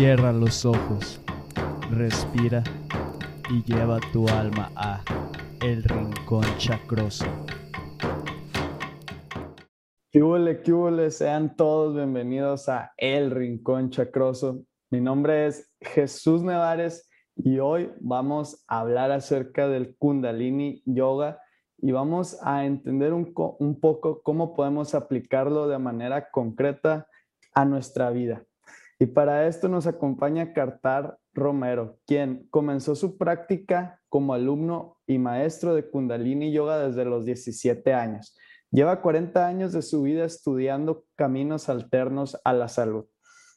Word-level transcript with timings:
Cierra 0.00 0.32
los 0.32 0.64
ojos, 0.64 1.20
respira 1.90 2.64
y 3.50 3.62
lleva 3.64 3.98
tu 4.14 4.26
alma 4.28 4.72
a 4.74 5.02
El 5.60 5.82
Rincón 5.84 6.46
Chacroso. 6.56 7.26
¿Qué 10.10 10.22
huele, 10.22 11.10
Sean 11.10 11.54
todos 11.54 11.94
bienvenidos 11.94 12.70
a 12.70 12.94
El 12.96 13.30
Rincón 13.30 13.90
Chacroso. 13.90 14.62
Mi 14.88 15.02
nombre 15.02 15.48
es 15.48 15.70
Jesús 15.82 16.42
Nevares 16.42 17.06
y 17.36 17.58
hoy 17.58 17.92
vamos 18.00 18.64
a 18.68 18.80
hablar 18.80 19.12
acerca 19.12 19.68
del 19.68 19.96
Kundalini 19.98 20.82
Yoga 20.86 21.42
y 21.76 21.92
vamos 21.92 22.38
a 22.42 22.64
entender 22.64 23.12
un 23.12 23.78
poco 23.78 24.22
cómo 24.22 24.54
podemos 24.54 24.94
aplicarlo 24.94 25.68
de 25.68 25.78
manera 25.78 26.30
concreta 26.30 27.06
a 27.52 27.66
nuestra 27.66 28.08
vida. 28.08 28.46
Y 29.02 29.06
para 29.06 29.46
esto 29.46 29.66
nos 29.70 29.86
acompaña 29.86 30.52
Cartar 30.52 31.16
Romero, 31.32 31.98
quien 32.06 32.46
comenzó 32.50 32.94
su 32.94 33.16
práctica 33.16 33.98
como 34.10 34.34
alumno 34.34 34.98
y 35.06 35.16
maestro 35.16 35.74
de 35.74 35.88
Kundalini 35.88 36.52
Yoga 36.52 36.78
desde 36.78 37.06
los 37.06 37.24
17 37.24 37.94
años. 37.94 38.36
Lleva 38.70 39.00
40 39.00 39.46
años 39.46 39.72
de 39.72 39.80
su 39.80 40.02
vida 40.02 40.26
estudiando 40.26 41.06
caminos 41.16 41.70
alternos 41.70 42.38
a 42.44 42.52
la 42.52 42.68
salud, 42.68 43.06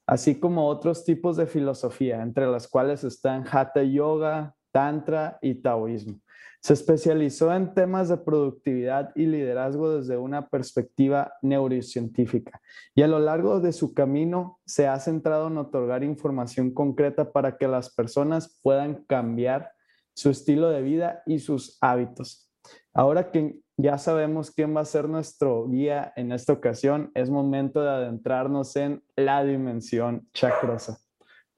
así 0.08 0.40
como 0.40 0.66
otros 0.70 1.04
tipos 1.04 1.36
de 1.36 1.46
filosofía, 1.46 2.22
entre 2.22 2.48
las 2.48 2.70
cuales 2.70 3.04
están 3.04 3.44
Hatha 3.46 3.84
Yoga, 3.84 4.56
Tantra 4.72 5.40
y 5.42 5.56
Taoísmo. 5.56 6.22
Se 6.64 6.72
especializó 6.72 7.54
en 7.54 7.74
temas 7.74 8.08
de 8.08 8.16
productividad 8.16 9.12
y 9.16 9.26
liderazgo 9.26 9.98
desde 9.98 10.16
una 10.16 10.48
perspectiva 10.48 11.34
neurocientífica 11.42 12.62
y 12.96 13.02
a 13.02 13.08
lo 13.10 13.20
largo 13.20 13.60
de 13.60 13.74
su 13.74 13.94
camino 13.94 14.62
se 14.66 14.88
ha 14.88 14.98
centrado 15.02 15.48
en 15.48 15.58
otorgar 15.58 16.06
información 16.06 16.74
concreta 16.74 17.34
para 17.34 17.58
que 17.58 17.68
las 17.68 17.94
personas 17.94 18.62
puedan 18.64 19.04
cambiar 19.04 19.74
su 20.16 20.30
estilo 20.30 20.70
de 20.70 20.82
vida 20.82 21.22
y 21.26 21.40
sus 21.40 21.78
hábitos. 21.82 22.50
Ahora 22.94 23.30
que 23.30 23.60
ya 23.76 23.98
sabemos 23.98 24.50
quién 24.50 24.74
va 24.74 24.82
a 24.82 24.86
ser 24.86 25.10
nuestro 25.10 25.68
guía 25.68 26.14
en 26.16 26.32
esta 26.32 26.54
ocasión, 26.54 27.12
es 27.14 27.30
momento 27.30 27.82
de 27.82 27.90
adentrarnos 27.90 28.74
en 28.78 29.04
la 29.18 29.44
dimensión 29.44 30.30
chakrosa. 30.32 30.98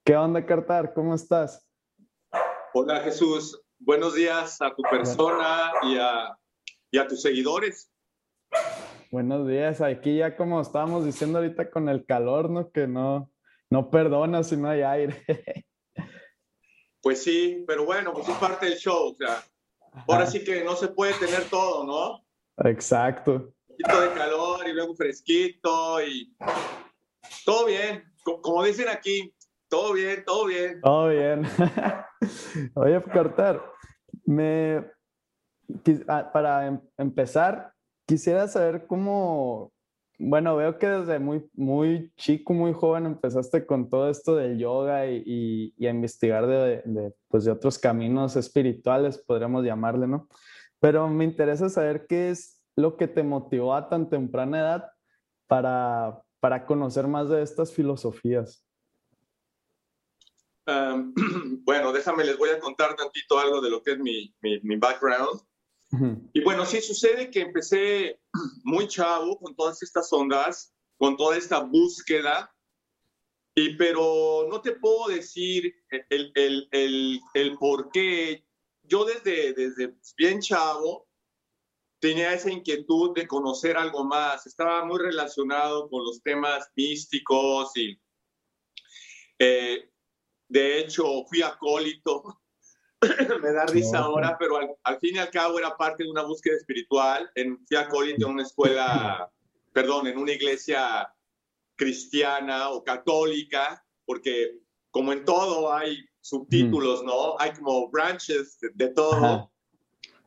¿Qué 0.04 0.16
onda, 0.16 0.48
Cartar? 0.48 0.96
¿Cómo 0.96 1.14
estás? 1.14 1.70
Hola, 2.74 3.02
Jesús 3.02 3.65
buenos 3.80 4.16
días 4.16 4.62
a 4.62 4.74
tu 4.74 4.84
persona 4.84 5.72
y 5.84 5.98
a, 5.98 6.38
y 6.92 6.98
a 6.98 7.08
tus 7.08 7.22
seguidores. 7.22 7.92
Buenos 9.12 9.48
días, 9.48 9.82
aquí 9.82 10.18
ya 10.18 10.36
como 10.36 10.62
estábamos 10.62 11.06
diciendo 11.06 11.40
ahorita 11.40 11.70
con 11.70 11.90
el 11.90 12.06
calor, 12.06 12.50
¿no? 12.50 12.72
Que 12.72 12.88
no, 12.88 13.32
no 13.70 13.90
perdona 13.90 14.44
si 14.44 14.58
no 14.58 14.70
hay 14.70 14.82
aire. 14.82 15.24
Pues 17.02 17.22
sí, 17.22 17.64
pero 17.68 17.86
bueno, 17.86 18.14
pues 18.14 18.28
es 18.28 18.36
parte 18.38 18.66
del 18.66 18.80
show, 18.80 19.12
o 19.12 19.16
sea, 19.16 19.44
ahora 20.08 20.26
sí 20.26 20.44
que 20.44 20.64
no 20.64 20.76
se 20.76 20.88
puede 20.88 21.14
tener 21.14 21.44
todo, 21.52 21.86
¿no? 21.86 22.68
Exacto. 22.68 23.54
Un 23.68 23.78
poquito 23.78 24.02
de 24.02 24.14
calor 24.14 24.68
y 24.68 24.74
luego 24.74 24.96
fresquito 24.96 26.02
y 26.02 26.36
todo 27.46 27.68
bien, 27.68 28.12
como 28.24 28.64
dicen 28.64 28.90
aquí, 28.90 29.32
todo 29.70 29.94
bien, 29.94 30.26
todo 30.26 30.46
bien. 30.48 30.82
Todo 30.82 31.10
bien. 31.10 31.44
Oye, 32.76 33.02
Carter, 33.04 33.62
me, 34.26 34.86
ah, 36.08 36.30
para 36.32 36.68
em, 36.68 36.80
empezar, 36.98 37.74
quisiera 38.06 38.48
saber 38.48 38.88
cómo, 38.88 39.72
bueno, 40.18 40.56
veo 40.56 40.78
que 40.78 40.88
desde 40.88 41.20
muy, 41.20 41.50
muy 41.54 42.12
chico, 42.18 42.54
muy 42.54 42.74
joven 42.74 43.06
empezaste 43.06 43.66
con 43.66 43.90
todo 43.90 44.10
esto 44.10 44.36
del 44.36 44.58
yoga 44.58 45.08
y, 45.08 45.74
y, 45.78 45.88
a 45.88 45.92
investigar 45.92 46.48
de, 46.48 46.82
de, 46.86 47.14
pues 47.28 47.46
de 47.46 47.52
otros 47.52 47.78
caminos 47.78 48.36
espirituales, 48.36 49.18
podríamos 49.18 49.66
llamarle, 49.66 50.08
¿no? 50.08 50.28
Pero 50.80 51.08
me 51.10 51.26
interesa 51.26 51.70
saber 51.70 52.06
qué 52.08 52.30
es 52.30 52.62
lo 52.76 52.98
que 52.98 53.08
te 53.08 53.24
motivó 53.24 53.74
a 53.74 53.90
tan 53.90 54.10
temprana 54.10 54.60
edad 54.60 54.92
para, 55.48 56.22
para 56.40 56.66
conocer 56.66 57.08
más 57.08 57.30
de 57.30 57.42
estas 57.42 57.72
filosofías. 57.72 58.66
bueno, 61.64 61.92
déjame, 61.92 62.24
les 62.24 62.38
voy 62.38 62.50
a 62.50 62.60
contar 62.60 62.96
tantito 62.96 63.40
algo 63.40 63.62
de 63.62 63.70
lo 63.70 63.82
que 63.84 63.92
es 63.92 64.00
mi, 64.00 64.34
mi, 64.42 64.76
background. 64.78 65.42
Y 66.34 66.42
bueno, 66.44 66.66
sí 66.66 66.82
sucede 66.82 67.30
que 67.30 67.42
empecé 67.42 68.20
muy 68.64 68.88
chavo 68.88 69.40
con 69.40 69.56
todas 69.56 69.82
estas 69.84 70.12
ondas, 70.12 70.74
con 70.98 71.16
toda 71.16 71.38
esta 71.38 71.60
búsqueda, 71.60 72.54
y 73.54 73.76
pero 73.76 74.48
no 74.50 74.62
te 74.62 74.74
puedo 74.74 75.08
decir 75.08 75.74
el, 76.10 76.32
el, 76.36 76.68
el, 76.72 77.22
el 77.34 77.58
por 77.58 77.90
qué. 77.92 78.46
Yo 78.84 79.06
desde, 79.06 79.54
desde 79.54 79.96
bien 80.18 80.42
chavo 80.42 81.08
tenía 82.00 82.34
esa 82.34 82.52
inquietud 82.52 83.14
de 83.16 83.28
conocer 83.28 83.78
algo 83.78 84.04
más. 84.04 84.46
Estaba 84.46 84.84
muy 84.84 85.00
relacionado 85.00 85.90
con 85.90 86.04
los 86.04 86.22
temas 86.22 86.70
místicos 86.76 87.76
y 87.78 87.98
eh, 89.40 89.90
de 90.48 90.80
hecho, 90.80 91.26
fui 91.26 91.42
acólito. 91.42 92.42
Me 93.42 93.52
da 93.52 93.66
risa 93.66 94.00
ahora, 94.00 94.38
pero 94.40 94.78
al, 94.84 95.00
fin 95.00 95.16
y 95.16 95.20
al 95.20 95.30
cabo 95.30 95.60
era 95.60 95.76
parte 95.76 96.04
de 96.04 96.10
una 96.10 96.24
búsqueda 96.24 96.56
espiritual. 96.56 97.30
En, 97.36 97.66
fui 97.66 97.78
acólito 97.78 98.28
en 98.28 98.34
una 98.34 98.44
escuela, 98.44 99.32
perdón, 99.74 100.08
en 100.08 100.18
una 100.18 100.32
iglesia 100.32 101.12
cristiana 101.76 102.70
o 102.70 102.84
católica, 102.84 103.86
porque 104.06 104.60
como 104.92 105.12
en 105.12 105.26
todo 105.26 105.74
hay 105.74 105.98
subtítulos, 106.22 107.04
¿no? 107.04 107.38
Hay 107.40 107.52
como 107.54 107.90
branches 107.90 108.58
de, 108.74 108.88
todo. 108.90 109.52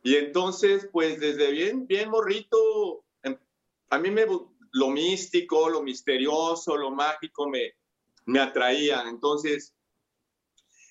Y 0.02 0.16
entonces, 0.16 0.88
pues 0.92 1.18
desde 1.18 1.50
bien, 1.50 1.86
bien 1.86 2.10
morrito, 2.10 3.04
em, 3.22 3.36
a 3.90 3.98
mí 3.98 4.10
me, 4.10 4.26
lo 4.72 4.90
místico, 4.90 5.68
lo 5.70 5.82
misterioso, 5.82 6.76
lo 6.76 6.90
mágico 6.90 7.48
me, 7.48 7.72
me 8.26 8.40
atraía. 8.40 9.04
Entonces, 9.08 9.74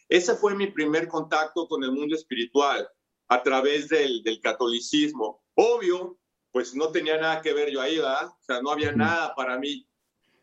ese 0.10 0.36
fue 0.36 0.56
mi 0.56 0.68
primer 0.68 1.08
contacto 1.08 1.68
con 1.68 1.84
el 1.84 1.92
mundo 1.92 2.16
espiritual 2.16 2.88
a 3.28 3.44
través 3.44 3.90
del, 3.90 4.24
catolicismo. 4.42 5.44
Obvio, 5.56 6.18
pues 6.52 6.76
no 6.76 6.92
tenía 6.92 7.18
nada 7.18 7.42
que 7.42 7.54
ver 7.54 7.70
yo 7.70 7.82
ahí, 7.82 7.98
¿verdad? 7.98 8.28
O 8.28 8.44
sea, 8.44 8.62
no 8.62 8.72
había 8.72 8.92
nada 8.92 9.36
para 9.36 9.58
mí. 9.58 9.88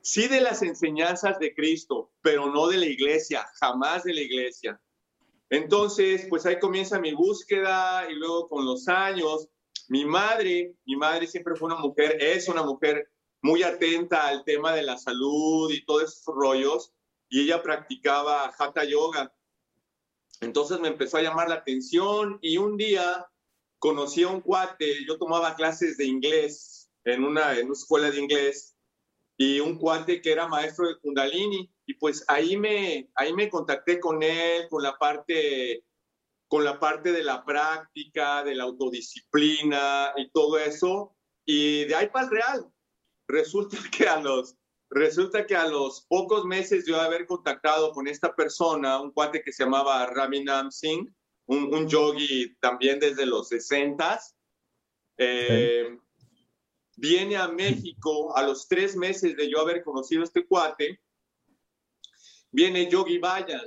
Sí 0.02 0.28
de 0.28 0.40
las 0.40 0.62
enseñanzas 0.62 1.38
de 1.38 1.54
Cristo, 1.54 2.12
pero 2.20 2.52
no 2.52 2.68
de 2.68 2.76
la 2.76 2.86
iglesia, 2.86 3.46
jamás 3.58 4.04
de 4.04 4.12
la 4.12 4.20
iglesia. 4.20 4.80
Entonces, 5.48 6.26
pues 6.28 6.44
ahí 6.44 6.58
comienza 6.58 6.98
mi 6.98 7.12
búsqueda 7.12 8.10
y 8.10 8.14
luego 8.14 8.48
con 8.48 8.66
los 8.66 8.86
años, 8.88 9.48
mi 9.88 10.04
madre, 10.04 10.76
mi 10.84 10.96
madre 10.96 11.26
siempre 11.26 11.54
fue 11.56 11.66
una 11.66 11.76
mujer, 11.76 12.16
es 12.20 12.48
una 12.48 12.62
mujer 12.62 13.10
muy 13.40 13.62
atenta 13.62 14.26
al 14.26 14.44
tema 14.44 14.74
de 14.74 14.82
la 14.82 14.98
salud 14.98 15.70
y 15.70 15.84
todos 15.84 16.04
esos 16.04 16.34
rollos, 16.34 16.92
y 17.28 17.42
ella 17.42 17.62
practicaba 17.62 18.52
hatha 18.58 18.84
yoga. 18.84 19.33
Entonces 20.40 20.80
me 20.80 20.88
empezó 20.88 21.16
a 21.16 21.22
llamar 21.22 21.48
la 21.48 21.56
atención 21.56 22.38
y 22.42 22.58
un 22.58 22.76
día 22.76 23.26
conocí 23.78 24.22
a 24.22 24.28
un 24.28 24.40
cuate, 24.40 25.04
yo 25.06 25.18
tomaba 25.18 25.56
clases 25.56 25.96
de 25.96 26.06
inglés 26.06 26.90
en 27.04 27.24
una, 27.24 27.58
en 27.58 27.66
una 27.66 27.74
escuela 27.74 28.10
de 28.10 28.20
inglés 28.20 28.76
y 29.36 29.60
un 29.60 29.78
cuate 29.78 30.22
que 30.22 30.32
era 30.32 30.48
maestro 30.48 30.88
de 30.88 30.98
Kundalini 31.00 31.70
y 31.86 31.94
pues 31.94 32.24
ahí 32.28 32.56
me, 32.56 33.10
ahí 33.14 33.32
me 33.32 33.50
contacté 33.50 34.00
con 34.00 34.22
él, 34.22 34.68
con 34.70 34.82
la 34.82 34.96
parte 34.96 35.84
con 36.54 36.62
la 36.62 36.78
parte 36.78 37.10
de 37.10 37.24
la 37.24 37.44
práctica, 37.44 38.44
de 38.44 38.54
la 38.54 38.62
autodisciplina 38.62 40.12
y 40.16 40.30
todo 40.30 40.56
eso. 40.56 41.16
Y 41.44 41.84
de 41.86 41.94
ahí 41.96 42.08
para 42.08 42.26
el 42.26 42.30
real. 42.30 42.72
Resulta 43.26 43.76
que 43.90 44.06
a 44.08 44.20
los 44.20 44.56
Resulta 44.94 45.44
que 45.44 45.56
a 45.56 45.66
los 45.66 46.02
pocos 46.02 46.44
meses 46.44 46.84
de 46.84 46.94
haber 46.94 47.26
contactado 47.26 47.90
con 47.90 48.06
esta 48.06 48.32
persona, 48.32 49.00
un 49.00 49.10
cuate 49.10 49.42
que 49.42 49.52
se 49.52 49.64
llamaba 49.64 50.06
Raminam 50.06 50.70
Singh, 50.70 51.12
un, 51.46 51.74
un 51.74 51.88
yogi 51.88 52.54
también 52.60 53.00
desde 53.00 53.26
los 53.26 53.48
60, 53.48 54.20
eh, 55.18 55.98
viene 56.96 57.36
a 57.36 57.48
México 57.48 58.36
a 58.36 58.44
los 58.44 58.68
tres 58.68 58.94
meses 58.94 59.36
de 59.36 59.50
yo 59.50 59.58
haber 59.58 59.82
conocido 59.82 60.22
este 60.22 60.46
cuate, 60.46 61.00
viene 62.52 62.88
Yogi 62.88 63.18
Bayan, 63.18 63.66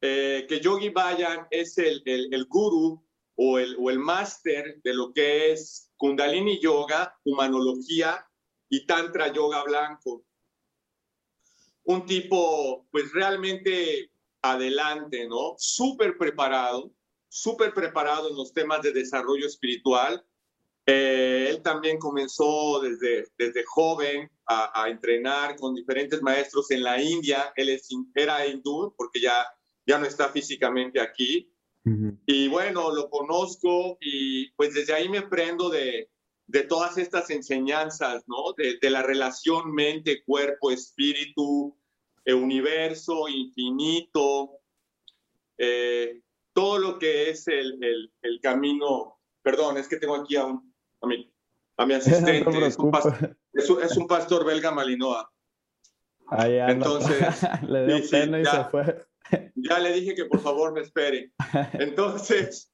eh, 0.00 0.46
que 0.48 0.58
Yogi 0.58 0.88
Bayan 0.88 1.46
es 1.52 1.78
el, 1.78 2.02
el, 2.04 2.34
el 2.34 2.46
guru 2.46 3.06
o 3.36 3.56
el, 3.60 3.76
o 3.78 3.88
el 3.88 4.00
máster 4.00 4.80
de 4.82 4.94
lo 4.94 5.12
que 5.12 5.52
es 5.52 5.92
Kundalini 5.96 6.60
Yoga, 6.60 7.16
Humanología 7.24 8.26
y 8.68 8.84
Tantra 8.84 9.32
Yoga 9.32 9.62
Blanco 9.62 10.24
un 11.84 12.06
tipo 12.06 12.86
pues 12.90 13.12
realmente 13.12 14.10
adelante, 14.42 15.26
¿no? 15.28 15.54
Súper 15.58 16.16
preparado, 16.16 16.92
súper 17.28 17.72
preparado 17.74 18.30
en 18.30 18.36
los 18.36 18.52
temas 18.52 18.82
de 18.82 18.92
desarrollo 18.92 19.46
espiritual. 19.46 20.24
Eh, 20.86 21.48
él 21.50 21.62
también 21.62 21.98
comenzó 21.98 22.80
desde, 22.80 23.28
desde 23.38 23.64
joven 23.64 24.30
a, 24.46 24.88
entrenar 24.88 25.54
con 25.56 25.74
diferentes 25.74 26.20
maestros 26.22 26.70
en 26.70 26.82
la 26.82 27.00
India. 27.00 27.52
Él 27.54 27.68
es, 27.68 27.88
era 28.14 28.46
hindú 28.46 28.92
porque 28.96 29.20
ya, 29.20 29.46
ya 29.86 29.98
no 29.98 30.06
está 30.06 30.30
físicamente 30.30 31.00
aquí. 31.00 31.52
Y 32.26 32.46
bueno, 32.48 32.94
lo 32.94 33.08
conozco 33.08 33.96
y 34.00 34.50
pues 34.52 34.74
desde 34.74 34.92
ahí 34.92 35.08
me 35.08 35.22
prendo 35.22 35.70
de, 35.70 36.10
de 36.50 36.64
todas 36.64 36.98
estas 36.98 37.30
enseñanzas, 37.30 38.24
¿no? 38.26 38.52
De, 38.56 38.78
de 38.80 38.90
la 38.90 39.02
relación 39.02 39.72
mente, 39.72 40.24
cuerpo, 40.24 40.72
espíritu, 40.72 41.76
el 42.24 42.34
universo, 42.34 43.28
infinito, 43.28 44.58
eh, 45.56 46.20
todo 46.52 46.78
lo 46.78 46.98
que 46.98 47.30
es 47.30 47.46
el, 47.46 47.82
el, 47.82 48.12
el, 48.22 48.40
camino. 48.40 49.20
Perdón, 49.42 49.78
es 49.78 49.86
que 49.86 49.96
tengo 49.96 50.16
aquí 50.16 50.34
a, 50.34 50.46
un, 50.46 50.74
a, 51.00 51.06
mi, 51.06 51.32
a 51.76 51.86
mi 51.86 51.94
asistente, 51.94 52.66
es, 52.66 52.76
un 52.78 52.90
pastor, 52.90 53.36
es, 53.52 53.96
un 53.96 54.08
pastor, 54.08 54.44
belga 54.44 54.72
Malinoa. 54.72 55.30
Entonces, 56.32 57.46
le 57.68 57.86
dio 57.86 58.10
pena 58.10 58.40
y 58.40 58.44
se 58.44 58.64
fue. 58.64 59.06
Ya 59.54 59.78
le 59.78 59.92
dije 59.92 60.16
que 60.16 60.24
por 60.24 60.40
favor 60.40 60.72
me 60.72 60.80
espere. 60.80 61.30
Entonces, 61.74 62.72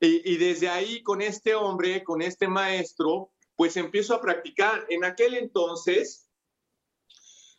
y, 0.00 0.32
y, 0.32 0.36
desde 0.38 0.68
ahí 0.68 1.02
con 1.02 1.20
este 1.20 1.54
hombre, 1.54 2.02
con 2.02 2.22
este 2.22 2.48
maestro, 2.48 3.30
pues 3.56 3.76
empiezo 3.76 4.14
a 4.14 4.20
practicar. 4.20 4.86
En 4.88 5.04
aquel 5.04 5.34
entonces 5.34 6.30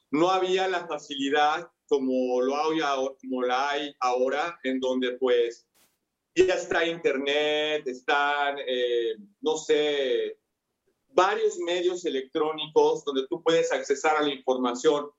no 0.09 0.29
había 0.29 0.67
la 0.67 0.87
facilidad 0.87 1.71
como 1.91 2.41
lo 2.41 2.55
hay, 2.55 2.79
como 3.21 3.41
la 3.43 3.69
hay 3.69 3.93
ahora, 3.99 4.57
en 4.63 4.79
donde 4.79 5.17
pues 5.17 5.67
ya 6.33 6.53
está 6.53 6.85
internet, 6.85 7.85
están, 7.85 8.57
eh, 8.65 9.15
no 9.41 9.57
sé, 9.57 10.39
varios 11.09 11.57
medios 11.57 12.05
electrónicos 12.05 13.03
donde 13.03 13.27
tú 13.27 13.43
puedes 13.43 13.73
accesar 13.73 14.15
a 14.15 14.21
la 14.21 14.33
información. 14.33 15.09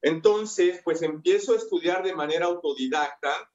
Entonces, 0.00 0.80
pues 0.82 1.02
empiezo 1.02 1.52
a 1.52 1.56
estudiar 1.56 2.02
de 2.02 2.14
manera 2.14 2.46
autodidacta, 2.46 3.52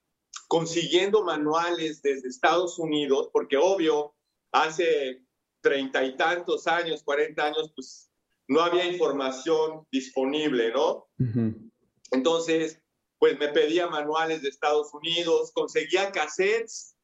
consiguiendo 0.47 1.23
manuales 1.23 2.01
desde 2.01 2.29
Estados 2.29 2.79
Unidos, 2.79 3.29
porque 3.33 3.57
obvio, 3.57 4.15
hace 4.51 5.23
treinta 5.61 6.03
y 6.03 6.15
tantos 6.15 6.67
años, 6.67 7.03
cuarenta 7.03 7.45
años, 7.45 7.71
pues 7.75 8.09
no 8.47 8.61
había 8.61 8.85
información 8.85 9.85
disponible, 9.91 10.71
¿no? 10.71 11.07
Entonces, 12.11 12.81
pues 13.19 13.37
me 13.37 13.49
pedía 13.49 13.87
manuales 13.87 14.41
de 14.41 14.49
Estados 14.49 14.93
Unidos, 14.93 15.51
conseguía 15.53 16.11
cassettes, 16.11 16.95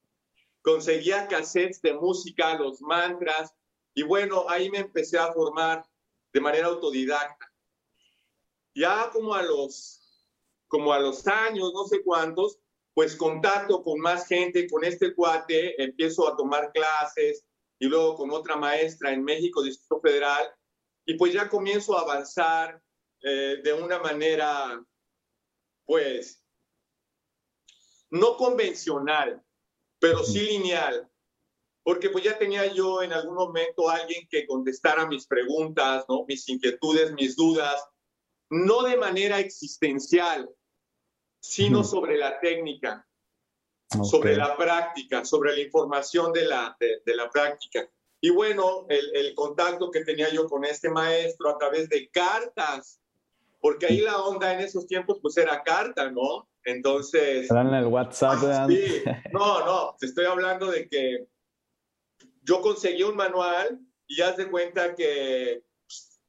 conseguía 0.61 1.27
cassettes 1.27 1.81
de 1.81 1.93
música, 1.93 2.57
los 2.57 2.81
mantras, 2.81 3.53
y 3.93 4.03
bueno, 4.03 4.45
ahí 4.47 4.69
me 4.69 4.79
empecé 4.79 5.17
a 5.17 5.33
formar 5.33 5.85
de 6.31 6.41
manera 6.41 6.67
autodidacta. 6.67 7.51
Ya 8.73 9.09
como 9.11 9.35
a 9.35 9.43
los, 9.43 10.25
como 10.67 10.93
a 10.93 10.99
los 10.99 11.27
años, 11.27 11.71
no 11.73 11.85
sé 11.85 12.01
cuántos, 12.03 12.59
pues 12.93 13.15
contacto 13.15 13.83
con 13.83 13.99
más 13.99 14.27
gente, 14.27 14.67
con 14.69 14.83
este 14.83 15.13
cuate, 15.15 15.81
empiezo 15.81 16.27
a 16.27 16.35
tomar 16.35 16.71
clases 16.71 17.43
y 17.79 17.87
luego 17.87 18.15
con 18.15 18.31
otra 18.31 18.55
maestra 18.55 19.11
en 19.11 19.23
México, 19.23 19.63
Distrito 19.63 19.99
Federal, 19.99 20.47
y 21.05 21.15
pues 21.15 21.33
ya 21.33 21.49
comienzo 21.49 21.97
a 21.97 22.01
avanzar 22.01 22.81
eh, 23.21 23.59
de 23.63 23.73
una 23.73 23.99
manera, 23.99 24.83
pues, 25.85 26.43
no 28.11 28.37
convencional, 28.37 29.43
pero 29.99 30.23
sí 30.23 30.41
lineal, 30.41 31.09
porque 31.83 32.09
pues 32.09 32.23
ya 32.23 32.37
tenía 32.37 32.71
yo 32.73 33.01
en 33.01 33.11
algún 33.11 33.35
momento 33.35 33.89
alguien 33.89 34.27
que 34.29 34.45
contestara 34.45 35.07
mis 35.07 35.25
preguntas, 35.25 36.05
¿no? 36.07 36.25
mis 36.27 36.47
inquietudes, 36.47 37.11
mis 37.13 37.35
dudas, 37.35 37.83
no 38.49 38.83
de 38.83 38.97
manera 38.97 39.39
existencial, 39.39 40.49
sino 41.43 41.83
sobre 41.83 42.17
la 42.17 42.39
técnica, 42.39 43.05
sobre 44.01 44.37
la 44.37 44.55
práctica, 44.55 45.25
sobre 45.25 45.53
la 45.53 45.59
información 45.59 46.31
de 46.31 46.45
la, 46.45 46.75
de 46.79 47.15
la 47.15 47.29
práctica. 47.29 47.85
Y 48.21 48.29
bueno, 48.29 48.85
el, 48.87 49.35
contacto 49.35 49.91
que 49.91 50.05
tenía 50.05 50.29
yo 50.31 50.47
con 50.47 50.63
este 50.63 50.89
maestro 50.89 51.49
a 51.49 51.57
través 51.57 51.89
de 51.89 52.09
cartas, 52.09 53.01
porque 53.59 53.87
ahí 53.87 53.99
la 53.99 54.21
onda 54.21 54.53
en 54.53 54.61
esos 54.61 54.87
tiempos 54.87 55.19
pues 55.21 55.35
era 55.35 55.61
carta, 55.63 56.09
¿no? 56.09 56.47
Entonces... 56.63 57.51
En 57.51 57.73
el 57.73 57.87
WhatsApp. 57.87 58.37
Ah, 58.43 58.65
sí. 58.69 59.03
No, 59.33 59.65
no, 59.65 59.97
te 59.99 60.05
estoy 60.05 60.25
hablando 60.25 60.71
de 60.71 60.87
que 60.87 61.27
yo 62.43 62.61
conseguí 62.61 63.03
un 63.03 63.17
manual 63.17 63.81
y 64.07 64.21
haz 64.21 64.37
de 64.37 64.49
cuenta 64.49 64.95
que 64.95 65.61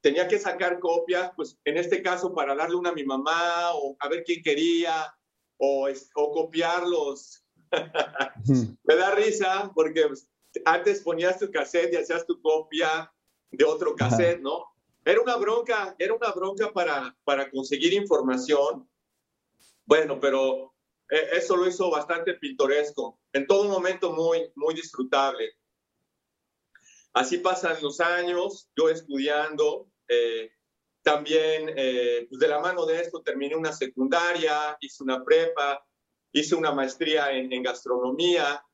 tenía 0.05 0.29
que 0.29 0.39
sacar 0.39 0.81
copias, 0.81 1.33
pues 1.35 1.59
en 1.65 1.79
este 1.79 2.03
caso 2.03 2.35
para 2.35 2.55
darle 2.55 2.77
una 2.77 2.91
a 2.91 2.93
mi 2.93 3.05
mamá 3.05 3.73
o 3.73 3.97
a 3.99 4.09
ver 4.11 4.23
quién 4.23 4.43
quería 4.43 5.17
o, 5.57 5.89
o 6.15 6.31
copiarlos. 6.31 7.43
Me 8.85 8.97
da 8.97 9.15
risa 9.15 9.73
porque 9.75 10.07
pues, 10.07 10.29
antes 10.67 11.01
ponías 11.01 11.39
tu 11.39 11.51
cassette 11.51 11.95
y 11.95 11.97
hacías 11.97 12.27
tu 12.27 12.39
copia 12.43 13.11
de 13.51 13.65
otro 13.65 13.97
cassette, 13.97 14.43
¿no? 14.43 14.67
Era 15.07 15.23
una 15.23 15.37
bronca, 15.37 15.97
era 15.99 16.13
una 16.13 16.33
bronca 16.33 16.71
para, 16.71 17.17
para 17.25 17.51
conseguir 17.51 17.95
información. 17.95 18.87
Bueno, 19.87 20.21
pero 20.21 20.75
eh, 21.09 21.29
eso 21.33 21.57
lo 21.57 21.67
hizo 21.67 21.91
bastante 21.91 22.35
pintoresco, 22.35 23.19
en 23.33 23.47
todo 23.47 23.65
momento 23.71 24.13
muy, 24.13 24.53
muy 24.55 24.75
disfrutable. 24.75 25.51
Así 27.15 27.39
pasan 27.39 27.79
los 27.81 28.01
años, 28.01 28.69
yo 28.77 28.91
estudiando, 28.91 29.89
eh, 30.09 30.51
también 31.03 31.71
eh, 31.77 32.27
pues 32.29 32.41
de 32.41 32.49
la 32.49 32.61
mano 32.61 32.87
de 32.87 33.01
esto 33.01 33.23
terminé 33.23 33.55
una 33.55 33.73
secundaria, 33.73 34.77
hice 34.81 35.03
una 35.03 35.23
prepa, 35.25 35.85
hice 36.33 36.55
una 36.55 36.73
maestría 36.73 37.33
en, 37.33 37.53
en 37.53 37.63
gastronomía, 37.63 38.65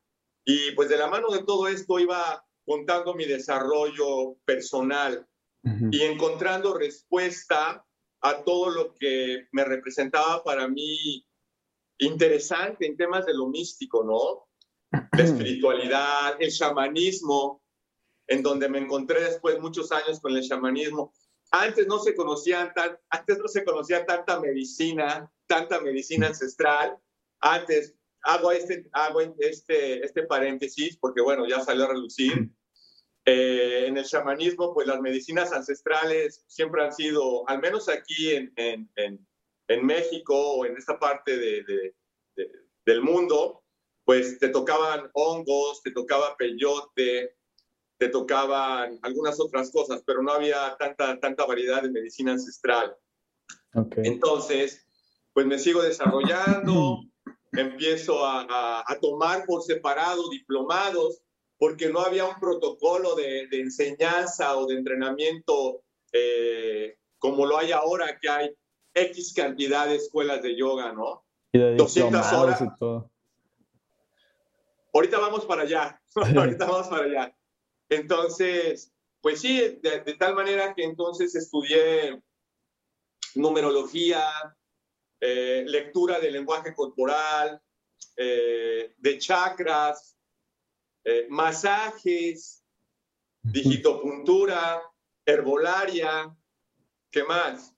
y 0.45 0.71
pues 0.71 0.89
de 0.89 0.97
la 0.97 1.07
mano 1.07 1.29
de 1.29 1.43
todo 1.43 1.67
esto 1.67 1.99
iba 1.99 2.43
contando 2.65 3.13
mi 3.13 3.25
desarrollo 3.25 4.37
personal 4.45 5.27
y 5.91 6.01
encontrando 6.01 6.73
respuesta 6.73 7.85
a 8.21 8.43
todo 8.43 8.71
lo 8.71 8.95
que 8.95 9.47
me 9.51 9.63
representaba 9.63 10.43
para 10.43 10.67
mí 10.67 11.23
interesante 11.99 12.87
en 12.87 12.97
temas 12.97 13.27
de 13.27 13.35
lo 13.35 13.47
místico, 13.47 14.03
¿no? 14.03 14.47
La 15.17 15.23
espiritualidad, 15.23 16.35
el 16.39 16.51
chamanismo, 16.51 17.61
en 18.27 18.41
donde 18.41 18.69
me 18.69 18.79
encontré 18.79 19.21
después 19.21 19.59
muchos 19.59 19.91
años 19.91 20.19
con 20.19 20.35
el 20.35 20.47
chamanismo. 20.47 21.13
Antes 21.51 21.85
no 21.87 21.99
se 21.99 22.15
conocían 22.15 22.73
tan, 22.73 22.97
antes 23.09 23.37
no 23.37 23.47
se 23.47 23.65
conocía 23.65 24.05
tanta 24.05 24.39
medicina, 24.39 25.29
tanta 25.47 25.81
medicina 25.81 26.27
ancestral. 26.27 26.97
Antes 27.41 27.93
hago 28.23 28.51
este, 28.51 28.87
hago 28.93 29.21
este, 29.39 30.05
este 30.05 30.23
paréntesis 30.23 30.97
porque, 30.97 31.21
bueno, 31.21 31.45
ya 31.47 31.59
salió 31.59 31.85
a 31.85 31.89
relucir. 31.89 32.49
Eh, 33.25 33.85
en 33.85 33.97
el 33.97 34.05
chamanismo, 34.05 34.73
pues 34.73 34.87
las 34.87 34.99
medicinas 34.99 35.51
ancestrales 35.51 36.43
siempre 36.47 36.83
han 36.83 36.91
sido, 36.91 37.47
al 37.47 37.59
menos 37.59 37.87
aquí 37.87 38.31
en, 38.31 38.51
en, 38.55 38.89
en, 39.67 39.85
México 39.85 40.35
o 40.35 40.65
en 40.65 40.75
esta 40.75 40.97
parte 40.97 41.37
de, 41.37 41.63
de, 41.63 41.95
del 42.83 43.01
mundo, 43.01 43.63
pues 44.05 44.39
te 44.39 44.49
tocaban 44.49 45.09
hongos, 45.13 45.83
te 45.83 45.91
tocaba 45.91 46.35
peyote, 46.35 47.35
te 48.01 48.09
tocaban 48.09 48.97
algunas 49.03 49.39
otras 49.39 49.69
cosas, 49.69 50.01
pero 50.03 50.23
no 50.23 50.31
había 50.31 50.75
tanta, 50.79 51.19
tanta 51.19 51.45
variedad 51.45 51.83
de 51.83 51.91
medicina 51.91 52.31
ancestral. 52.31 52.97
Okay. 53.75 54.05
Entonces, 54.07 54.87
pues 55.33 55.45
me 55.45 55.59
sigo 55.59 55.83
desarrollando, 55.83 57.01
empiezo 57.51 58.25
a, 58.25 58.83
tomar 58.99 59.45
por 59.45 59.61
separado 59.61 60.31
diplomados 60.31 61.21
porque 61.59 61.89
no 61.89 61.99
había 61.99 62.25
un 62.25 62.39
protocolo 62.39 63.13
de, 63.13 63.47
enseñanza 63.51 64.57
o 64.57 64.65
de 64.65 64.77
entrenamiento 64.77 65.83
eh, 66.11 66.97
como 67.19 67.45
lo 67.45 67.55
hay 67.59 67.71
ahora, 67.71 68.17
que 68.19 68.27
hay 68.27 68.51
X 68.95 69.31
cantidad 69.35 69.85
de 69.85 69.97
escuelas 69.97 70.41
de 70.41 70.57
yoga, 70.57 70.91
¿no? 70.91 71.23
Y 71.51 71.59
de 71.59 71.75
200 71.75 72.33
horas. 72.33 72.61
Y 72.61 72.79
todo. 72.79 73.11
Ahorita 74.91 75.19
vamos 75.19 75.45
para 75.45 75.61
allá, 75.61 76.01
ahorita 76.15 76.65
vamos 76.65 76.87
para 76.87 77.03
allá. 77.05 77.35
Entonces, 77.91 78.93
pues 79.19 79.41
sí, 79.41 79.77
de, 79.81 79.99
de 79.99 80.13
tal 80.15 80.33
manera 80.33 80.73
que 80.73 80.83
entonces 80.83 81.35
estudié 81.35 82.23
numerología, 83.35 84.25
eh, 85.19 85.63
lectura 85.67 86.19
del 86.19 86.33
lenguaje 86.33 86.73
corporal, 86.73 87.61
eh, 88.15 88.95
de 88.97 89.17
chakras, 89.17 90.17
eh, 91.03 91.27
masajes, 91.29 92.63
digitopuntura, 93.43 94.81
herbolaria, 95.25 96.35
¿qué 97.11 97.23
más? 97.23 97.75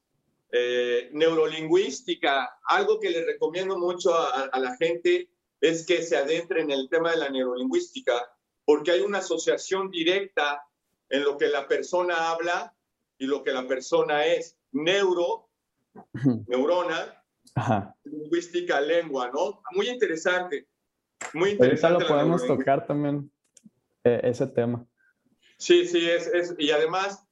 neurolingüística. 1.13 2.59
Algo 2.67 2.99
que 2.99 3.09
le 3.09 3.25
recomiendo 3.25 3.75
mucho 3.79 4.13
a, 4.13 4.43
a 4.43 4.59
la 4.59 4.75
gente 4.77 5.27
es 5.59 5.83
que 5.83 6.03
se 6.03 6.15
adentre 6.15 6.61
en 6.61 6.69
el 6.69 6.87
tema 6.89 7.09
de 7.09 7.17
la 7.17 7.29
neurolingüística, 7.29 8.32
porque 8.65 8.91
hay 8.91 9.01
una 9.01 9.19
asociación 9.19 9.89
directa 9.89 10.63
en 11.09 11.23
lo 11.23 11.37
que 11.37 11.47
la 11.47 11.67
persona 11.67 12.31
habla 12.31 12.75
y 13.17 13.25
lo 13.25 13.43
que 13.43 13.51
la 13.51 13.67
persona 13.67 14.25
es. 14.25 14.57
Neuro, 14.71 15.49
neurona, 16.47 17.23
lingüística, 18.03 18.81
lengua, 18.81 19.29
¿no? 19.33 19.61
Muy 19.71 19.89
interesante. 19.89 20.67
Muy 21.33 21.51
interesante. 21.51 21.85
Ahorita 21.85 22.13
lo 22.13 22.15
podemos 22.15 22.47
tocar 22.47 22.87
también, 22.87 23.31
eh, 24.03 24.19
ese 24.23 24.47
tema. 24.47 24.85
Sí, 25.57 25.87
sí, 25.87 26.09
es, 26.09 26.27
es, 26.27 26.55
y 26.57 26.71
además, 26.71 27.25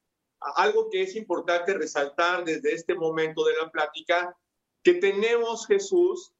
algo 0.55 0.89
que 0.89 1.03
es 1.03 1.15
importante 1.15 1.73
resaltar 1.73 2.45
desde 2.45 2.73
este 2.73 2.95
momento 2.95 3.43
de 3.43 3.53
la 3.61 3.69
plática, 3.69 4.38
que 4.83 4.95
tenemos, 4.95 5.67
Jesús, 5.67 6.33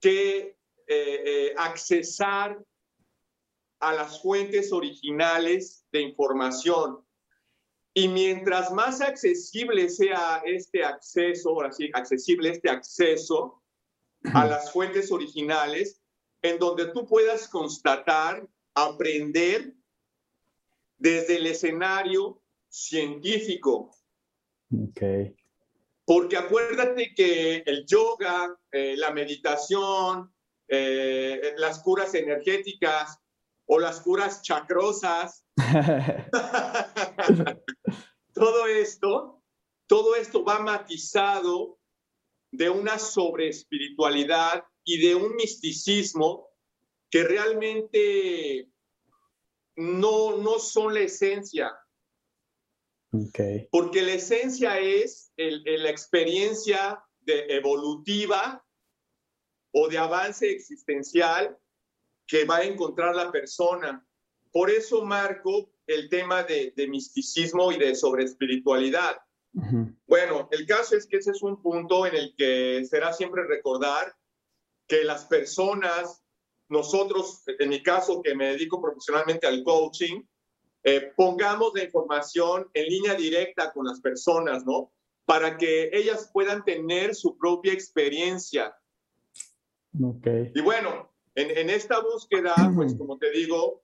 que 0.00 0.56
eh, 0.86 1.22
eh, 1.24 1.54
accesar 1.56 2.58
a 3.82 3.92
las 3.92 4.22
fuentes 4.22 4.72
originales 4.72 5.84
de 5.90 6.02
información. 6.02 7.04
Y 7.92 8.08
mientras 8.08 8.72
más 8.72 9.00
accesible 9.00 9.90
sea 9.90 10.40
este 10.46 10.84
acceso, 10.84 11.60
así, 11.62 11.90
accesible 11.92 12.50
este 12.50 12.70
acceso 12.70 13.60
a 14.32 14.46
las 14.46 14.72
fuentes 14.72 15.10
originales, 15.10 16.00
en 16.42 16.58
donde 16.60 16.92
tú 16.92 17.06
puedas 17.06 17.48
constatar, 17.48 18.48
aprender 18.74 19.74
desde 20.96 21.36
el 21.36 21.48
escenario 21.48 22.40
científico. 22.68 23.90
Okay. 24.90 25.34
Porque 26.04 26.36
acuérdate 26.36 27.12
que 27.14 27.64
el 27.66 27.84
yoga, 27.84 28.56
eh, 28.70 28.94
la 28.96 29.10
meditación, 29.10 30.32
eh, 30.68 31.54
las 31.58 31.80
curas 31.82 32.14
energéticas 32.14 33.21
o 33.74 33.78
las 33.78 34.02
curas 34.02 34.42
chacrosas, 34.42 35.46
todo 38.34 38.66
esto, 38.66 39.42
todo 39.86 40.14
esto 40.14 40.44
va 40.44 40.58
matizado 40.58 41.78
de 42.50 42.68
una 42.68 42.98
sobreespiritualidad 42.98 44.62
y 44.84 45.00
de 45.00 45.14
un 45.14 45.36
misticismo 45.36 46.50
que 47.10 47.24
realmente 47.24 48.68
no, 49.76 50.36
no 50.36 50.58
son 50.58 50.92
la 50.92 51.00
esencia. 51.00 51.72
Okay. 53.10 53.68
Porque 53.70 54.02
la 54.02 54.12
esencia 54.12 54.78
es 54.80 55.32
el, 55.38 55.62
la 55.64 55.88
experiencia 55.88 57.02
de 57.20 57.46
evolutiva 57.48 58.62
o 59.72 59.88
de 59.88 59.96
avance 59.96 60.50
existencial 60.50 61.58
que 62.32 62.46
va 62.46 62.56
a 62.56 62.64
encontrar 62.64 63.14
la 63.14 63.30
persona. 63.30 64.02
Por 64.50 64.70
eso 64.70 65.04
marco 65.04 65.70
el 65.86 66.08
tema 66.08 66.42
de, 66.42 66.72
misticismo 66.88 67.70
y 67.70 67.76
de 67.76 67.94
sobreespiritualidad. 67.94 69.18
espiritualidad. 69.52 69.94
Bueno, 70.06 70.48
el 70.50 70.64
caso 70.64 70.96
es 70.96 71.06
que 71.06 71.18
ese 71.18 71.32
es 71.32 71.42
un 71.42 71.60
punto 71.60 72.06
en 72.06 72.14
el 72.14 72.34
que 72.34 72.86
será 72.88 73.12
siempre 73.12 73.46
recordar 73.46 74.16
que 74.88 75.04
las 75.04 75.26
personas, 75.26 76.24
nosotros, 76.70 77.42
en 77.46 77.68
mi 77.68 77.82
caso 77.82 78.22
que 78.22 78.34
me 78.34 78.46
dedico 78.46 78.80
profesionalmente 78.80 79.46
al 79.46 79.62
coaching, 79.62 80.22
eh, 80.84 81.12
pongamos 81.14 81.72
la 81.74 81.84
información 81.84 82.66
en 82.72 82.86
línea 82.86 83.14
directa 83.14 83.70
con 83.74 83.84
las 83.84 84.00
personas, 84.00 84.64
¿no? 84.64 84.90
Para 85.26 85.58
que 85.58 85.90
ellas 85.92 86.30
puedan 86.32 86.64
tener 86.64 87.14
su 87.14 87.36
propia 87.36 87.74
experiencia. 87.74 88.74
Okay. 90.02 90.50
Y 90.54 90.62
bueno, 90.62 91.11
en, 91.34 91.56
en 91.56 91.70
esta 91.70 92.00
búsqueda, 92.00 92.54
pues 92.74 92.94
como 92.94 93.18
te 93.18 93.30
digo, 93.30 93.82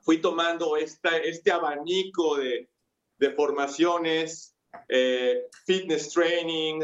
fui 0.00 0.18
tomando 0.18 0.76
esta, 0.76 1.18
este 1.18 1.50
abanico 1.50 2.36
de, 2.36 2.70
de 3.18 3.30
formaciones, 3.32 4.56
eh, 4.88 5.46
fitness 5.66 6.12
training, 6.12 6.82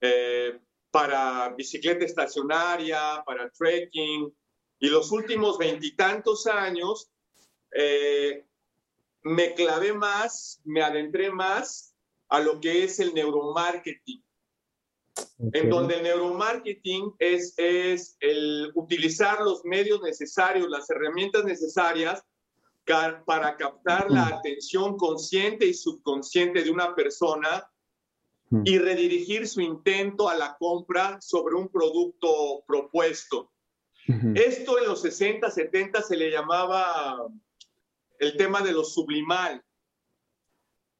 eh, 0.00 0.58
para 0.90 1.50
bicicleta 1.56 2.04
estacionaria, 2.04 3.22
para 3.26 3.50
trekking, 3.50 4.32
y 4.78 4.88
los 4.88 5.10
últimos 5.12 5.58
veintitantos 5.58 6.46
años 6.46 7.10
eh, 7.72 8.44
me 9.22 9.54
clavé 9.54 9.92
más, 9.92 10.60
me 10.64 10.82
adentré 10.82 11.30
más 11.30 11.94
a 12.28 12.40
lo 12.40 12.60
que 12.60 12.84
es 12.84 13.00
el 13.00 13.12
neuromarketing. 13.14 14.23
En 15.52 15.70
donde 15.70 15.96
el 15.96 16.02
neuromarketing 16.02 17.14
es, 17.18 17.54
es 17.56 18.16
el 18.20 18.72
utilizar 18.74 19.40
los 19.40 19.64
medios 19.64 20.02
necesarios, 20.02 20.68
las 20.68 20.90
herramientas 20.90 21.44
necesarias 21.44 22.24
para 23.24 23.56
captar 23.56 24.10
la 24.10 24.26
atención 24.26 24.96
consciente 24.96 25.66
y 25.66 25.74
subconsciente 25.74 26.62
de 26.62 26.70
una 26.70 26.94
persona 26.94 27.70
y 28.64 28.78
redirigir 28.78 29.48
su 29.48 29.60
intento 29.60 30.28
a 30.28 30.36
la 30.36 30.56
compra 30.58 31.18
sobre 31.20 31.54
un 31.56 31.68
producto 31.68 32.62
propuesto. 32.66 33.50
Esto 34.34 34.78
en 34.78 34.86
los 34.86 35.00
60, 35.00 35.50
70 35.50 36.02
se 36.02 36.16
le 36.16 36.30
llamaba 36.30 37.26
el 38.18 38.36
tema 38.36 38.60
de 38.60 38.72
lo 38.72 38.84
sublimal. 38.84 39.62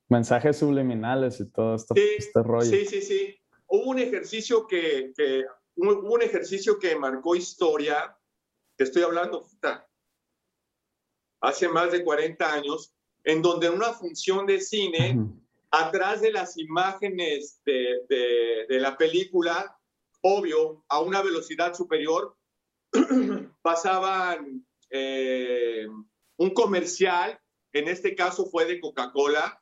Mensajes 0.09 0.59
subliminales 0.59 1.39
y 1.41 1.51
todo 1.51 1.75
esto, 1.75 1.95
sí, 1.95 2.03
este 2.19 2.43
rollo. 2.43 2.71
Sí, 2.71 2.87
sí, 2.87 3.03
sí. 3.03 3.37
Hubo 3.67 3.91
un 3.91 3.99
ejercicio 3.99 4.67
que, 4.67 5.13
que 5.17 5.45
un 5.77 6.23
ejercicio 6.23 6.79
que 6.79 6.97
marcó 6.97 7.35
historia, 7.35 8.17
estoy 8.79 9.03
hablando 9.03 9.47
hace 11.41 11.69
más 11.69 11.93
de 11.93 12.05
40 12.05 12.53
años, 12.53 12.95
en 13.25 13.43
donde 13.43 13.67
en 13.67 13.75
una 13.75 13.93
función 13.93 14.47
de 14.47 14.61
cine, 14.61 15.19
atrás 15.71 16.21
de 16.21 16.33
las 16.33 16.57
imágenes 16.57 17.61
de, 17.65 18.01
de, 18.09 18.67
de 18.69 18.81
la 18.81 18.97
película, 18.97 19.77
obvio, 20.23 20.85
a 20.89 21.01
una 21.01 21.23
velocidad 21.23 21.75
superior, 21.75 22.37
pasaban 23.63 24.65
eh, 24.91 25.87
un 26.37 26.51
comercial, 26.51 27.39
en 27.73 27.89
este 27.89 28.15
caso 28.15 28.47
fue 28.47 28.65
de 28.65 28.81
Coca-Cola, 28.81 29.61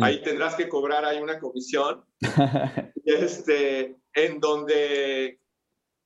ahí 0.00 0.22
tendrás 0.22 0.54
que 0.54 0.68
cobrar 0.68 1.04
ahí 1.04 1.20
una 1.20 1.38
comisión, 1.38 2.04
este, 3.04 3.96
en 4.12 4.40
donde 4.40 5.40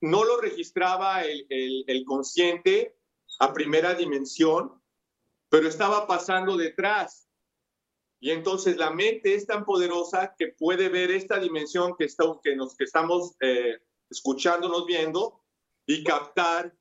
no 0.01 0.25
lo 0.25 0.41
registraba 0.41 1.25
el, 1.25 1.47
el, 1.49 2.05
consciente 2.05 2.97
a 3.41 3.53
primera 3.53 3.95
dimensión, 3.95 4.73
pero 5.49 5.69
estaba 5.69 6.07
pasando 6.07 6.57
detrás. 6.57 7.29
Y 8.21 8.31
entonces 8.31 8.77
la 8.77 8.91
mente 8.91 9.35
es 9.35 9.47
tan 9.47 9.65
poderosa 9.65 10.35
que 10.37 10.49
puede 10.49 10.89
ver 10.89 11.11
esta 11.11 11.39
dimensión 11.39 11.95
que, 11.97 12.05
está, 12.05 12.25
que, 12.43 12.57
nos, 12.57 12.77
que 12.77 12.85
estamos 12.85 13.37
eh, 13.41 13.79
escuchándonos, 14.11 14.87
viendo 14.87 15.41
y 15.87 16.03
captar 16.03 16.75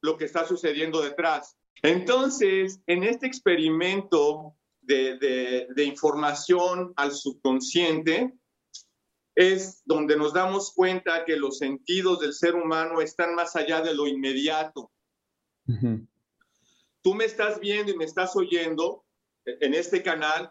lo 0.00 0.16
que 0.16 0.24
está 0.24 0.46
sucediendo 0.46 1.02
detrás. 1.02 1.56
Entonces, 1.82 2.80
en 2.86 3.04
este 3.04 3.26
experimento 3.26 4.57
de, 4.88 5.84
información 5.84 6.92
al 6.96 7.12
subconsciente, 7.12 8.34
es 9.34 9.82
donde 9.84 10.16
nos 10.16 10.32
damos 10.32 10.72
cuenta 10.72 11.24
que 11.24 11.36
los 11.36 11.58
sentidos 11.58 12.20
del 12.20 12.32
ser 12.32 12.56
humano 12.56 13.00
están 13.00 13.34
más 13.34 13.54
allá 13.54 13.80
de 13.80 13.94
lo 13.94 14.06
inmediato. 14.06 14.90
Tú 17.02 17.14
me 17.14 17.26
estás 17.26 17.60
viendo 17.60 17.92
y 17.92 17.96
me 17.96 18.04
estás 18.04 18.34
oyendo 18.34 19.04
en 19.44 19.74
este 19.74 20.02
canal, 20.02 20.50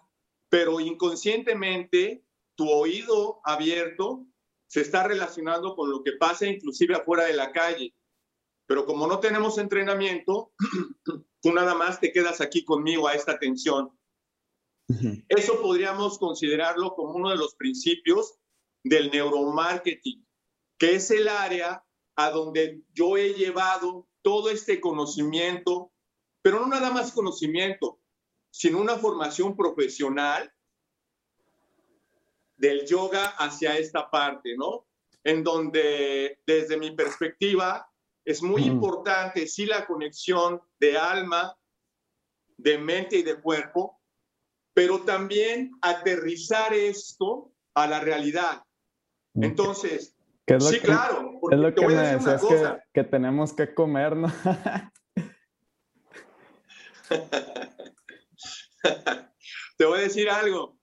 pero 0.49 0.79
inconscientemente 0.79 2.23
tu 2.55 2.69
oído 2.69 3.41
abierto 3.43 4.25
se 4.67 4.81
está 4.81 5.03
relacionando 5.03 5.75
con 5.75 5.89
lo 5.89 6.03
que 6.03 6.13
pasa 6.13 6.45
inclusive 6.45 6.95
afuera 6.95 7.25
de 7.25 7.33
la 7.33 7.51
calle. 7.51 7.93
Pero 8.67 8.85
como 8.85 9.07
no 9.07 9.19
tenemos 9.19 9.57
entrenamiento, 9.57 10.51
tú 11.41 11.53
nada 11.53 11.73
más 11.73 11.99
te 11.99 12.11
quedas 12.11 12.41
aquí 12.41 12.63
conmigo 12.63 13.07
a 13.07 13.15
esta 13.15 13.39
Eso 15.27 15.61
podríamos 15.61 16.17
considerarlo 16.17 16.95
como 16.95 17.13
uno 17.13 17.29
de 17.29 17.35
los 17.35 17.55
principios 17.55 18.35
del 18.83 19.11
neuromarketing, 19.11 20.25
que 20.77 20.95
es 20.95 21.11
el 21.11 21.27
área 21.27 21.83
a 22.15 22.31
donde 22.31 22.81
yo 22.93 23.17
he 23.17 23.33
llevado 23.33 24.07
todo 24.21 24.49
este 24.49 24.79
conocimiento, 24.79 25.91
pero 26.41 26.59
no 26.59 26.67
nada 26.67 26.91
más 26.91 27.11
conocimiento, 27.11 27.99
sino 28.49 28.79
una 28.79 28.97
formación 28.97 29.55
profesional 29.55 30.51
del 32.55 32.87
yoga 32.87 33.27
hacia 33.37 33.77
esta 33.77 34.09
parte, 34.09 34.55
¿no? 34.57 34.87
En 35.23 35.43
donde 35.43 36.39
desde 36.45 36.77
mi 36.77 36.91
perspectiva 36.91 37.91
es 38.25 38.41
muy 38.41 38.63
importante, 38.63 39.47
sí, 39.47 39.65
la 39.65 39.85
conexión 39.85 40.61
de 40.79 40.97
alma, 40.97 41.57
de 42.57 42.77
mente 42.77 43.17
y 43.17 43.23
de 43.23 43.39
cuerpo, 43.39 43.96
pero 44.77 45.01
también 45.01 45.71
aterrizar 45.81 46.71
esto 46.71 47.51
a 47.73 47.87
la 47.87 47.99
realidad. 47.99 48.61
Entonces, 49.33 50.15
sí, 50.59 50.79
claro. 50.81 51.39
Es 51.49 51.57
lo 51.57 51.73
que 51.73 51.87
me 51.87 51.95
decías 51.95 52.43
que, 52.43 52.77
que, 52.93 53.03
tenemos 53.03 53.53
que 53.53 53.73
comer, 53.73 54.15
¿no? 54.15 54.27
Te 59.79 59.83
voy 59.83 59.97
a 59.97 60.03
decir 60.03 60.29
algo. 60.29 60.77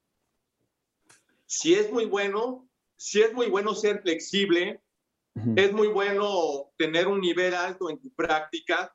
Si 1.46 1.76
es 1.76 1.92
muy 1.92 2.06
bueno, 2.06 2.68
si 2.96 3.22
es 3.22 3.32
muy 3.32 3.46
bueno 3.46 3.76
ser 3.76 4.02
flexible, 4.02 4.82
es 5.54 5.72
muy 5.72 5.86
bueno 5.86 6.72
tener 6.76 7.06
un 7.06 7.20
nivel 7.20 7.54
alto 7.54 7.88
en 7.90 8.00
tu 8.00 8.12
práctica, 8.12 8.92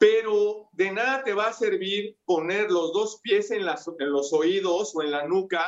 pero 0.00 0.70
de 0.72 0.92
nada 0.92 1.22
te 1.22 1.34
va 1.34 1.48
a 1.48 1.52
servir 1.52 2.16
poner 2.24 2.70
los 2.70 2.94
dos 2.94 3.20
pies 3.22 3.50
en, 3.50 3.66
en 3.98 4.10
los 4.10 4.32
oídos 4.32 4.92
o 4.96 5.02
en 5.02 5.10
la 5.10 5.28
nuca 5.28 5.62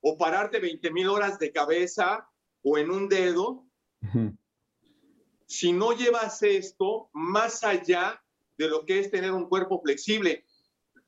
o 0.00 0.16
pararte 0.16 0.60
20 0.60 0.92
mil 0.92 1.08
horas 1.08 1.36
de 1.40 1.50
cabeza 1.50 2.28
o 2.62 2.78
en 2.78 2.92
un 2.92 3.08
dedo. 3.08 3.66
Si 5.46 5.72
no 5.72 5.96
llevas 5.96 6.44
esto 6.44 7.10
más 7.12 7.64
allá 7.64 8.22
de 8.56 8.68
lo 8.68 8.86
que 8.86 9.00
es 9.00 9.10
tener 9.10 9.32
un 9.32 9.48
cuerpo 9.48 9.80
flexible. 9.82 10.44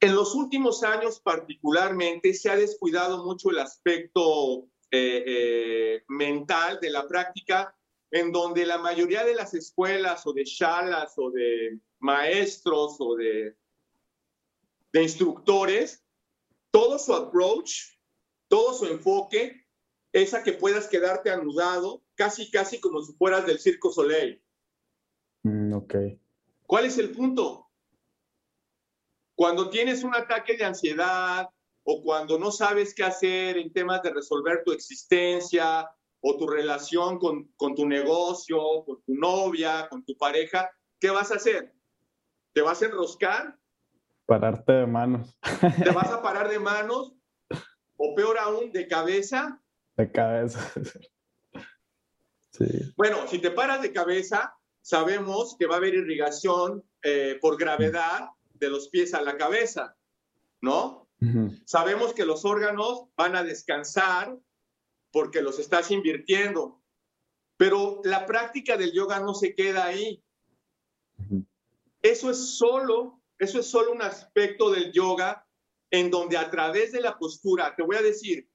En 0.01 0.17
los 0.17 0.35
últimos 0.35 0.83
años 0.83 1.21
particularmente 1.21 2.35
se 2.35 2.51
ha 2.51 2.57
descuidado 2.57 3.25
mucho 3.25 3.51
el 3.51 3.61
aspecto 3.61 4.65
eh, 4.91 5.23
eh, 5.27 6.05
mental 6.09 6.81
de 6.83 6.91
la 6.91 7.07
práctica, 7.07 7.73
en 8.11 8.33
donde 8.33 8.67
la 8.67 8.79
mayoría 8.79 9.25
de 9.25 9.37
las 9.37 9.55
escuelas 9.55 10.27
o 10.27 10.33
de 10.33 10.43
shalas 10.43 11.15
o 11.19 11.31
de 11.31 11.79
maestros 12.05 12.97
o 12.99 13.17
de, 13.17 13.57
de 14.93 15.03
instructores, 15.03 16.05
todo 16.71 16.99
su 16.99 17.15
approach, 17.15 17.97
todo 18.47 18.75
su 18.75 18.87
enfoque 18.87 19.67
es 20.13 20.35
a 20.35 20.43
que 20.43 20.53
puedas 20.53 20.87
quedarte 20.87 21.31
anudado, 21.31 22.05
casi, 22.15 22.51
casi 22.51 22.79
como 22.79 23.03
si 23.03 23.15
fueras 23.15 23.47
del 23.47 23.59
Circo 23.59 23.91
Soleil. 23.91 24.41
Mm, 25.45 25.73
ok. 25.73 25.95
¿Cuál 26.67 26.85
es 26.85 26.99
el 26.99 27.11
punto? 27.11 27.71
Cuando 29.35 29.71
tienes 29.71 30.05
un 30.05 30.15
ataque 30.15 30.59
de 30.59 30.65
ansiedad 30.65 31.49
o 31.85 32.03
cuando 32.03 32.39
no 32.39 32.53
sabes 32.53 32.95
qué 32.95 33.03
hacer 33.03 33.57
en 33.57 33.73
temas 33.73 34.03
de 34.03 34.11
resolver 34.11 34.63
tu 34.63 34.73
existencia 34.73 35.91
o 36.21 36.37
tu 36.37 36.47
relación 36.47 37.19
con, 37.19 37.51
con 37.57 37.75
tu 37.75 37.89
negocio, 37.89 38.85
con 38.85 39.03
tu 39.03 39.15
novia, 39.15 39.89
con 39.89 40.05
tu 40.05 40.17
pareja, 40.19 40.71
¿qué 41.01 41.11
vas 41.11 41.33
a 41.33 41.37
hacer? 41.37 41.75
¿Te 42.55 42.63
vas 42.63 42.81
a 42.81 42.87
enroscar? 42.87 43.59
Pararte 44.27 44.73
de 44.73 44.87
manos. 44.87 45.39
¿Te 45.83 45.91
vas 45.91 46.11
a 46.11 46.23
parar 46.23 46.49
de 46.49 46.59
manos? 46.59 47.13
O 47.97 48.15
peor 48.15 48.39
aún, 48.39 48.73
de 48.73 48.89
cabeza. 48.89 49.61
De 49.97 50.11
cabeza. 50.11 50.61
Sí. 52.57 52.95
Bueno, 52.97 53.27
si 53.27 53.41
te 53.41 53.51
paras 53.51 53.83
de 53.83 53.93
cabeza, 53.93 54.57
sabemos 54.81 55.57
que 55.59 55.67
va 55.67 55.75
a 55.75 55.79
haber 55.79 55.95
irrigación 55.95 56.85
eh, 57.03 57.37
por 57.41 57.59
gravedad 57.59 58.29
de 58.53 58.71
los 58.71 58.91
pies 58.91 59.13
a 59.13 59.23
la 59.23 59.37
cabeza, 59.37 59.97
¿no? 60.61 61.09
Sabemos 61.65 62.15
que 62.15 62.25
los 62.25 62.45
órganos 62.45 63.07
van 63.17 63.35
a 63.35 63.43
descansar 63.43 64.39
porque 65.11 65.43
los 65.43 65.59
estás 65.59 65.91
invirtiendo, 65.91 66.81
pero 67.57 68.01
la 68.05 68.25
práctica 68.25 68.77
del 68.77 68.93
yoga 68.93 69.19
no 69.19 69.35
se 69.35 69.57
queda 69.57 69.87
ahí. 69.87 70.24
Eso 72.05 72.29
es 72.29 72.59
solo, 72.59 73.23
eso 73.39 73.61
es 73.61 73.67
solo 73.67 73.91
un 73.91 74.03
aspecto 74.03 74.71
del 74.71 74.93
yoga 74.93 75.47
en 75.91 76.11
donde 76.11 76.37
a 76.37 76.51
través 76.51 76.93
de 76.93 77.01
la 77.01 77.17
postura, 77.17 77.75
te 77.75 77.83
voy 77.83 77.97
a 77.97 78.03
decir, 78.03 78.47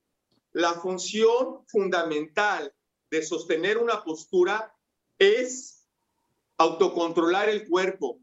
la 0.52 0.76
función 0.76 1.66
fundamental 1.66 2.72
de 3.10 3.24
sostener 3.24 3.80
una 3.80 4.04
postura 4.04 4.72
es 5.18 5.88
autocontrolar 6.60 7.50
el 7.50 7.68
cuerpo 7.68 8.20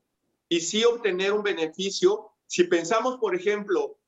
y 0.49 0.61
sí 0.61 0.85
obtener 0.85 1.33
un 1.33 1.43
beneficio. 1.43 2.31
Si 2.47 2.63
pensamos, 2.63 3.17
por 3.17 3.35
ejemplo, 3.35 3.99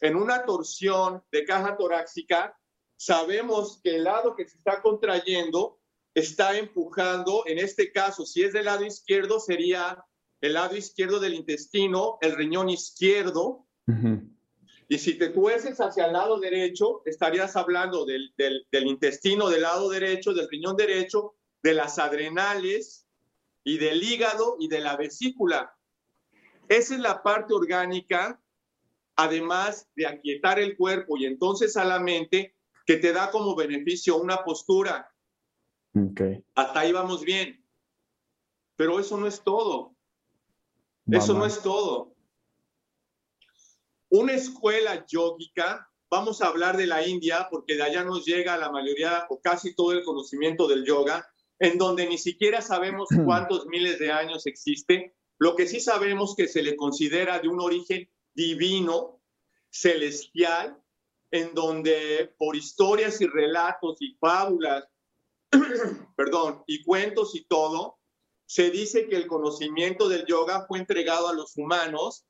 en 0.00 0.16
una 0.16 0.44
torsión 0.44 1.22
de 1.30 1.44
caja 1.44 1.76
torácica, 1.76 2.58
sabemos 2.96 3.80
que 3.80 3.94
el 3.94 4.02
lado 4.02 4.34
que 4.34 4.48
se 4.48 4.56
está 4.56 4.82
contrayendo 4.82 5.78
está 6.14 6.58
empujando, 6.58 7.44
en 7.46 7.60
este 7.60 7.92
caso, 7.92 8.26
si 8.26 8.42
es 8.42 8.52
del 8.52 8.64
lado 8.64 8.84
izquierdo, 8.84 9.38
sería 9.38 10.04
el 10.44 10.54
lado 10.54 10.76
izquierdo 10.76 11.20
del 11.20 11.34
intestino, 11.34 12.18
el 12.20 12.36
riñón 12.36 12.68
izquierdo. 12.68 13.66
Y 14.88 14.98
si 14.98 15.14
te 15.14 15.30
tueces 15.30 15.78
hacia 15.80 16.06
el 16.06 16.12
lado 16.12 16.38
derecho, 16.38 17.02
estarías 17.06 17.56
hablando 17.56 18.04
del, 18.04 18.34
del 18.36 18.86
intestino 18.86 19.48
del 19.48 19.62
lado 19.62 19.88
derecho, 19.88 20.34
del 20.34 20.48
riñón 20.48 20.76
derecho, 20.76 21.34
de 21.62 21.74
las 21.74 21.98
adrenales, 21.98 23.04
y 23.64 23.78
del 23.78 24.02
hígado 24.02 24.56
y 24.60 24.68
de 24.68 24.80
la 24.80 24.96
vesícula. 24.96 25.74
Esa 26.68 26.94
es 26.94 27.00
la 27.00 27.22
parte 27.22 27.54
orgánica, 27.54 28.40
además 29.16 29.88
de 29.96 30.06
aquietar 30.06 30.58
el 30.60 30.76
cuerpo 30.76 31.16
y 31.16 31.24
entonces 31.24 31.76
a 31.76 31.84
la 31.84 31.98
mente, 31.98 32.54
que 32.86 32.96
te 32.98 33.12
da 33.12 33.30
como 33.30 33.56
beneficio 33.56 34.18
una 34.18 34.44
postura. 34.44 35.10
Okay. 35.94 36.44
Hasta 36.54 36.80
ahí 36.80 36.92
vamos 36.92 37.24
bien. 37.24 37.64
Pero 38.76 39.00
eso 39.00 39.16
no 39.16 39.26
es 39.26 39.42
todo. 39.42 39.93
Eso 41.10 41.34
no 41.34 41.44
es 41.44 41.60
todo. 41.62 42.14
Una 44.08 44.32
escuela 44.32 45.04
yógica, 45.06 45.90
vamos 46.10 46.40
a 46.40 46.46
hablar 46.46 46.76
de 46.76 46.86
la 46.86 47.06
India, 47.06 47.48
porque 47.50 47.76
de 47.76 47.82
allá 47.82 48.04
nos 48.04 48.24
llega 48.24 48.56
la 48.56 48.70
mayoría 48.70 49.26
o 49.28 49.40
casi 49.40 49.74
todo 49.74 49.92
el 49.92 50.04
conocimiento 50.04 50.68
del 50.68 50.84
yoga 50.84 51.28
en 51.58 51.78
donde 51.78 52.06
ni 52.06 52.18
siquiera 52.18 52.60
sabemos 52.60 53.08
cuántos 53.24 53.66
miles 53.66 53.98
de 53.98 54.12
años 54.12 54.46
existe. 54.46 55.14
Lo 55.38 55.56
que 55.56 55.66
sí 55.66 55.80
sabemos 55.80 56.34
que 56.36 56.48
se 56.48 56.62
le 56.62 56.76
considera 56.76 57.38
de 57.38 57.48
un 57.48 57.60
origen 57.60 58.08
divino, 58.34 59.20
celestial, 59.70 60.80
en 61.30 61.52
donde 61.54 62.32
por 62.38 62.54
historias 62.54 63.20
y 63.20 63.26
relatos 63.26 63.96
y 64.00 64.14
fábulas, 64.20 64.84
perdón, 66.16 66.62
y 66.66 66.84
cuentos 66.84 67.34
y 67.34 67.44
todo, 67.44 67.98
se 68.46 68.70
dice 68.70 69.08
que 69.08 69.16
el 69.16 69.26
conocimiento 69.26 70.08
del 70.08 70.26
yoga 70.26 70.66
fue 70.66 70.78
entregado 70.78 71.28
a 71.28 71.32
los 71.32 71.56
humanos 71.56 72.24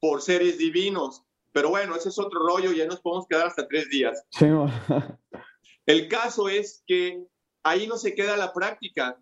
por 0.00 0.22
seres 0.22 0.58
divinos. 0.58 1.22
Pero 1.52 1.70
bueno, 1.70 1.96
ese 1.96 2.08
es 2.08 2.18
otro 2.18 2.46
rollo, 2.46 2.72
ya 2.72 2.86
nos 2.86 3.00
podemos 3.00 3.26
quedar 3.28 3.46
hasta 3.46 3.66
tres 3.66 3.88
días. 3.88 4.24
el 5.86 6.08
caso 6.08 6.48
es 6.48 6.82
que 6.86 7.24
ahí 7.62 7.86
no 7.86 7.96
se 7.96 8.14
queda 8.14 8.36
la 8.36 8.52
práctica. 8.52 9.18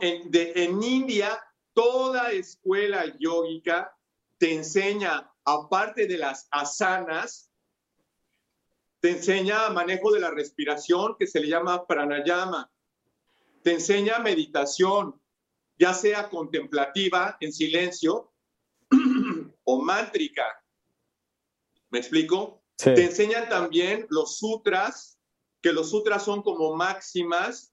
En, 0.00 0.30
en 0.32 0.82
India, 0.82 1.38
toda 1.74 2.32
escuela 2.32 3.04
yógica 3.18 3.94
te 4.38 4.54
enseña, 4.54 5.30
aparte 5.44 6.06
de 6.06 6.18
las 6.18 6.48
asanas, 6.50 7.50
te 9.00 9.10
enseña 9.10 9.70
manejo 9.70 10.12
de 10.12 10.20
la 10.20 10.30
respiración, 10.30 11.16
que 11.18 11.26
se 11.26 11.40
le 11.40 11.48
llama 11.48 11.86
pranayama. 11.86 12.70
Te 13.62 13.72
enseña 13.72 14.18
meditación, 14.18 15.19
ya 15.80 15.94
sea 15.94 16.28
contemplativa, 16.28 17.38
en 17.40 17.52
silencio, 17.52 18.30
o 19.64 19.82
mántrica. 19.82 20.44
¿Me 21.88 21.98
explico? 21.98 22.62
Te 22.76 23.04
enseñan 23.04 23.48
también 23.48 24.06
los 24.10 24.38
sutras, 24.38 25.18
que 25.62 25.72
los 25.72 25.90
sutras 25.90 26.24
son 26.24 26.42
como 26.42 26.76
máximas 26.76 27.72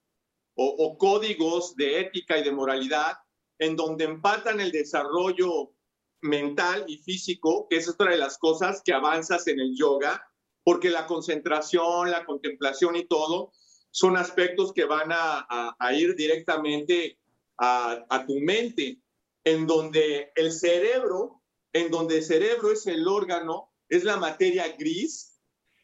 o, 0.56 0.98
códigos 0.98 1.76
de 1.76 2.00
ética 2.00 2.38
y 2.38 2.44
de 2.44 2.52
moralidad 2.52 3.18
en 3.60 3.76
donde 3.76 4.06
empatan 4.06 4.60
el 4.60 4.72
desarrollo 4.72 5.74
mental 6.22 6.86
y 6.88 6.98
físico, 6.98 7.68
que 7.70 7.78
es 7.78 7.88
otra 7.88 8.12
de 8.12 8.18
las 8.18 8.38
cosas 8.38 8.82
que 8.84 8.94
avanzas 8.94 9.48
en 9.48 9.60
el 9.60 9.76
yoga, 9.78 10.26
porque 10.64 10.90
la 10.90 11.06
concentración, 11.06 12.10
la 12.10 12.26
contemplación 12.26 12.96
y 12.96 13.06
todo 13.06 13.52
son 13.92 14.18
aspectos 14.18 14.74
que 14.74 14.86
van 14.86 15.10
a, 15.12 15.76
ir 15.94 16.16
directamente 16.16 17.20
a, 17.58 18.06
a, 18.10 18.26
tu 18.26 18.40
mente, 18.40 19.02
en 19.44 19.66
donde 19.66 20.32
el 20.36 20.52
cerebro, 20.52 21.42
en 21.74 21.90
donde 21.92 22.18
el 22.18 22.24
cerebro 22.24 22.72
es 22.72 22.86
el 22.88 23.08
órgano, 23.08 23.74
es 23.90 24.04
la 24.04 24.18
materia 24.18 24.68
gris, 24.78 25.38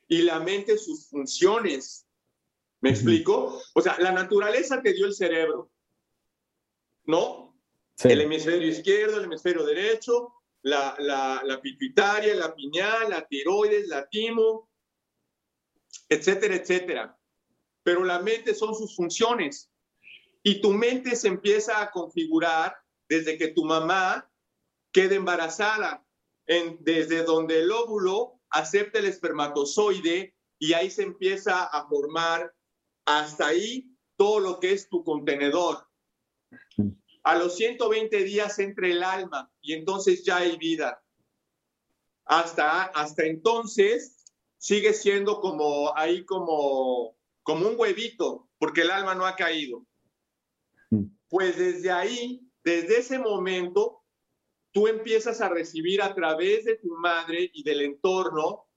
y 0.08 0.22
la 0.22 0.40
mente 0.40 0.78
sus 0.78 1.08
funciones. 1.10 2.08
¿Me 2.82 2.90
explico? 2.90 3.62
O 3.74 3.82
sea, 3.82 3.98
la 4.00 4.12
naturaleza 4.12 4.82
te 4.82 4.94
dio 4.94 5.06
el 5.06 5.14
cerebro, 5.14 5.72
¿no? 7.06 7.58
El 8.04 8.22
hemisferio 8.22 8.68
izquierdo, 8.68 9.18
el 9.18 9.26
hemisferio 9.26 9.64
derecho, 9.66 10.34
la, 10.64 10.96
la, 11.00 11.42
la 11.46 11.62
pituitaria, 11.62 12.36
la 12.36 12.54
pineal, 12.54 13.10
la 13.10 13.26
tiroides, 13.26 13.88
la 13.88 14.08
timo, 14.10 14.70
etcétera, 16.10 16.56
etcétera. 16.56 17.20
Pero 17.84 18.04
la 18.04 18.20
mente 18.20 18.54
son 18.54 18.76
sus 18.76 18.96
funciones. 18.96 19.73
Y 20.44 20.62
tu 20.62 20.72
mente 20.72 21.16
se 21.16 21.30
empieza 21.30 21.82
a 21.82 21.90
configurar 21.92 22.76
desde 23.08 23.38
que 23.38 23.48
tu 23.50 23.64
mamá 23.64 24.30
queda 24.92 25.16
embarazada, 25.16 26.06
desde 26.80 27.24
donde 27.24 27.60
el 27.60 27.72
óvulo 27.72 28.40
acepta 28.50 29.00
el 29.00 29.06
espermatozoide 29.06 30.36
y 30.60 30.74
ahí 30.74 30.92
se 30.92 31.04
empieza 31.04 31.64
a 31.64 31.88
formar 31.88 32.54
hasta 33.06 33.48
ahí 33.48 33.90
todo 34.18 34.40
lo 34.40 34.60
que 34.60 34.72
es 34.72 34.90
tu 34.90 35.04
contenedor. 35.04 35.88
A 37.24 37.36
los 37.38 37.56
120 37.56 38.24
días 38.24 38.60
entra 38.60 38.88
el 38.88 39.04
alma 39.04 39.52
y 39.62 39.74
entonces 39.74 40.24
ya 40.24 40.38
hay 40.38 40.58
vida. 40.58 41.02
hasta, 42.26 42.84
hasta 42.84 43.26
entonces 43.26 44.26
sigue 44.58 44.94
siendo 44.94 45.42
como 45.42 45.96
ahí 45.98 46.24
como, 46.26 47.18
como 47.42 47.68
un 47.68 47.76
huevito, 47.78 48.50
porque 48.58 48.82
el 48.82 48.92
alma 48.92 49.16
no 49.16 49.26
ha 49.26 49.36
caído. 49.36 49.86
Pues 51.34 51.58
desde 51.58 51.90
ahí, 51.90 52.48
desde 52.64 53.00
ese 53.00 53.18
momento, 53.18 54.04
tú 54.72 54.88
empiezas 54.88 55.42
a 55.42 55.50
recibir 55.50 56.00
a 56.04 56.14
través 56.14 56.64
de 56.64 56.76
tu 56.76 56.90
madre 56.98 57.50
y 57.52 57.64
del 57.64 57.82
entorno 57.82 58.68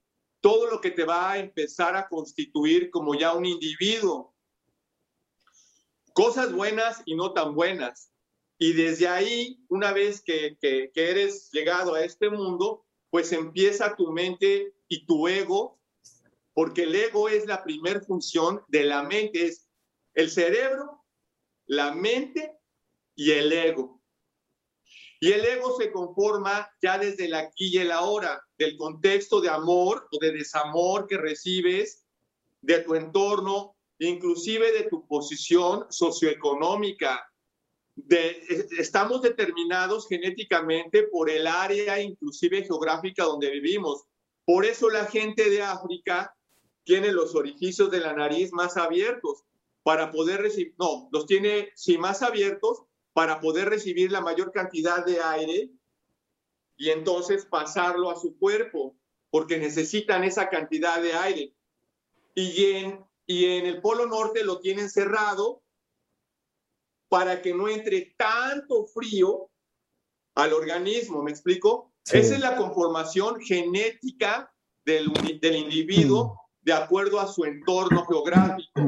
todo 0.40 0.70
lo 0.70 0.80
que 0.80 0.90
te 0.90 1.04
va 1.04 1.32
a 1.32 1.38
empezar 1.38 1.94
a 1.98 2.08
constituir 2.08 2.88
como 2.90 3.14
ya 3.14 3.34
un 3.34 3.44
individuo. 3.44 4.34
Cosas 6.14 6.50
buenas 6.50 7.02
y 7.04 7.14
no 7.14 7.34
tan 7.34 7.54
buenas. 7.54 8.10
Y 8.56 8.72
desde 8.72 9.06
ahí, 9.06 9.62
una 9.68 9.92
vez 9.92 10.22
que, 10.22 10.56
que, 10.58 10.90
eres 10.94 11.50
llegado 11.52 11.92
a 11.92 12.06
este 12.06 12.30
mundo, 12.30 12.86
pues 13.10 13.32
empieza 13.32 13.96
tu 13.96 14.12
mente 14.12 14.72
y 14.88 15.04
tu 15.04 15.28
ego, 15.28 15.78
porque 16.54 16.84
el 16.84 16.94
ego 16.94 17.28
es 17.28 17.44
la 17.44 17.62
primer 17.62 18.02
función 18.02 18.62
de 18.68 18.84
la 18.84 19.02
mente, 19.02 19.44
es 19.44 19.68
el 20.14 20.30
cerebro, 20.30 20.95
la 21.66 21.92
mente 21.92 22.58
y 23.14 23.32
el 23.32 23.52
ego. 23.52 24.00
Y 25.18 25.32
el 25.32 25.44
ego 25.44 25.76
se 25.78 25.90
conforma 25.90 26.70
ya 26.82 26.98
desde 26.98 27.24
el 27.24 27.34
aquí 27.34 27.68
y 27.68 27.78
el 27.78 27.90
ahora, 27.90 28.42
del 28.58 28.76
contexto 28.76 29.40
de 29.40 29.48
amor 29.48 30.06
o 30.12 30.18
de 30.18 30.32
desamor 30.32 31.06
que 31.06 31.16
recibes, 31.16 32.04
de 32.60 32.80
tu 32.80 32.94
entorno, 32.94 33.76
inclusive 33.98 34.72
de 34.72 34.84
tu 34.84 35.06
posición 35.06 35.86
socioeconómica. 35.88 37.32
Estamos 38.78 39.22
determinados 39.22 40.06
genéticamente 40.06 41.04
por 41.04 41.30
el 41.30 41.46
área, 41.46 42.00
inclusive 42.00 42.64
geográfica 42.64 43.24
donde 43.24 43.50
vivimos. 43.50 44.04
Por 44.44 44.66
eso 44.66 44.90
la 44.90 45.06
gente 45.06 45.48
de 45.48 45.62
África 45.62 46.36
tiene 46.84 47.10
los 47.10 47.34
orificios 47.34 47.90
de 47.90 48.00
la 48.00 48.12
nariz 48.12 48.52
más 48.52 48.76
abiertos 48.76 49.44
para 49.86 50.10
poder 50.10 50.42
recibir, 50.42 50.74
no, 50.80 51.08
los 51.12 51.26
tiene 51.26 51.70
sí 51.76 51.96
más 51.96 52.20
abiertos 52.20 52.82
para 53.12 53.40
poder 53.40 53.68
recibir 53.68 54.10
la 54.10 54.20
mayor 54.20 54.50
cantidad 54.50 55.06
de 55.06 55.22
aire 55.22 55.70
y 56.76 56.90
entonces 56.90 57.46
pasarlo 57.46 58.10
a 58.10 58.18
su 58.18 58.36
cuerpo, 58.36 58.96
porque 59.30 59.58
necesitan 59.58 60.24
esa 60.24 60.48
cantidad 60.48 61.00
de 61.00 61.12
aire. 61.12 61.54
Y 62.34 62.64
en, 62.64 63.06
y 63.26 63.44
en 63.44 63.66
el 63.66 63.80
Polo 63.80 64.06
Norte 64.06 64.42
lo 64.42 64.58
tienen 64.58 64.90
cerrado 64.90 65.62
para 67.08 67.40
que 67.40 67.54
no 67.54 67.68
entre 67.68 68.12
tanto 68.18 68.86
frío 68.86 69.52
al 70.34 70.52
organismo, 70.52 71.22
¿me 71.22 71.30
explico? 71.30 71.92
Esa 72.04 72.34
es 72.34 72.40
la 72.40 72.56
conformación 72.56 73.40
genética 73.40 74.52
del, 74.84 75.12
del 75.40 75.54
individuo 75.54 76.24
mm. 76.24 76.64
de 76.64 76.72
acuerdo 76.72 77.20
a 77.20 77.28
su 77.28 77.44
entorno 77.44 78.04
geográfico. 78.04 78.80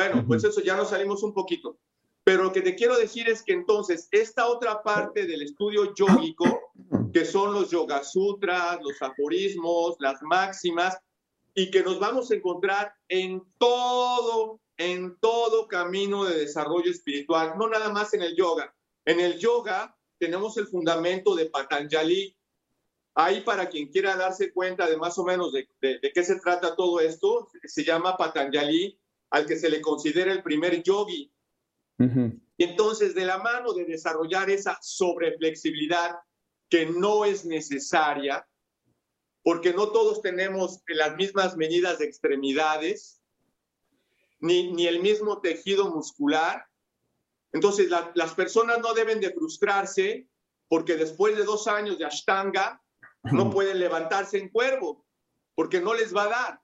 Bueno, 0.00 0.24
pues 0.26 0.42
eso 0.44 0.62
ya 0.62 0.76
nos 0.76 0.88
salimos 0.88 1.22
un 1.22 1.34
poquito. 1.34 1.76
Pero 2.24 2.44
lo 2.44 2.52
que 2.52 2.62
te 2.62 2.74
quiero 2.74 2.96
decir 2.96 3.28
es 3.28 3.42
que 3.42 3.52
entonces 3.52 4.08
esta 4.12 4.46
otra 4.46 4.82
parte 4.82 5.26
del 5.26 5.42
estudio 5.42 5.94
yógico, 5.94 6.72
que 7.12 7.26
son 7.26 7.52
los 7.52 7.70
yoga 7.70 8.02
sutras, 8.02 8.78
los 8.82 9.02
aforismos, 9.02 9.96
las 9.98 10.22
máximas, 10.22 10.96
y 11.54 11.70
que 11.70 11.82
nos 11.82 12.00
vamos 12.00 12.30
a 12.30 12.36
encontrar 12.36 12.94
en 13.10 13.42
todo, 13.58 14.58
en 14.78 15.18
todo 15.18 15.68
camino 15.68 16.24
de 16.24 16.38
desarrollo 16.38 16.90
espiritual, 16.90 17.58
no 17.58 17.68
nada 17.68 17.90
más 17.90 18.14
en 18.14 18.22
el 18.22 18.34
yoga. 18.34 18.74
En 19.04 19.20
el 19.20 19.38
yoga 19.38 19.94
tenemos 20.16 20.56
el 20.56 20.66
fundamento 20.66 21.34
de 21.34 21.44
Patanjali. 21.44 22.34
Ahí 23.14 23.42
para 23.42 23.68
quien 23.68 23.88
quiera 23.88 24.16
darse 24.16 24.50
cuenta 24.50 24.88
de 24.88 24.96
más 24.96 25.18
o 25.18 25.24
menos 25.24 25.52
de, 25.52 25.68
de 25.82 26.12
qué 26.14 26.24
se 26.24 26.40
trata 26.40 26.74
todo 26.74 27.00
esto, 27.00 27.50
se 27.64 27.84
llama 27.84 28.16
Patanjali, 28.16 28.98
al 29.30 29.46
que 29.46 29.56
se 29.56 29.70
le 29.70 29.80
considera 29.80 30.32
el 30.32 30.42
primer 30.42 30.82
yogi 30.82 31.32
y 32.56 32.64
entonces, 32.64 33.14
de 33.14 33.26
la 33.26 33.38
mano 33.38 33.74
de 33.74 33.84
desarrollar 33.84 34.48
esa 34.48 34.78
sobreflexibilidad 34.80 36.16
que 36.68 36.86
no 36.86 37.24
es 37.24 37.44
necesaria, 37.44 38.46
porque 39.42 39.72
no 39.74 39.90
todos 39.90 40.22
tenemos 40.22 40.82
las 40.86 41.16
mismas 41.16 41.56
medidas 41.56 41.98
de 41.98 42.06
extremidades, 42.06 43.22
ni, 44.38 44.72
ni 44.72 44.86
el 44.86 45.00
mismo 45.00 45.40
tejido 45.40 45.90
muscular. 45.90 46.64
Entonces, 47.52 47.90
las 48.14 48.34
personas 48.34 48.78
no 48.80 48.94
deben 48.94 49.20
de 49.20 49.32
frustrarse 49.32 50.26
porque 50.68 50.96
después 50.96 51.36
de 51.36 51.44
dos 51.44 51.66
años 51.66 51.98
de 51.98 52.06
Ashtanga 52.06 52.82
no 53.24 53.50
pueden 53.50 53.78
levantarse 53.78 54.38
en 54.38 54.48
cuervo, 54.48 55.04
porque 55.54 55.80
no 55.80 55.92
les 55.92 56.14
va 56.14 56.24
a 56.24 56.28
dar. 56.28 56.60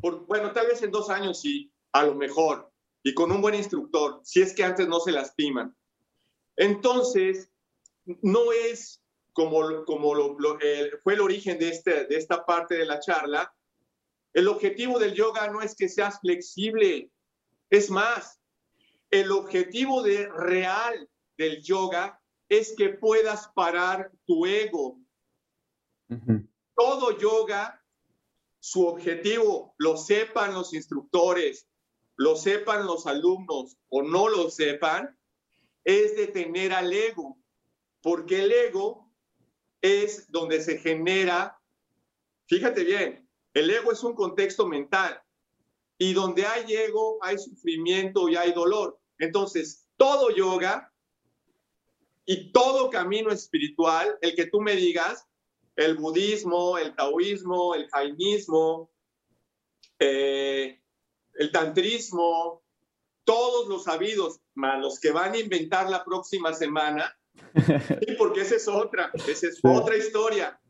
Por, 0.00 0.26
bueno, 0.26 0.52
tal 0.52 0.66
vez 0.66 0.82
en 0.82 0.90
dos 0.90 1.10
años 1.10 1.40
sí, 1.40 1.72
a 1.92 2.04
lo 2.04 2.14
mejor, 2.14 2.70
y 3.02 3.14
con 3.14 3.32
un 3.32 3.40
buen 3.40 3.54
instructor, 3.54 4.20
si 4.24 4.40
es 4.40 4.54
que 4.54 4.64
antes 4.64 4.88
no 4.88 5.00
se 5.00 5.12
lastiman. 5.12 5.76
Entonces, 6.56 7.50
no 8.04 8.52
es 8.52 9.02
como, 9.32 9.84
como 9.84 10.14
lo, 10.14 10.36
fue 11.02 11.14
el 11.14 11.20
origen 11.20 11.58
de, 11.58 11.70
este, 11.70 12.06
de 12.06 12.16
esta 12.16 12.44
parte 12.44 12.76
de 12.76 12.84
la 12.84 13.00
charla, 13.00 13.54
el 14.32 14.48
objetivo 14.48 14.98
del 14.98 15.14
yoga 15.14 15.48
no 15.48 15.60
es 15.60 15.74
que 15.74 15.88
seas 15.88 16.20
flexible, 16.20 17.10
es 17.70 17.90
más, 17.90 18.40
el 19.10 19.30
objetivo 19.30 20.02
de, 20.02 20.28
real 20.28 21.08
del 21.36 21.62
yoga 21.62 22.20
es 22.48 22.74
que 22.76 22.90
puedas 22.90 23.48
parar 23.54 24.10
tu 24.26 24.46
ego. 24.46 24.98
Todo 26.74 27.18
yoga, 27.18 27.81
su 28.62 28.86
objetivo, 28.86 29.74
lo 29.76 29.96
sepan 29.96 30.54
los 30.54 30.72
instructores, 30.72 31.66
lo 32.16 32.36
sepan 32.36 32.86
los 32.86 33.08
alumnos 33.08 33.76
o 33.88 34.02
no 34.04 34.28
lo 34.28 34.50
sepan, 34.50 35.18
es 35.82 36.14
detener 36.14 36.72
al 36.72 36.92
ego, 36.92 37.36
porque 38.02 38.44
el 38.44 38.52
ego 38.52 39.10
es 39.80 40.30
donde 40.30 40.62
se 40.62 40.78
genera, 40.78 41.60
fíjate 42.46 42.84
bien, 42.84 43.28
el 43.52 43.68
ego 43.68 43.90
es 43.90 44.04
un 44.04 44.14
contexto 44.14 44.68
mental 44.68 45.20
y 45.98 46.12
donde 46.12 46.46
hay 46.46 46.72
ego 46.72 47.18
hay 47.20 47.38
sufrimiento 47.38 48.28
y 48.28 48.36
hay 48.36 48.52
dolor. 48.52 48.96
Entonces, 49.18 49.88
todo 49.96 50.30
yoga 50.30 50.88
y 52.24 52.52
todo 52.52 52.90
camino 52.90 53.32
espiritual, 53.32 54.16
el 54.20 54.36
que 54.36 54.46
tú 54.46 54.60
me 54.60 54.76
digas, 54.76 55.26
el 55.76 55.96
budismo, 55.96 56.78
el 56.78 56.94
taoísmo, 56.94 57.74
el 57.74 57.88
jainismo, 57.88 58.90
eh, 59.98 60.80
el 61.34 61.52
tantrismo, 61.52 62.62
todos 63.24 63.68
los 63.68 63.84
sabidos, 63.84 64.40
más 64.54 64.80
los 64.80 65.00
que 65.00 65.12
van 65.12 65.32
a 65.32 65.38
inventar 65.38 65.88
la 65.88 66.04
próxima 66.04 66.52
semana, 66.52 67.16
porque 68.18 68.42
esa 68.42 68.56
es 68.56 68.68
otra, 68.68 69.10
esa 69.26 69.46
es 69.46 69.60
otra 69.62 69.96
historia, 69.96 70.60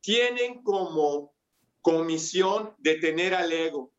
tienen 0.00 0.62
como 0.62 1.34
comisión 1.80 2.74
detener 2.78 3.34
al 3.34 3.52
ego. 3.52 3.92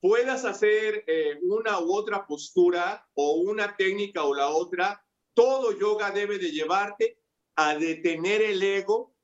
Puedas 0.00 0.44
hacer 0.44 1.04
eh, 1.06 1.38
una 1.42 1.80
u 1.80 1.94
otra 1.94 2.26
postura 2.26 3.08
o 3.14 3.34
una 3.36 3.76
técnica 3.76 4.24
o 4.24 4.34
la 4.34 4.48
otra, 4.48 5.02
todo 5.34 5.72
yoga 5.78 6.10
debe 6.10 6.38
de 6.38 6.50
llevarte 6.50 7.18
a 7.56 7.76
detener 7.76 8.42
el 8.42 8.62
ego 8.62 9.14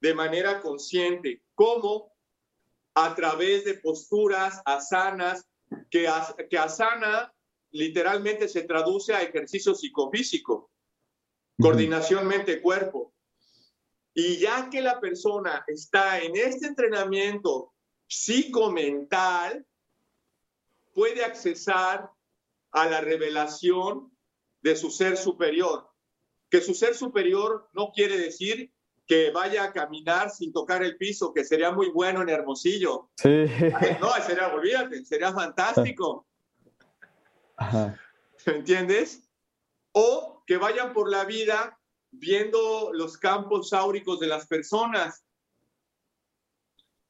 de 0.00 0.14
manera 0.14 0.60
consciente. 0.60 1.42
¿Cómo? 1.54 2.10
a 2.94 3.14
través 3.14 3.64
de 3.64 3.74
posturas 3.74 4.60
asanas, 4.64 5.46
que, 5.90 6.08
que 6.48 6.58
asana 6.58 7.32
literalmente 7.70 8.48
se 8.48 8.62
traduce 8.62 9.14
a 9.14 9.22
ejercicio 9.22 9.74
psicofísico, 9.74 10.70
coordinación 11.60 12.26
mente-cuerpo. 12.26 13.12
Y 14.12 14.38
ya 14.38 14.68
que 14.70 14.80
la 14.80 15.00
persona 15.00 15.64
está 15.68 16.20
en 16.20 16.34
este 16.34 16.66
entrenamiento 16.66 17.72
psicomental, 18.08 19.64
puede 20.92 21.24
accesar 21.24 22.10
a 22.72 22.86
la 22.86 23.00
revelación 23.00 24.12
de 24.62 24.74
su 24.74 24.90
ser 24.90 25.16
superior. 25.16 25.88
Que 26.50 26.60
su 26.60 26.74
ser 26.74 26.94
superior 26.94 27.68
no 27.72 27.92
quiere 27.92 28.18
decir 28.18 28.72
que 29.06 29.30
vaya 29.30 29.64
a 29.64 29.72
caminar 29.72 30.30
sin 30.30 30.52
tocar 30.52 30.84
el 30.84 30.96
piso, 30.96 31.32
que 31.32 31.44
sería 31.44 31.72
muy 31.72 31.88
bueno 31.90 32.22
en 32.22 32.28
Hermosillo. 32.28 33.10
Sí. 33.16 33.46
no, 34.00 34.12
sería, 34.24 34.48
olvídate, 34.54 35.04
sería 35.04 35.32
fantástico. 35.32 36.26
¿Me 38.46 38.52
entiendes? 38.52 39.28
O 39.92 40.42
que 40.46 40.56
vayan 40.56 40.92
por 40.92 41.10
la 41.10 41.24
vida 41.24 41.78
viendo 42.12 42.92
los 42.92 43.16
campos 43.18 43.72
áuricos 43.72 44.20
de 44.20 44.26
las 44.26 44.46
personas. 44.46 45.24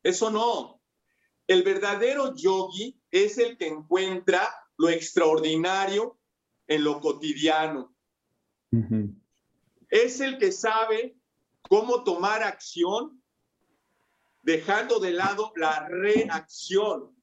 Eso 0.03 0.31
no. 0.31 0.81
El 1.47 1.63
verdadero 1.63 2.35
yogi 2.35 3.01
es 3.11 3.39
el 3.39 3.59
que 3.59 3.67
encuentra 3.67 4.49
lo 4.79 4.89
extraordinario 4.89 6.19
en 6.67 6.85
lo 6.85 7.01
cotidiano. 7.01 7.95
Es 9.91 10.21
el 10.21 10.39
que 10.39 10.53
sabe 10.53 11.17
cómo 11.63 12.05
tomar 12.05 12.43
acción 12.43 13.23
dejando 14.43 15.01
de 15.01 15.13
lado 15.13 15.53
la 15.57 15.89
reacción. 15.89 17.15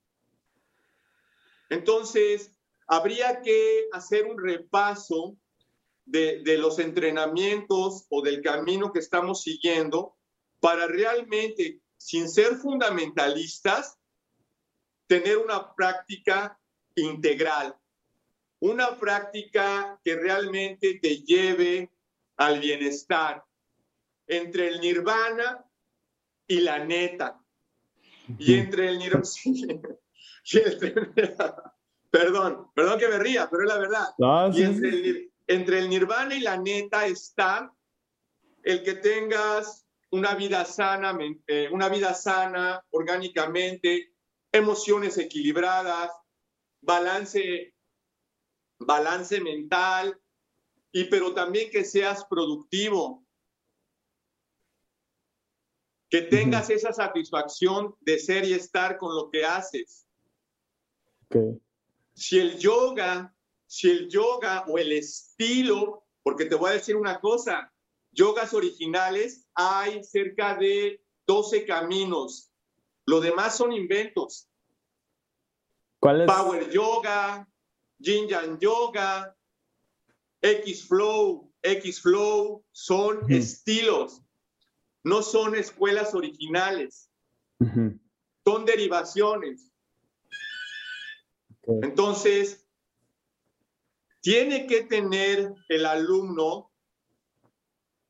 Entonces, 1.69 2.51
habría 2.87 3.41
que 3.41 3.87
hacer 3.91 4.25
un 4.25 4.37
repaso 4.37 5.35
de, 6.05 6.41
de, 6.43 6.57
los 6.57 6.79
entrenamientos 6.79 8.05
o 8.09 8.21
del 8.21 8.41
camino 8.41 8.93
que 8.93 8.99
estamos 8.99 9.41
siguiendo 9.41 10.15
para 10.59 10.87
realmente, 10.87 11.81
sin 11.97 12.29
ser 12.29 12.55
fundamentalistas, 12.55 13.97
tener 15.07 15.37
una 15.37 15.73
práctica 15.75 16.57
integral, 16.95 17.75
una 18.59 18.97
práctica 18.99 19.99
que 20.03 20.15
realmente 20.15 20.99
te 21.01 21.21
lleve 21.23 21.91
al 22.37 22.59
bienestar 22.59 23.43
entre 24.27 24.67
el 24.69 24.79
nirvana 24.81 25.65
y 26.47 26.61
la 26.61 26.83
neta. 26.83 27.39
Y 28.39 28.55
entre 28.55 28.89
el 28.89 28.99
nirvana... 28.99 29.23
perdón, 32.09 32.71
perdón 32.73 32.99
que 32.99 33.07
me 33.07 33.19
ría, 33.19 33.49
pero 33.49 33.63
es 33.63 33.69
la 33.69 33.77
verdad. 33.77 34.53
y 34.53 34.63
entre 34.63 34.89
el, 34.89 35.31
entre 35.47 35.79
el 35.79 35.89
nirvana 35.89 36.35
y 36.35 36.41
la 36.41 36.57
neta 36.57 37.05
está 37.05 37.73
el 38.63 38.83
que 38.83 38.95
tengas 38.95 39.87
una 40.11 40.35
vida 40.35 40.65
sana, 40.65 41.17
eh, 41.47 41.69
una 41.71 41.89
vida 41.89 42.13
sana 42.13 42.83
orgánicamente, 42.91 44.13
emociones 44.51 45.17
equilibradas, 45.17 46.11
balance, 46.81 47.73
balance 48.79 49.39
mental, 49.41 50.19
y 50.91 51.05
pero 51.05 51.33
también 51.33 51.69
que 51.69 51.83
seas 51.83 52.25
productivo, 52.25 53.25
que 56.09 56.21
tengas 56.21 56.69
esa 56.69 56.93
satisfacción 56.93 57.95
de 58.01 58.17
ser 58.19 58.45
y 58.45 58.53
estar 58.53 58.97
con 58.97 59.15
lo 59.15 59.29
que 59.29 59.45
haces. 59.45 60.07
Si 62.13 62.39
el 62.39 62.57
yoga, 62.57 63.35
si 63.65 63.89
el 63.89 64.09
yoga 64.09 64.65
o 64.67 64.77
el 64.77 64.93
estilo, 64.93 66.05
porque 66.23 66.45
te 66.45 66.55
voy 66.55 66.71
a 66.71 66.73
decir 66.73 66.95
una 66.95 67.19
cosa, 67.19 67.71
yogas 68.11 68.53
originales 68.53 69.47
hay 69.53 70.03
cerca 70.03 70.55
de 70.55 71.03
12 71.27 71.65
caminos. 71.65 72.51
Lo 73.05 73.19
demás 73.19 73.57
son 73.57 73.73
inventos. 73.73 74.49
¿Cuál 75.99 76.21
es? 76.21 76.27
Power 76.27 76.69
Yoga, 76.69 77.47
Yin 77.99 78.27
Yang 78.27 78.59
Yoga, 78.59 79.35
X 80.41 80.87
Flow, 80.87 81.51
X 81.61 82.01
Flow 82.01 82.63
son 82.71 83.31
estilos 83.31 84.21
no 85.07 85.23
son 85.23 85.55
escuelas 85.55 86.13
originales, 86.13 87.09
son 87.59 88.65
derivaciones. 88.65 89.71
Entonces, 91.81 92.67
tiene 94.19 94.67
que 94.67 94.83
tener 94.83 95.53
el 95.69 95.85
alumno 95.85 96.69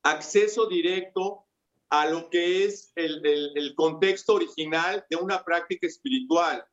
acceso 0.02 0.68
directo 0.68 1.46
a 1.90 2.08
lo 2.08 2.32
que 2.32 2.66
es 2.66 2.92
el, 2.96 3.74
contexto 3.76 4.34
original 4.34 5.06
de 5.08 5.18
una 5.18 5.44
práctica 5.44 5.86
espiritual. 5.86 6.66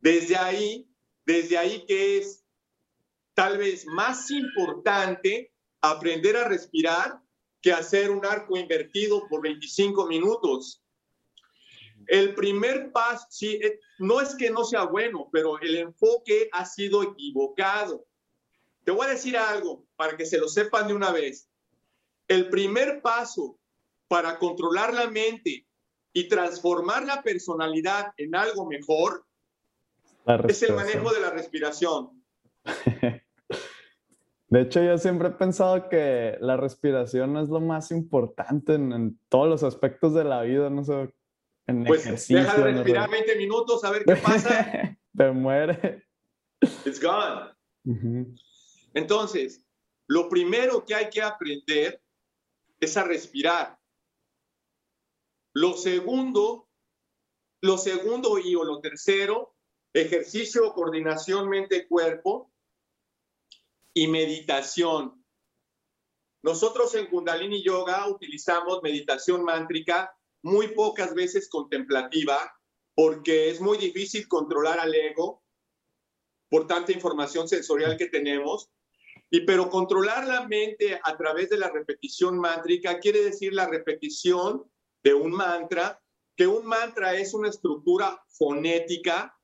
Desde 0.00 0.36
ahí, 0.36 0.88
desde 1.26 1.58
ahí 1.58 1.84
que 1.84 2.18
es 2.18 2.45
tal 3.36 3.58
vez 3.58 3.86
más 3.86 4.30
importante 4.30 5.52
aprender 5.82 6.38
a 6.38 6.48
respirar 6.48 7.20
que 7.60 7.70
hacer 7.70 8.10
un 8.10 8.24
arco 8.24 8.56
invertido 8.56 9.28
por 9.28 9.42
25 9.42 10.06
minutos. 10.06 10.82
El 12.06 12.34
primer 12.34 12.92
paso, 12.92 13.26
sí, 13.28 13.60
eh, 13.62 13.78
no 13.98 14.22
es 14.22 14.34
que 14.36 14.50
no 14.50 14.64
sea 14.64 14.84
bueno, 14.84 15.28
pero 15.30 15.60
el 15.60 15.76
enfoque 15.76 16.48
ha 16.50 16.64
sido 16.64 17.02
equivocado. 17.02 18.06
Te 18.84 18.90
voy 18.90 19.06
a 19.06 19.10
decir 19.10 19.36
algo 19.36 19.84
para 19.96 20.16
que 20.16 20.24
se 20.24 20.38
lo 20.38 20.48
sepan 20.48 20.88
de 20.88 20.94
una 20.94 21.12
vez. 21.12 21.50
El 22.28 22.48
primer 22.48 23.02
paso 23.02 23.58
para 24.08 24.38
controlar 24.38 24.94
la 24.94 25.10
mente 25.10 25.66
y 26.14 26.28
transformar 26.28 27.04
la 27.04 27.22
personalidad 27.22 28.14
en 28.16 28.34
algo 28.34 28.64
mejor 28.64 29.26
es 30.48 30.62
el 30.62 30.74
manejo 30.74 31.12
de 31.12 31.20
la 31.20 31.30
respiración. 31.30 32.24
De 34.48 34.60
hecho, 34.60 34.80
yo 34.82 34.96
siempre 34.96 35.28
he 35.28 35.32
pensado 35.32 35.88
que 35.88 36.36
la 36.40 36.56
respiración 36.56 37.36
es 37.36 37.48
lo 37.48 37.60
más 37.60 37.90
importante 37.90 38.74
en, 38.74 39.18
todos 39.28 39.48
los 39.48 39.62
aspectos 39.64 40.14
de 40.14 40.24
la 40.24 40.42
vida, 40.42 40.70
no 40.70 40.84
sé, 40.84 41.12
en 41.66 41.84
pues 41.84 42.06
ejercicio. 42.06 42.38
Deja 42.38 42.56
de 42.56 42.72
respirar 42.72 43.10
20 43.10 43.36
minutos 43.36 43.82
a 43.82 43.90
ver 43.90 44.04
qué 44.04 44.16
pasa. 44.16 44.98
Te 45.16 45.30
muere. 45.32 46.04
It's 46.84 47.02
gone. 47.02 47.50
Entonces, 48.94 49.64
lo 50.06 50.28
primero 50.28 50.84
que 50.84 50.94
hay 50.94 51.10
que 51.10 51.22
aprender 51.22 52.00
es 52.78 52.96
a 52.96 53.02
respirar. 53.02 53.76
Lo 55.54 55.72
segundo, 55.72 56.68
lo 57.62 57.78
segundo 57.78 58.38
y 58.38 58.54
o 58.54 58.62
lo 58.62 58.80
tercero, 58.80 59.56
ejercicio, 59.92 60.72
coordinación 60.72 61.48
mente-cuerpo 61.48 62.52
y 63.96 64.08
meditación. 64.08 65.24
Nosotros 66.42 66.94
en 66.94 67.06
Kundalini 67.06 67.62
Yoga 67.64 68.06
utilizamos 68.08 68.82
meditación 68.82 69.42
mántrica 69.42 70.14
muy 70.42 70.68
pocas 70.68 71.14
veces 71.14 71.48
contemplativa 71.48 72.38
porque 72.94 73.48
es 73.48 73.58
muy 73.58 73.78
difícil 73.78 74.28
controlar 74.28 74.78
al 74.80 74.94
ego 74.94 75.42
por 76.50 76.66
tanta 76.66 76.92
información 76.92 77.48
sensorial 77.48 77.96
que 77.96 78.08
tenemos. 78.08 78.70
Y 79.30 79.40
pero 79.46 79.70
controlar 79.70 80.26
la 80.26 80.46
mente 80.46 81.00
a 81.02 81.16
través 81.16 81.48
de 81.48 81.56
la 81.56 81.70
repetición 81.70 82.38
mántrica 82.38 83.00
quiere 83.00 83.22
decir 83.22 83.54
la 83.54 83.66
repetición 83.66 84.70
de 85.02 85.14
un 85.14 85.32
mantra, 85.32 86.02
que 86.36 86.46
un 86.46 86.66
mantra 86.66 87.14
es 87.14 87.32
una 87.32 87.48
estructura 87.48 88.22
fonética 88.28 89.40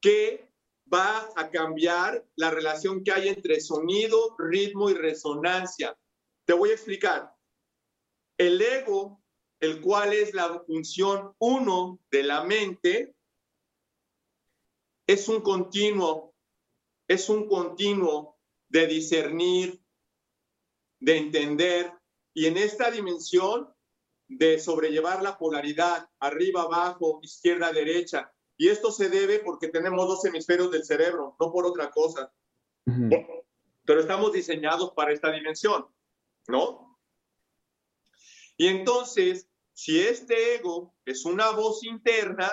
que 0.00 0.49
va 0.92 1.28
a 1.36 1.50
cambiar 1.50 2.24
la 2.36 2.50
relación 2.50 3.04
que 3.04 3.12
hay 3.12 3.28
entre 3.28 3.60
sonido, 3.60 4.34
ritmo 4.38 4.90
y 4.90 4.94
resonancia. 4.94 5.96
Te 6.44 6.52
voy 6.52 6.70
a 6.70 6.74
explicar. 6.74 7.32
El 8.36 8.60
ego, 8.60 9.22
el 9.60 9.80
cual 9.80 10.12
es 10.12 10.34
la 10.34 10.60
función 10.66 11.34
uno 11.38 12.00
de 12.10 12.22
la 12.22 12.44
mente, 12.44 13.14
es 15.06 15.28
un 15.28 15.40
continuo, 15.40 16.34
es 17.08 17.28
un 17.28 17.48
continuo 17.48 18.38
de 18.68 18.86
discernir, 18.86 19.80
de 21.00 21.16
entender, 21.16 21.92
y 22.32 22.46
en 22.46 22.56
esta 22.56 22.90
dimensión 22.90 23.68
de 24.28 24.60
sobrellevar 24.60 25.22
la 25.22 25.36
polaridad, 25.36 26.08
arriba, 26.20 26.62
abajo, 26.62 27.18
izquierda, 27.22 27.72
derecha, 27.72 28.32
y 28.60 28.68
esto 28.68 28.92
se 28.92 29.08
debe 29.08 29.38
porque 29.38 29.68
tenemos 29.68 30.06
dos 30.06 30.22
hemisferios 30.26 30.70
del 30.70 30.84
cerebro, 30.84 31.34
no 31.40 31.50
por 31.50 31.64
otra 31.64 31.90
cosa. 31.90 32.30
Pero 32.84 34.00
estamos 34.00 34.34
diseñados 34.34 34.92
para 34.92 35.14
esta 35.14 35.32
dimensión, 35.32 35.86
¿no? 36.46 37.00
Y 38.58 38.66
entonces, 38.66 39.48
si 39.72 39.98
este 39.98 40.56
ego 40.56 40.94
es 41.06 41.24
una 41.24 41.52
voz 41.52 41.82
interna, 41.84 42.52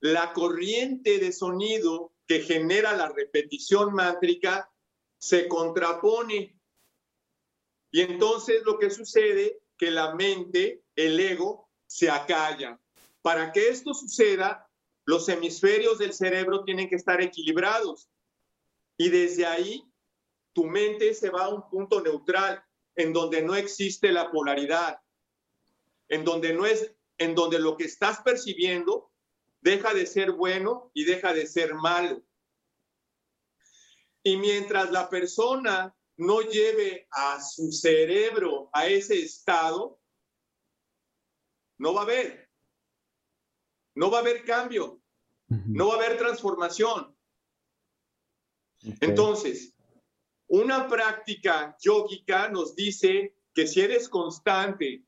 la 0.00 0.32
corriente 0.32 1.20
de 1.20 1.30
sonido 1.30 2.12
que 2.26 2.40
genera 2.40 2.96
la 2.96 3.10
repetición 3.10 3.94
mántrica 3.94 4.72
se 5.18 5.46
contrapone. 5.46 6.58
Y 7.92 8.00
entonces 8.00 8.64
lo 8.64 8.76
que 8.80 8.90
sucede, 8.90 9.62
que 9.76 9.92
la 9.92 10.16
mente, 10.16 10.82
el 10.96 11.20
ego, 11.20 11.70
se 11.86 12.10
acalla. 12.10 12.81
Para 13.22 13.52
que 13.52 13.68
esto 13.68 13.94
suceda, 13.94 14.68
los 15.04 15.28
hemisferios 15.28 15.98
del 15.98 16.12
cerebro 16.12 16.64
tienen 16.64 16.88
que 16.88 16.96
estar 16.96 17.20
equilibrados. 17.20 18.10
Y 18.96 19.08
desde 19.08 19.46
ahí, 19.46 19.82
tu 20.52 20.64
mente 20.64 21.14
se 21.14 21.30
va 21.30 21.44
a 21.44 21.48
un 21.48 21.68
punto 21.70 22.00
neutral, 22.00 22.62
en 22.94 23.12
donde 23.12 23.42
no 23.42 23.54
existe 23.54 24.12
la 24.12 24.30
polaridad, 24.30 25.00
en 26.08 26.24
donde 26.24 26.52
no 26.52 26.66
es, 26.66 26.94
en 27.18 27.34
donde 27.34 27.58
lo 27.58 27.76
que 27.76 27.84
estás 27.84 28.20
percibiendo 28.22 29.10
deja 29.62 29.94
de 29.94 30.06
ser 30.06 30.32
bueno 30.32 30.90
y 30.92 31.04
deja 31.04 31.32
de 31.32 31.46
ser 31.46 31.74
malo. 31.74 32.22
Y 34.22 34.36
mientras 34.36 34.90
la 34.90 35.08
persona 35.08 35.96
no 36.16 36.42
lleve 36.42 37.08
a 37.10 37.40
su 37.40 37.72
cerebro 37.72 38.68
a 38.72 38.86
ese 38.86 39.20
estado, 39.20 39.98
no 41.78 41.94
va 41.94 42.02
a 42.02 42.04
haber 42.04 42.51
no 43.94 44.10
va 44.10 44.18
a 44.18 44.20
haber 44.20 44.44
cambio, 44.44 45.00
no 45.48 45.88
va 45.88 45.94
a 45.94 45.96
haber 45.96 46.18
transformación. 46.18 47.16
Entonces, 49.00 49.74
Una 50.54 50.86
práctica 50.86 51.74
yógica 51.80 52.50
nos 52.50 52.76
dice 52.76 53.38
que 53.54 53.66
si 53.66 53.80
eres 53.80 54.06
constante, 54.06 55.02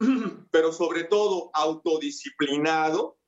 pero 0.50 0.72
sobre 0.72 1.04
todo 1.04 1.50
autodisciplinado, 1.52 3.18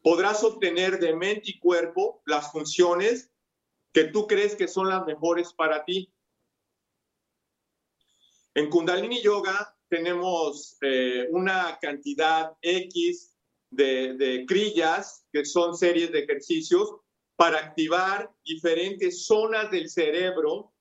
podrás 0.00 0.44
obtener 0.44 1.00
de 1.00 1.16
mente 1.16 1.50
y 1.50 1.58
cuerpo 1.58 2.22
las 2.24 2.52
funciones 2.52 3.32
que 3.92 4.04
tú 4.04 4.28
crees 4.28 4.54
que 4.54 4.68
son 4.68 4.88
las 4.88 5.04
mejores 5.06 5.52
para 5.52 5.84
ti. 5.84 6.14
En 8.54 8.70
Kundalini 8.70 9.20
Yoga 9.22 9.76
tenemos 9.88 10.76
eh, 10.82 11.26
una 11.30 11.80
cantidad 11.80 12.56
X 12.62 13.29
de, 13.70 14.14
de 14.14 14.44
crillas, 14.46 15.26
que 15.32 15.44
son 15.44 15.76
series 15.76 16.12
de 16.12 16.20
ejercicios, 16.20 16.94
para 17.36 17.58
activar 17.58 18.30
diferentes 18.44 19.24
zonas 19.24 19.70
del 19.70 19.88
cerebro 19.88 20.72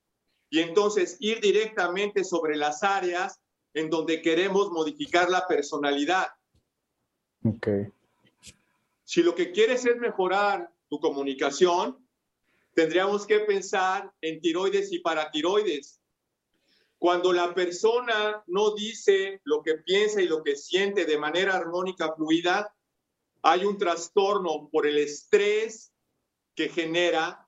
y 0.50 0.60
entonces 0.60 1.16
ir 1.20 1.40
directamente 1.40 2.24
sobre 2.24 2.58
las 2.58 2.84
áreas 2.84 3.40
en 3.74 3.90
donde 3.90 4.22
queremos 4.22 4.72
modificar 4.72 5.30
la 5.30 5.48
personalidad. 5.48 6.28
Ok. 7.46 7.68
Si 9.04 9.24
lo 9.24 9.36
que 9.36 9.52
quieres 9.52 9.86
es 9.86 9.96
mejorar 9.98 10.72
tu 10.90 11.00
comunicación, 11.00 11.98
tendríamos 12.74 13.26
que 13.26 13.40
pensar 13.40 14.12
en 14.22 14.42
tiroides 14.42 14.92
y 14.92 15.00
paratiroides. 15.00 16.02
Cuando 16.98 17.32
la 17.32 17.54
persona 17.54 18.44
no 18.48 18.76
dice 18.76 19.42
lo 19.46 19.64
que 19.64 19.76
piensa 19.76 20.22
y 20.22 20.28
lo 20.28 20.44
que 20.44 20.56
siente 20.56 21.06
de 21.06 21.18
manera 21.18 21.56
armónica 21.56 22.14
fluida, 22.14 22.76
hay 23.42 23.66
un 23.66 23.78
trastorno 23.78 24.70
por 24.72 24.88
el 24.88 24.98
estrés 24.98 25.92
que 26.56 26.70
genera 26.70 27.48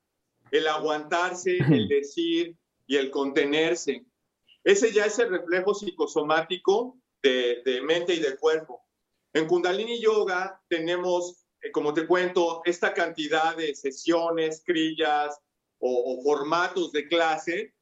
el 0.52 0.68
aguantarse, 0.68 1.58
el 1.72 1.88
decir 1.88 2.56
y 2.88 2.98
el 2.98 3.10
contenerse. 3.10 4.06
Ese 4.64 4.92
ya 4.92 5.06
es 5.06 5.18
el 5.20 5.30
reflejo 5.30 5.74
psicosomático 5.74 6.98
de, 7.22 7.62
de 7.66 7.82
mente 7.82 8.14
y 8.14 8.20
de 8.20 8.38
cuerpo. 8.38 8.82
En 9.34 9.48
Kundalini 9.48 10.00
Yoga 10.02 10.62
tenemos 10.68 11.42
eh, 11.62 11.72
como 11.72 11.94
te 11.94 12.08
cuento, 12.08 12.62
esta 12.66 12.94
cantidad 12.94 13.56
de 13.56 13.76
sesiones, 13.76 14.64
crillas 14.66 15.40
o, 15.80 16.18
o, 16.18 16.24
formatos 16.24 16.92
de 16.92 17.08
clase 17.08 17.74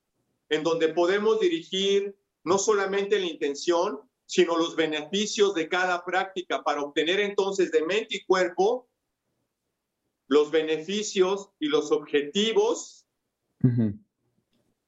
en 0.50 0.64
donde 0.64 0.90
podemos 0.90 1.40
dirigir 1.40 2.16
no 2.44 2.58
solamente 2.58 3.20
la 3.20 3.28
intención, 3.28 4.00
sino 4.30 4.56
los 4.56 4.76
beneficios 4.76 5.56
de 5.56 5.68
cada 5.68 6.06
práctica 6.06 6.62
para 6.62 6.84
obtener 6.84 7.20
entonces 7.20 7.72
de 7.72 7.84
mente 7.84 8.18
y 8.18 8.26
cuerpo 8.26 8.88
los 10.28 10.52
beneficios 10.52 11.50
y 11.58 11.66
los 11.68 11.92
objetivos 11.92 13.08
uh 13.64 13.68
-huh. 13.68 14.00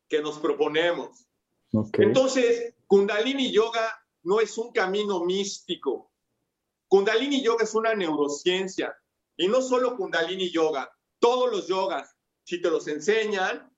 que 0.08 0.22
nos 0.22 0.38
proponemos. 0.38 1.26
Okay. 1.74 2.06
Entonces, 2.06 2.76
Kundalini 2.86 3.52
Yoga 3.52 4.06
no 4.22 4.40
es 4.40 4.56
un 4.60 4.72
camino 4.72 5.26
místico, 5.26 6.12
Kundalini 6.88 7.42
Yoga 7.42 7.64
es 7.64 7.74
una 7.74 7.96
neurociencia 7.96 8.96
y 9.38 9.48
no 9.48 9.64
solo 9.64 9.98
Kundalini 9.98 10.52
Yoga, 10.52 10.96
todos 11.18 11.50
los 11.50 11.68
yogas, 11.68 12.16
si 12.44 12.62
te 12.62 12.70
los 12.70 12.88
enseñan, 12.88 13.76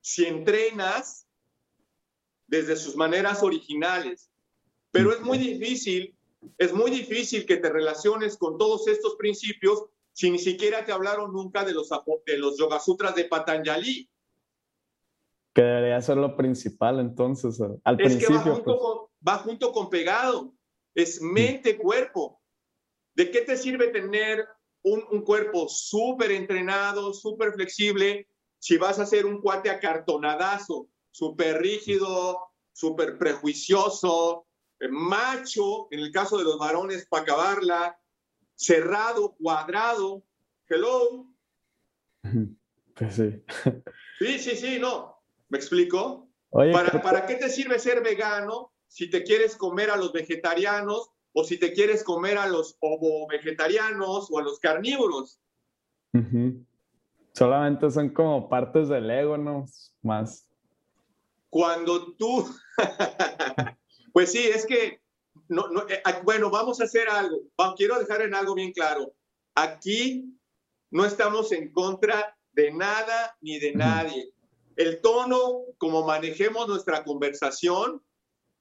si 0.00 0.24
entrenas 0.24 1.28
desde 2.48 2.74
sus 2.74 2.96
maneras 2.96 3.44
originales, 3.44 4.32
pero 4.96 5.12
es 5.12 5.20
muy 5.20 5.36
difícil, 5.36 6.16
es 6.56 6.72
muy 6.72 6.90
difícil 6.90 7.44
que 7.44 7.58
te 7.58 7.68
relaciones 7.68 8.38
con 8.38 8.56
todos 8.56 8.88
estos 8.88 9.16
principios 9.16 9.84
si 10.12 10.30
ni 10.30 10.38
siquiera 10.38 10.86
te 10.86 10.92
hablaron 10.92 11.34
nunca 11.34 11.64
de 11.64 11.74
los, 11.74 11.90
de 12.24 12.38
los 12.38 12.56
Yoga 12.56 12.80
Sutras 12.80 13.14
de 13.14 13.26
Patanjali. 13.26 14.08
Que 15.54 15.60
debería 15.60 16.00
ser 16.00 16.16
lo 16.16 16.34
principal 16.34 17.00
entonces, 17.00 17.60
al 17.84 18.00
es 18.00 18.06
principio. 18.06 18.28
Que 18.28 18.34
va, 18.34 18.54
junto 18.54 18.64
pues. 18.64 18.78
con, 18.78 18.98
va 19.28 19.38
junto 19.38 19.72
con 19.72 19.90
pegado, 19.90 20.54
es 20.94 21.20
mente-cuerpo. 21.20 22.40
¿De 23.14 23.30
qué 23.30 23.42
te 23.42 23.58
sirve 23.58 23.88
tener 23.88 24.46
un, 24.82 25.04
un 25.10 25.20
cuerpo 25.20 25.68
súper 25.68 26.30
entrenado, 26.32 27.12
súper 27.12 27.52
flexible, 27.52 28.26
si 28.58 28.78
vas 28.78 28.98
a 28.98 29.04
ser 29.04 29.26
un 29.26 29.42
cuate 29.42 29.68
acartonadazo, 29.68 30.88
súper 31.10 31.60
rígido, 31.60 32.38
súper 32.72 33.18
prejuicioso, 33.18 34.46
macho, 34.90 35.88
en 35.90 36.00
el 36.00 36.12
caso 36.12 36.38
de 36.38 36.44
los 36.44 36.58
varones, 36.58 37.06
para 37.06 37.22
acabarla, 37.22 37.98
cerrado, 38.54 39.36
cuadrado? 39.36 40.24
Hello. 40.68 41.26
Pues 42.98 43.16
sí. 43.16 43.44
Sí, 44.18 44.38
sí, 44.38 44.56
sí, 44.56 44.78
no. 44.80 45.22
¿Me 45.50 45.58
explico? 45.58 46.30
Oye, 46.48 46.72
¿Para, 46.72 47.02
¿Para 47.02 47.26
qué 47.26 47.34
te 47.34 47.50
sirve 47.50 47.78
ser 47.78 48.02
vegano 48.02 48.72
si 48.88 49.10
te 49.10 49.22
quieres 49.22 49.54
comer 49.54 49.90
a 49.90 49.96
los 49.96 50.14
vegetarianos 50.14 51.10
o 51.34 51.44
si 51.44 51.58
te 51.58 51.74
quieres 51.74 52.02
comer 52.02 52.38
a 52.38 52.48
los 52.48 52.78
ovo-vegetarianos 52.80 54.30
o 54.30 54.38
a 54.38 54.42
los 54.42 54.58
carnívoros? 54.58 55.38
Solamente 57.34 57.90
son 57.90 58.08
como 58.08 58.48
partes 58.48 58.88
del 58.88 59.10
ego, 59.10 59.36
¿no? 59.36 59.66
Más. 60.00 60.48
Cuando 61.50 62.14
tú... 62.14 62.48
pues 64.16 64.32
sí, 64.32 64.38
es 64.46 64.64
que... 64.64 65.02
No, 65.48 65.68
no, 65.68 65.86
eh, 65.90 66.00
ah, 66.06 66.22
bueno, 66.24 66.48
vamos 66.48 66.80
a 66.80 66.84
hacer 66.84 67.06
algo. 67.10 67.42
Quiero 67.76 67.98
dejar 67.98 68.22
en 68.22 68.34
algo 68.34 68.54
bien 68.54 68.72
claro. 68.72 69.12
Aquí 69.54 70.34
no 70.90 71.04
estamos 71.04 71.52
en 71.52 71.70
contra 71.70 72.34
de 72.52 72.72
nada 72.72 73.36
ni 73.42 73.58
de 73.58 73.74
nadie. 73.74 74.32
El 74.74 75.02
tono, 75.02 75.64
como 75.76 76.06
manejemos 76.06 76.66
nuestra 76.66 77.04
conversación, 77.04 78.02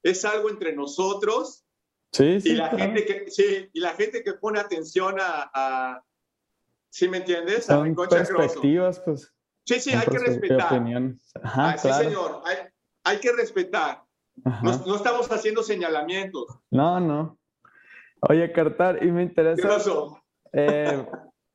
es 0.03 0.25
algo 0.25 0.49
entre 0.49 0.75
nosotros 0.75 1.63
Sí, 2.11 2.41
sí. 2.41 2.49
y 2.49 2.55
la 2.55 2.69
claro. 2.71 2.77
gente 2.83 3.05
que 3.05 3.31
sí, 3.31 3.69
y 3.71 3.79
la 3.79 3.93
gente 3.93 4.23
que 4.25 4.33
pone 4.33 4.59
atención 4.59 5.15
a, 5.21 5.49
a 5.53 6.03
¿sí 6.89 7.07
me 7.07 7.17
entiendes? 7.19 7.69
A 7.69 7.75
Son 7.77 7.95
Chacroso. 7.95 8.35
perspectivas, 8.35 8.99
pues. 8.99 9.33
Sí, 9.65 9.79
sí, 9.79 9.91
hay 9.93 10.05
que 10.05 10.19
respetar. 10.19 10.73
Ajá, 11.43 11.69
Ah, 11.71 11.77
sí, 11.77 11.87
claro. 11.87 12.03
señor, 12.03 12.41
hay, 12.43 12.57
hay 13.05 13.19
que 13.21 13.31
respetar. 13.31 14.04
No, 14.43 14.85
no 14.85 14.95
estamos 14.95 15.31
haciendo 15.31 15.63
señalamientos. 15.63 16.45
No, 16.71 16.99
no. 16.99 17.37
Oye, 18.21 18.51
Cartar, 18.51 19.03
y 19.03 19.11
me 19.11 19.21
¿Qué 19.23 19.29
interesa. 19.29 19.67
pasó? 19.67 20.21
eh, 20.53 21.05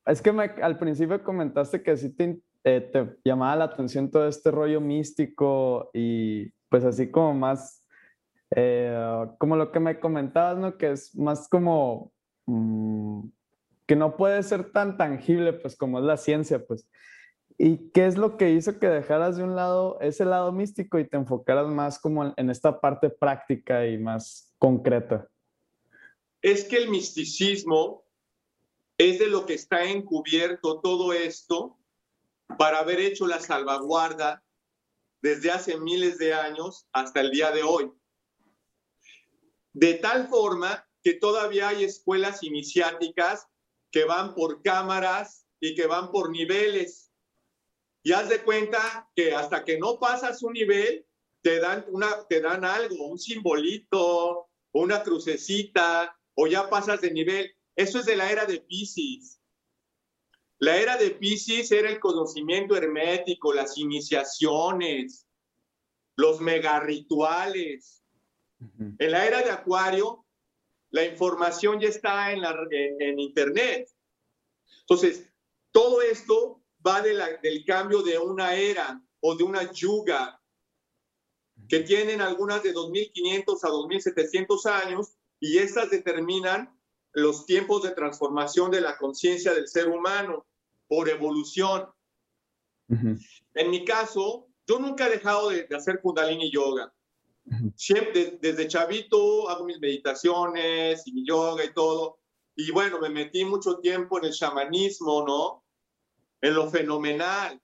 es 0.05 0.21
que 0.21 0.31
me- 0.31 0.43
al 0.61 0.77
principio 0.77 1.23
comentaste 1.23 1.81
que 1.83 1.95
sí 1.97 2.09
te, 2.15 2.39
eh, 2.63 2.81
te 2.81 3.17
llamaba 3.23 3.55
la 3.55 3.65
atención 3.65 4.09
todo 4.11 4.27
este 4.27 4.51
rollo 4.51 4.79
místico 4.81 5.89
y 5.93 6.49
pues 6.69 6.83
así 6.85 7.09
como 7.11 7.33
más, 7.33 7.85
eh, 8.55 9.25
como 9.37 9.55
lo 9.55 9.71
que 9.71 9.79
me 9.79 9.99
comentabas, 9.99 10.57
¿no? 10.57 10.77
Que 10.77 10.91
es 10.91 11.15
más 11.15 11.47
como 11.49 12.11
mm, 12.45 13.23
que 13.85 13.95
no 13.95 14.15
puede 14.17 14.41
ser 14.43 14.71
tan 14.71 14.97
tangible, 14.97 15.53
pues 15.53 15.75
como 15.75 15.99
es 15.99 16.05
la 16.05 16.17
ciencia, 16.17 16.65
pues. 16.65 16.87
¿Y 17.63 17.91
qué 17.91 18.07
es 18.07 18.17
lo 18.17 18.37
que 18.37 18.49
hizo 18.49 18.79
que 18.79 18.87
dejaras 18.87 19.37
de 19.37 19.43
un 19.43 19.55
lado 19.55 19.99
ese 20.01 20.25
lado 20.25 20.51
místico 20.51 20.97
y 20.97 21.07
te 21.07 21.15
enfocaras 21.15 21.67
más 21.67 21.99
como 21.99 22.33
en, 22.35 22.49
esta 22.49 22.81
parte 22.81 23.11
práctica 23.11 23.85
y 23.85 23.99
más 23.99 24.51
concreta? 24.57 25.29
Es 26.41 26.63
que 26.63 26.77
el 26.77 26.89
misticismo 26.89 28.03
es 28.97 29.19
de 29.19 29.27
lo 29.27 29.45
que 29.45 29.53
está 29.53 29.83
encubierto 29.83 30.81
todo 30.81 31.13
esto 31.13 31.77
para 32.57 32.79
haber 32.79 32.99
hecho 32.99 33.27
la 33.27 33.39
salvaguarda 33.39 34.43
desde 35.21 35.51
hace 35.51 35.79
miles 35.79 36.17
de 36.17 36.33
años 36.33 36.87
hasta 36.91 37.21
el 37.21 37.29
día 37.29 37.51
de 37.51 37.61
hoy. 37.61 37.91
De 39.71 39.93
tal 39.93 40.29
forma 40.29 40.83
que 41.03 41.13
todavía 41.13 41.67
hay 41.67 41.83
escuelas 41.83 42.41
iniciáticas 42.41 43.45
que 43.91 44.03
van 44.03 44.33
por 44.33 44.63
cámaras 44.63 45.45
y 45.59 45.75
que 45.75 45.85
van 45.85 46.11
por 46.11 46.31
niveles. 46.31 47.10
Y 48.03 48.13
haz 48.13 48.29
de 48.29 48.41
cuenta 48.41 49.09
que 49.15 49.33
hasta 49.33 49.63
que 49.63 49.77
no 49.77 49.99
pasas 49.99 50.41
un 50.43 50.53
nivel, 50.53 51.05
te 51.41 51.59
dan, 51.59 51.85
una, 51.89 52.27
te 52.27 52.41
dan 52.41 52.65
algo, 52.65 53.07
un 53.07 53.19
simbolito, 53.19 54.49
una 54.71 55.03
crucecita, 55.03 56.15
o 56.35 56.47
ya 56.47 56.69
pasas 56.69 57.01
de 57.01 57.11
nivel. 57.11 57.51
Eso 57.75 57.99
es 57.99 58.05
de 58.05 58.15
la 58.15 58.31
era 58.31 58.45
de 58.45 58.59
Pisces. 58.61 59.39
La 60.59 60.77
era 60.77 60.97
de 60.97 61.11
Pisces 61.11 61.71
era 61.71 61.89
el 61.89 61.99
conocimiento 61.99 62.75
hermético, 62.75 63.53
las 63.53 63.77
iniciaciones, 63.77 65.27
los 66.15 66.39
mega 66.39 66.79
rituales. 66.79 68.03
En 68.99 69.11
la 69.11 69.25
era 69.25 69.41
de 69.41 69.49
Acuario, 69.49 70.25
la 70.91 71.03
información 71.03 71.79
ya 71.79 71.87
está 71.89 72.31
en, 72.31 72.41
la, 72.41 72.55
en, 72.69 73.01
en 73.01 73.19
Internet. 73.19 73.89
Entonces, 74.81 75.27
todo 75.71 76.01
esto 76.03 76.60
va 76.85 77.01
de 77.01 77.13
la, 77.13 77.29
del 77.37 77.63
cambio 77.65 78.01
de 78.01 78.17
una 78.17 78.55
era 78.55 79.01
o 79.19 79.35
de 79.35 79.43
una 79.43 79.71
yuga 79.71 80.41
que 81.67 81.81
tienen 81.81 82.21
algunas 82.21 82.63
de 82.63 82.73
2500 82.73 83.63
a 83.63 83.69
2700 83.69 84.65
años 84.65 85.13
y 85.39 85.57
estas 85.57 85.89
determinan 85.89 86.77
los 87.13 87.45
tiempos 87.45 87.83
de 87.83 87.91
transformación 87.91 88.71
de 88.71 88.81
la 88.81 88.97
conciencia 88.97 89.53
del 89.53 89.67
ser 89.67 89.87
humano 89.87 90.45
por 90.87 91.09
evolución. 91.09 91.87
Ujú. 92.89 93.17
En 93.53 93.69
mi 93.69 93.85
caso, 93.85 94.47
yo 94.67 94.79
nunca 94.79 95.07
he 95.07 95.11
dejado 95.11 95.49
de, 95.49 95.67
hacer 95.75 96.01
kundalini 96.01 96.51
yoga. 96.51 96.93
Siempre, 97.75 98.37
desde 98.39 98.67
chavito, 98.67 99.49
hago 99.49 99.65
mis 99.65 99.79
meditaciones 99.79 101.05
y 101.05 101.11
mi 101.11 101.25
yoga 101.25 101.65
y 101.65 101.73
todo. 101.73 102.19
Y 102.55 102.71
bueno, 102.71 102.99
me 102.99 103.09
metí 103.09 103.43
mucho 103.43 103.79
tiempo 103.79 104.19
en 104.19 104.25
el 104.25 104.31
chamanismo, 104.31 105.25
¿no? 105.25 105.63
En 106.41 106.53
lo 106.53 106.69
fenomenal. 106.69 107.61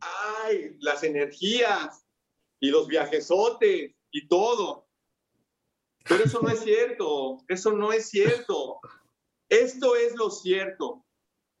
Ay, 0.00 0.76
las 0.80 1.02
energías 1.02 2.06
y 2.60 2.70
los 2.70 2.86
viajesotes 2.86 3.94
y 4.10 4.28
todo. 4.28 4.88
Pero 6.04 6.24
eso 6.24 6.40
no 6.40 6.48
es 6.48 6.60
cierto, 6.60 7.38
eso 7.48 7.72
no 7.72 7.92
es 7.92 8.08
cierto. 8.08 8.80
Esto 9.48 9.96
es 9.96 10.14
lo 10.16 10.30
cierto, 10.30 11.04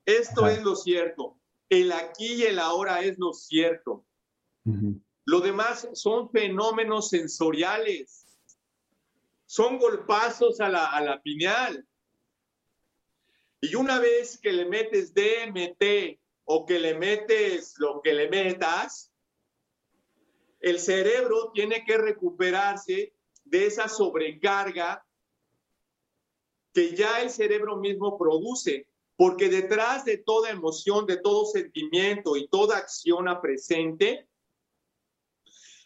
esto 0.06 0.46
es 0.46 0.62
lo 0.62 0.76
cierto. 0.76 1.38
El 1.68 1.92
aquí 1.92 2.34
y 2.34 2.42
el 2.44 2.58
ahora 2.58 3.00
es 3.02 3.18
lo 3.18 3.32
cierto. 3.32 4.04
Lo 5.24 5.40
demás 5.40 5.88
son 5.94 6.30
fenómenos 6.30 7.08
sensoriales, 7.08 8.26
son 9.46 9.78
golpazos 9.78 10.60
a 10.60 10.68
la, 10.68 10.86
a 10.86 11.00
la 11.00 11.20
pineal. 11.22 11.86
Y 13.60 13.74
una 13.74 13.98
vez 13.98 14.38
que 14.38 14.52
le 14.52 14.64
metes 14.64 15.12
DMT 15.14 16.18
o 16.44 16.66
que 16.66 16.78
le 16.78 16.94
metes 16.94 17.74
lo 17.78 18.00
que 18.02 18.14
le 18.14 18.28
metas, 18.28 19.12
el 20.60 20.78
cerebro 20.78 21.52
tiene 21.52 21.84
que 21.84 21.96
recuperarse 21.96 23.14
de 23.44 23.66
esa 23.66 23.88
sobrecarga 23.88 25.04
que 26.72 26.94
ya 26.94 27.20
el 27.20 27.30
cerebro 27.30 27.76
mismo 27.76 28.16
produce, 28.16 28.86
porque 29.16 29.48
detrás 29.48 30.04
de 30.04 30.18
toda 30.18 30.50
emoción, 30.50 31.06
de 31.06 31.18
todo 31.18 31.44
sentimiento 31.44 32.36
y 32.36 32.48
toda 32.48 32.78
acción 32.78 33.28
a 33.28 33.40
presente, 33.40 34.28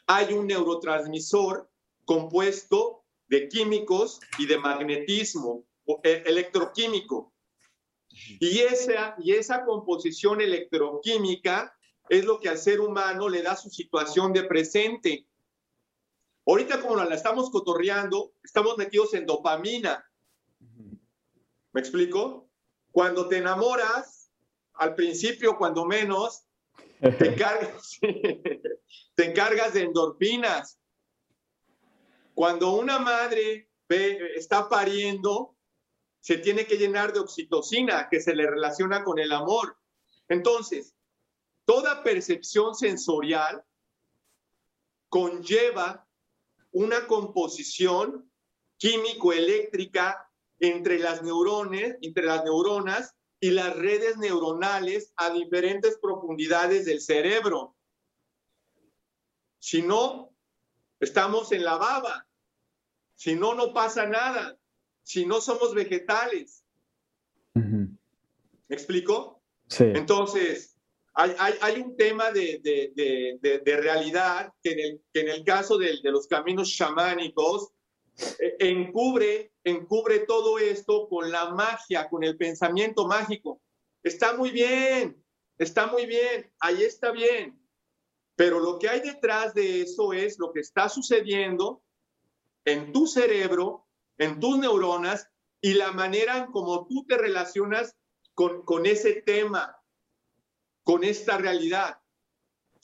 hay 0.06 0.34
un 0.34 0.46
neurotransmisor 0.46 1.70
compuesto 2.04 3.04
de 3.28 3.48
químicos 3.48 4.20
y 4.38 4.46
de 4.46 4.58
magnetismo 4.58 5.64
e, 6.02 6.22
electroquímico. 6.26 7.33
Y 8.40 8.60
esa, 8.60 9.16
y 9.18 9.32
esa 9.32 9.64
composición 9.64 10.40
electroquímica 10.40 11.76
es 12.08 12.24
lo 12.24 12.38
que 12.40 12.48
al 12.48 12.58
ser 12.58 12.80
humano 12.80 13.28
le 13.28 13.42
da 13.42 13.56
su 13.56 13.70
situación 13.70 14.32
de 14.32 14.44
presente. 14.44 15.26
Ahorita 16.46 16.80
como 16.80 16.96
la 16.96 17.14
estamos 17.14 17.50
cotorreando, 17.50 18.34
estamos 18.42 18.76
metidos 18.76 19.14
en 19.14 19.26
dopamina. 19.26 20.04
¿Me 21.72 21.80
explico? 21.80 22.48
Cuando 22.92 23.26
te 23.28 23.38
enamoras, 23.38 24.30
al 24.74 24.94
principio, 24.94 25.56
cuando 25.56 25.84
menos, 25.84 26.44
te 27.00 27.28
encargas, 27.32 27.98
te 29.14 29.24
encargas 29.24 29.74
de 29.74 29.82
endorfinas. 29.82 30.78
Cuando 32.34 32.74
una 32.74 32.98
madre 32.98 33.70
está 33.88 34.68
pariendo, 34.68 35.53
se 36.24 36.38
tiene 36.38 36.66
que 36.66 36.78
llenar 36.78 37.12
de 37.12 37.20
oxitocina, 37.20 38.08
que 38.08 38.18
se 38.18 38.34
le 38.34 38.48
relaciona 38.48 39.04
con 39.04 39.18
el 39.18 39.30
amor. 39.30 39.76
Entonces, 40.26 40.94
toda 41.66 42.02
percepción 42.02 42.74
sensorial 42.74 43.62
conlleva 45.10 46.08
una 46.72 47.06
composición 47.06 48.32
químico-eléctrica 48.78 50.26
entre 50.60 50.98
las 50.98 51.22
neurones, 51.22 51.98
entre 52.00 52.24
las 52.24 52.42
neuronas 52.42 53.14
y 53.38 53.50
las 53.50 53.76
redes 53.76 54.16
neuronales 54.16 55.12
a 55.16 55.28
diferentes 55.28 55.98
profundidades 55.98 56.86
del 56.86 57.02
cerebro. 57.02 57.76
Si 59.58 59.82
no, 59.82 60.34
estamos 61.00 61.52
en 61.52 61.64
la 61.64 61.76
baba. 61.76 62.26
Si 63.14 63.34
no, 63.34 63.54
no 63.54 63.74
pasa 63.74 64.06
nada. 64.06 64.58
Si 65.04 65.24
no 65.24 65.40
somos 65.40 65.74
vegetales. 65.74 66.64
¿Me 67.54 67.96
explico? 68.68 69.40
Sí. 69.68 69.84
Entonces, 69.84 70.74
hay, 71.14 71.80
un 71.80 71.96
tema 71.96 72.32
de, 72.32 73.38
realidad 73.64 74.52
que 74.62 74.72
en 74.72 74.80
el, 74.80 75.02
que 75.12 75.20
en 75.20 75.28
el 75.28 75.44
caso 75.44 75.78
de, 75.78 76.00
los 76.02 76.26
caminos 76.26 76.74
chamánicos 76.74 77.70
eh, 78.40 78.56
encubre, 78.58 79.52
encubre 79.62 80.20
todo 80.20 80.58
esto 80.58 81.08
con 81.08 81.30
la 81.30 81.50
magia, 81.50 82.08
con 82.08 82.24
el 82.24 82.36
pensamiento 82.36 83.06
mágico. 83.06 83.60
Está 84.02 84.36
muy 84.36 84.50
bien, 84.50 85.22
está 85.56 85.86
muy 85.86 86.06
bien, 86.06 86.50
ahí 86.58 86.82
está 86.82 87.12
bien. 87.12 87.60
Pero 88.36 88.58
lo 88.58 88.78
que 88.80 88.88
hay 88.88 89.00
detrás 89.00 89.54
de 89.54 89.82
eso 89.82 90.12
es 90.12 90.38
lo 90.38 90.52
que 90.52 90.60
está 90.60 90.88
sucediendo 90.88 91.82
en 92.64 92.92
tu 92.92 93.06
cerebro, 93.06 93.83
en 94.18 94.40
tus 94.40 94.58
neuronas 94.58 95.28
y 95.60 95.74
la 95.74 95.92
manera 95.92 96.38
en 96.38 96.52
cómo 96.52 96.86
tú 96.86 97.06
te 97.06 97.16
relacionas 97.16 97.96
con, 98.34 98.64
con 98.64 98.86
ese 98.86 99.22
tema, 99.22 99.76
con 100.82 101.04
esta 101.04 101.38
realidad. 101.38 101.98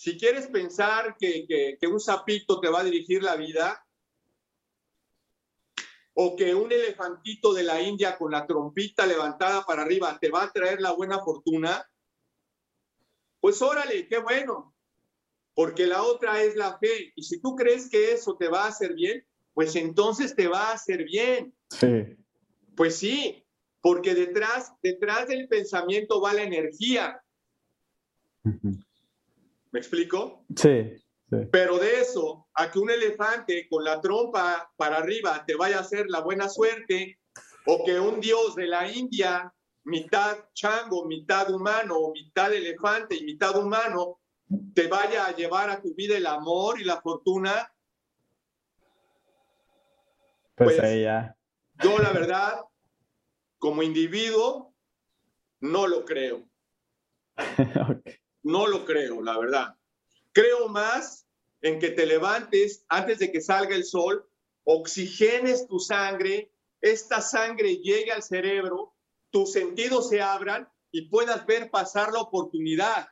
Si 0.01 0.17
quieres 0.17 0.47
pensar 0.47 1.15
que, 1.19 1.77
un 1.83 2.01
sapito 2.01 2.59
te 2.59 2.71
va 2.71 2.81
a 2.81 2.85
dirigir 2.85 3.23
la 3.23 3.37
vida, 3.37 3.87
o 6.15 6.35
que 6.37 6.55
un 6.55 6.73
elefantito 6.73 7.53
de 7.53 7.65
la 7.65 7.83
India 7.83 8.17
con 8.17 8.33
la 8.33 8.47
trompita 8.47 9.05
levantada 9.05 9.63
para 9.67 9.83
arriba 9.83 10.19
te 10.19 10.31
va 10.31 10.45
a 10.45 10.53
traer 10.53 10.81
la 10.81 10.93
buena 10.93 11.19
fortuna, 11.21 11.87
pues 13.41 13.61
órale, 13.61 14.09
qué 14.09 14.19
bueno, 14.21 14.75
porque 15.53 15.87
la 15.87 16.03
otra 16.03 16.43
es 16.43 16.57
la 16.57 16.79
fe. 16.79 17.13
Y 17.15 17.23
si 17.23 17.39
tú 17.43 17.55
crees 17.55 17.91
que 17.91 18.13
eso 18.13 18.39
te 18.39 18.49
va 18.49 18.65
a 18.65 18.69
hacer 18.69 18.95
bien, 18.95 19.27
pues 19.61 19.77
entonces 19.77 20.35
te 20.35 20.49
va 20.49 20.71
a 20.71 20.73
hacer 20.73 21.05
bien. 21.05 21.55
Sí. 21.69 22.17
Pues 22.75 22.97
sí, 22.97 23.45
porque 23.83 24.15
detrás, 24.15 24.73
detrás 24.83 25.29
del 25.29 25.49
pensamiento 25.49 26.19
va 26.19 26.33
la 26.33 26.45
energía. 26.45 27.23
¿Me 28.43 29.79
explico? 29.79 30.47
Sí, 30.57 30.95
Pero 31.53 31.79
de 31.79 32.01
eso, 32.01 32.49
a 32.55 32.71
que 32.71 32.79
un 32.79 32.91
elefante 32.91 33.69
con 33.69 33.85
la 33.85 34.01
trompa 34.01 34.73
para 34.79 34.97
arriba 34.97 35.45
te 35.47 35.57
vaya 35.57 35.77
a 35.77 35.83
hacer 35.83 36.07
la 36.09 36.21
buena 36.21 36.49
suerte, 36.49 37.19
o 37.67 37.85
que 37.85 38.01
un 38.01 38.19
dios 38.19 38.55
de 38.55 38.67
la 38.67 38.91
India, 38.91 39.53
mitad 39.85 40.39
chango, 40.55 41.05
mitad 41.05 41.53
humano, 41.53 41.99
o 41.99 42.13
mitad 42.13 42.51
elefante 42.55 43.15
y 43.15 43.25
mitad 43.25 43.55
humano, 43.63 44.21
te 44.75 44.87
vaya 44.87 45.27
a 45.27 45.37
llevar 45.37 45.69
a 45.69 45.83
tu 45.83 45.95
vida 45.95 46.17
el 46.17 46.27
amor 46.27 46.81
y 46.81 46.85
la 46.85 47.03
fortuna. 47.03 47.71
Pues, 50.65 50.77
pues 50.79 51.01
ya. 51.01 51.35
Yo 51.83 51.99
la 51.99 52.13
verdad, 52.13 52.61
como 53.59 53.83
individuo, 53.83 54.75
no 55.61 55.87
lo 55.87 56.05
creo. 56.05 56.47
No 58.43 58.67
lo 58.67 58.87
creo, 58.87 59.21
la 59.21 59.39
verdad. 59.39 59.77
Creo 60.33 60.67
más 60.71 61.27
en 61.61 61.79
que 61.79 61.91
te 61.91 62.07
levantes 62.07 62.87
antes 62.89 63.19
de 63.19 63.31
que 63.31 63.43
salga 63.43 63.77
el 63.77 63.85
sol, 63.85 64.27
oxigenes 64.65 65.67
tu 65.67 65.79
sangre, 65.79 66.51
esta 66.81 67.21
sangre 67.21 67.77
llegue 67.77 68.13
al 68.13 68.23
cerebro, 68.23 68.95
tus 69.29 69.53
sentidos 69.53 70.09
se 70.09 70.23
abran 70.23 70.67
y 70.91 71.11
puedas 71.11 71.45
ver 71.45 71.71
pasar 71.71 72.15
la 72.15 72.21
oportunidad. 72.21 73.09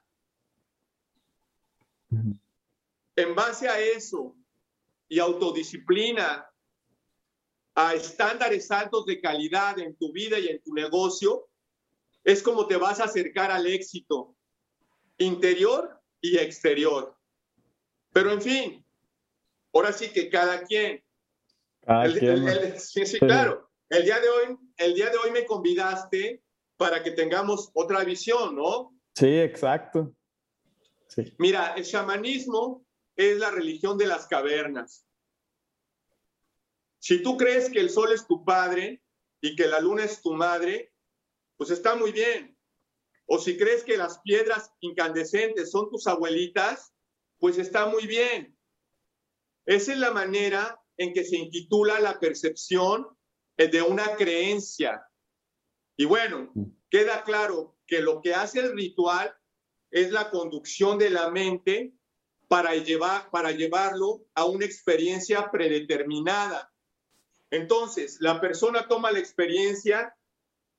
En 2.11 3.35
base 3.35 3.69
a 3.69 3.79
eso 3.79 4.35
y 5.11 5.19
autodisciplina, 5.19 6.48
a 7.79 7.95
estándares 7.95 8.73
altos 8.73 9.07
de 9.07 9.21
calidad 9.21 9.79
en 9.79 9.95
tu 9.95 10.11
vida 10.11 10.37
y 10.37 10.49
en 10.49 10.61
tu 10.61 10.75
negocio, 10.75 11.49
es 12.25 12.43
como 12.43 12.67
te 12.67 12.77
vas 12.77 12.99
a 12.99 13.05
acercar 13.05 13.53
al 13.53 13.69
éxito 13.69 14.35
interior 15.17 15.97
y 16.21 16.39
exterior. 16.39 17.17
Pero 18.13 18.33
en 18.33 18.43
fin, 18.43 18.85
ahora 19.73 19.93
sí 19.93 20.09
que 20.09 20.29
cada 20.29 20.65
quien. 20.65 21.05
sí, 22.79 23.19
claro. 23.21 23.71
El 23.89 24.03
día 24.03 24.19
de 24.19 24.29
hoy, 24.29 24.59
el 24.79 24.95
día 24.95 25.11
de 25.11 25.19
hoy 25.19 25.31
me 25.31 25.47
convidaste 25.47 26.43
para 26.77 27.05
que 27.05 27.13
tengamos 27.13 27.71
otra 27.75 28.03
visión, 28.03 28.57
¿no? 28.57 28.93
Sí, 29.15 29.39
exacto. 29.39 30.13
Sí. 31.07 31.33
Mira, 31.39 31.75
el 31.77 31.85
chamanismo 31.85 32.85
es 33.15 33.39
la 33.39 33.53
religión 33.53 33.97
de 33.97 34.09
las 34.09 34.27
cavernas. 34.27 35.08
Si 36.99 37.23
tú 37.23 37.37
crees 37.37 37.71
que 37.71 37.81
el 37.81 37.91
sol 37.91 38.13
es 38.13 38.27
tu 38.27 38.45
padre 38.45 39.03
y 39.41 39.57
que 39.57 39.67
la 39.67 39.81
luna 39.81 40.05
es 40.05 40.21
tu 40.21 40.35
madre, 40.35 40.93
pues 41.57 41.71
está 41.71 41.95
muy 41.95 42.13
bien. 42.13 42.57
O 43.27 43.39
si 43.39 43.57
crees 43.57 43.85
que 43.85 43.97
las 43.97 44.21
piedras 44.21 44.73
incandescentes 44.81 45.71
son 45.71 45.91
tus 45.91 46.07
abuelitas, 46.07 46.95
pues 47.39 47.59
está 47.59 47.87
muy 47.87 48.07
bien. 48.07 48.59
Esa 49.67 49.93
es 49.93 49.99
la 49.99 50.13
manera 50.13 50.81
en 50.97 51.13
que 51.13 51.25
se 51.25 51.37
intitula 51.37 52.01
la 52.01 52.19
percepción 52.19 53.07
de 53.57 53.83
una 53.83 54.17
creencia. 54.17 55.05
Y 55.97 56.05
bueno, 56.05 56.53
queda 56.91 57.23
claro 57.25 57.77
que 57.87 58.01
lo 58.01 58.23
que 58.23 58.35
hace 58.35 58.61
el 58.61 58.73
ritual 58.75 59.35
es 59.91 60.11
la 60.11 60.31
conducción 60.31 60.99
de 60.99 61.11
la 61.11 61.31
mente 61.31 61.93
para, 62.47 62.75
llevar, 62.77 63.31
para 63.31 63.53
llevarlo 63.53 64.27
a 64.35 64.45
una 64.45 64.65
experiencia 64.65 65.51
predeterminada. 65.51 66.73
Entonces, 67.51 68.19
la 68.21 68.41
persona 68.41 68.89
toma 68.89 69.11
la 69.11 69.19
experiencia 69.19 70.17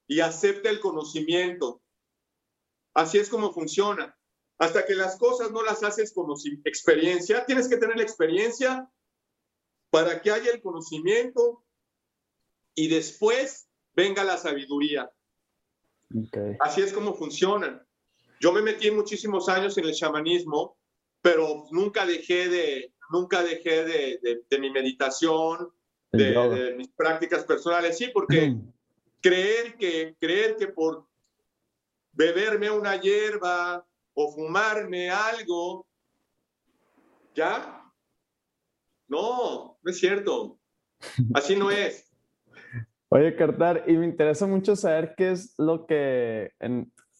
y 0.07 0.19
acepta 0.19 0.69
el 0.69 0.79
conocimiento. 0.79 1.81
Así 2.93 3.17
es 3.17 3.29
como 3.29 3.51
funciona. 3.53 4.15
Hasta 4.57 4.85
que 4.85 4.95
las 4.95 5.17
cosas 5.17 5.51
no 5.51 5.63
las 5.63 5.83
haces 5.83 6.13
con 6.13 6.27
experiencia, 6.65 7.45
tienes 7.45 7.69
que 7.69 7.77
tener 7.77 7.95
la 7.95 8.03
experiencia 8.03 8.91
para 9.89 10.21
que 10.21 10.31
haya 10.31 10.51
el 10.51 10.61
conocimiento 10.61 11.63
y 12.75 12.89
después 12.89 13.69
venga 13.93 14.23
la 14.23 14.37
sabiduría. 14.37 15.11
Así 16.59 16.81
es 16.81 16.91
como 16.91 17.13
funcionan. 17.13 17.85
Yo 18.39 18.51
me 18.51 18.61
metí 18.61 18.89
muchísimos 18.91 19.49
años 19.49 19.77
en 19.77 19.85
el 19.85 19.93
chamanismo, 19.93 20.77
pero 21.21 21.65
nunca 21.71 22.05
dejé 22.05 22.49
de, 22.49 22.93
nunca 23.09 23.43
dejé 23.43 23.83
de, 23.83 24.41
de, 24.49 24.59
mi 24.59 24.71
meditación, 24.71 25.69
de, 26.11 26.75
mis 26.77 26.89
prácticas 26.89 27.43
personales. 27.43 27.97
Sí, 27.97 28.09
porque 28.13 28.55
creer, 29.21 29.75
que, 29.77 30.15
creer 30.19 30.55
que 30.57 30.67
por 30.67 31.05
beberme 32.11 32.69
una 32.69 32.95
hierba 32.99 33.85
o 34.13 34.31
fumarme 34.31 35.09
algo, 35.09 35.87
¿ya? 37.33 37.83
No, 39.07 39.77
no 39.81 39.91
es 39.91 39.99
cierto. 39.99 40.59
Así 41.33 41.55
no 41.55 41.71
es. 41.71 42.11
Oye, 43.11 43.35
Cartar, 43.35 43.85
y 43.87 43.97
me 43.97 44.05
interesa 44.05 44.45
mucho 44.45 44.75
saber 44.75 45.15
qué 45.17 45.31
es 45.31 45.55
lo 45.57 45.87
que, 45.87 46.51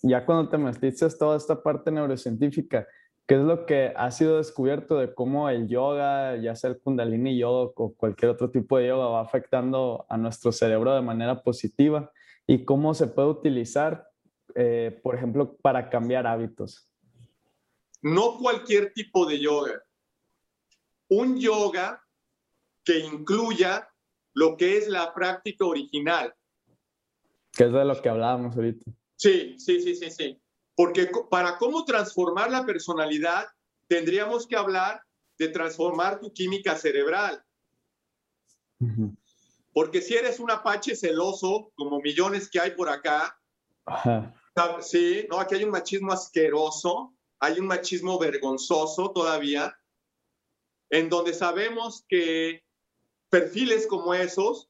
ya 0.04 0.24
cuando 0.24 0.50
te 0.50 0.58
metiste 0.58 1.10
toda 1.18 1.38
esta 1.38 1.64
parte 1.64 1.92
neurocientífica, 1.92 2.88
qué 3.30 3.36
es 3.36 3.41
lo 3.41 3.67
que 3.67 3.93
ha 3.95 4.09
sido 4.09 4.38
descubierto 4.38 4.97
de 4.97 5.13
cómo 5.13 5.51
el 5.51 5.67
yoga, 5.67 6.36
ya 6.38 6.55
sea 6.55 6.71
el 6.71 6.80
kundalini 6.80 7.38
yoga 7.38 7.71
o 7.75 7.93
cualquier 7.93 8.32
otro 8.32 8.49
tipo 8.49 8.80
de 8.80 8.88
yoga, 8.88 9.05
va 9.05 9.21
afectando 9.21 10.07
a 10.09 10.17
nuestro 10.17 10.51
cerebro 10.51 10.95
de 10.95 11.03
manera 11.03 11.43
positiva 11.43 12.11
y 12.47 12.65
cómo 12.65 12.95
se 12.95 13.05
puede 13.05 13.27
utilizar, 13.27 14.09
eh, 14.55 14.99
por 15.03 15.13
ejemplo, 15.13 15.55
para 15.57 15.91
cambiar 15.91 16.25
hábitos. 16.25 16.89
No 18.01 18.39
cualquier 18.39 18.93
tipo 18.93 19.27
de 19.27 19.39
yoga. 19.39 19.84
Un 21.07 21.39
yoga 21.39 22.03
que 22.84 22.97
incluya 22.97 23.88
lo 24.34 24.57
que 24.57 24.80
es 24.80 24.88
la 24.88 25.13
práctica 25.13 25.65
original. 25.65 26.34
Que 27.51 27.65
es 27.65 27.71
de 27.71 27.86
lo 27.86 28.01
que 28.01 28.09
hablábamos 28.09 28.55
ahorita. 28.55 28.91
Sí, 29.17 29.55
sí, 29.59 29.80
sí, 29.84 29.93
sí, 29.93 30.09
sí. 30.09 30.41
Porque 30.80 31.11
para 31.30 31.57
cómo 31.57 31.84
transformar 31.84 32.49
la 32.49 32.65
personalidad, 32.65 33.49
tendríamos 33.89 34.47
que 34.47 34.55
hablar 34.55 35.03
de 35.38 35.49
transformar 35.49 36.21
tu 36.21 36.32
química 36.32 36.73
cerebral. 36.77 37.43
Porque 39.73 40.01
si 40.01 40.15
eres 40.15 40.39
un 40.39 40.49
apache 40.49 40.95
celoso, 40.95 41.73
como 41.75 41.99
millones 41.99 42.49
que 42.49 42.61
hay 42.61 42.71
por 42.71 42.88
acá, 42.88 43.38
sí, 44.80 45.27
no, 45.30 45.41
aquí 45.41 45.55
hay 45.55 45.65
un 45.65 45.71
machismo 45.71 46.13
asqueroso, 46.13 47.13
hay 47.41 47.59
un 47.59 47.67
machismo 47.67 48.17
vergonzoso 48.17 49.11
todavía, 49.11 49.77
en 50.89 51.09
donde 51.09 51.34
sabemos 51.34 52.05
que 52.07 52.63
perfiles 53.30 53.86
como 53.86 54.13
esos 54.13 54.69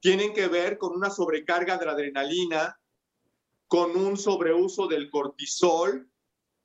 tienen 0.00 0.32
que 0.32 0.48
ver 0.48 0.78
con 0.78 0.96
una 0.96 1.10
sobrecarga 1.10 1.76
de 1.76 1.86
adrenalina, 1.86 2.79
con 3.70 3.96
un 3.96 4.16
sobreuso 4.16 4.88
del 4.88 5.08
cortisol, 5.10 6.10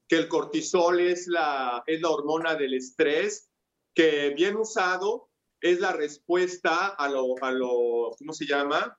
que 0.07 0.17
el 0.17 0.27
cortisol 0.27 0.99
es 0.99 1.27
la, 1.27 1.83
es 1.85 2.01
la 2.01 2.09
hormona 2.09 2.55
del 2.55 2.73
estrés, 2.73 3.51
que 3.93 4.31
bien 4.31 4.55
usado 4.55 5.29
es 5.61 5.79
la 5.79 5.93
respuesta 5.93 6.87
a 6.87 7.07
lo, 7.07 7.35
a 7.43 7.51
lo 7.51 8.15
¿cómo 8.17 8.33
se 8.33 8.47
llama? 8.47 8.97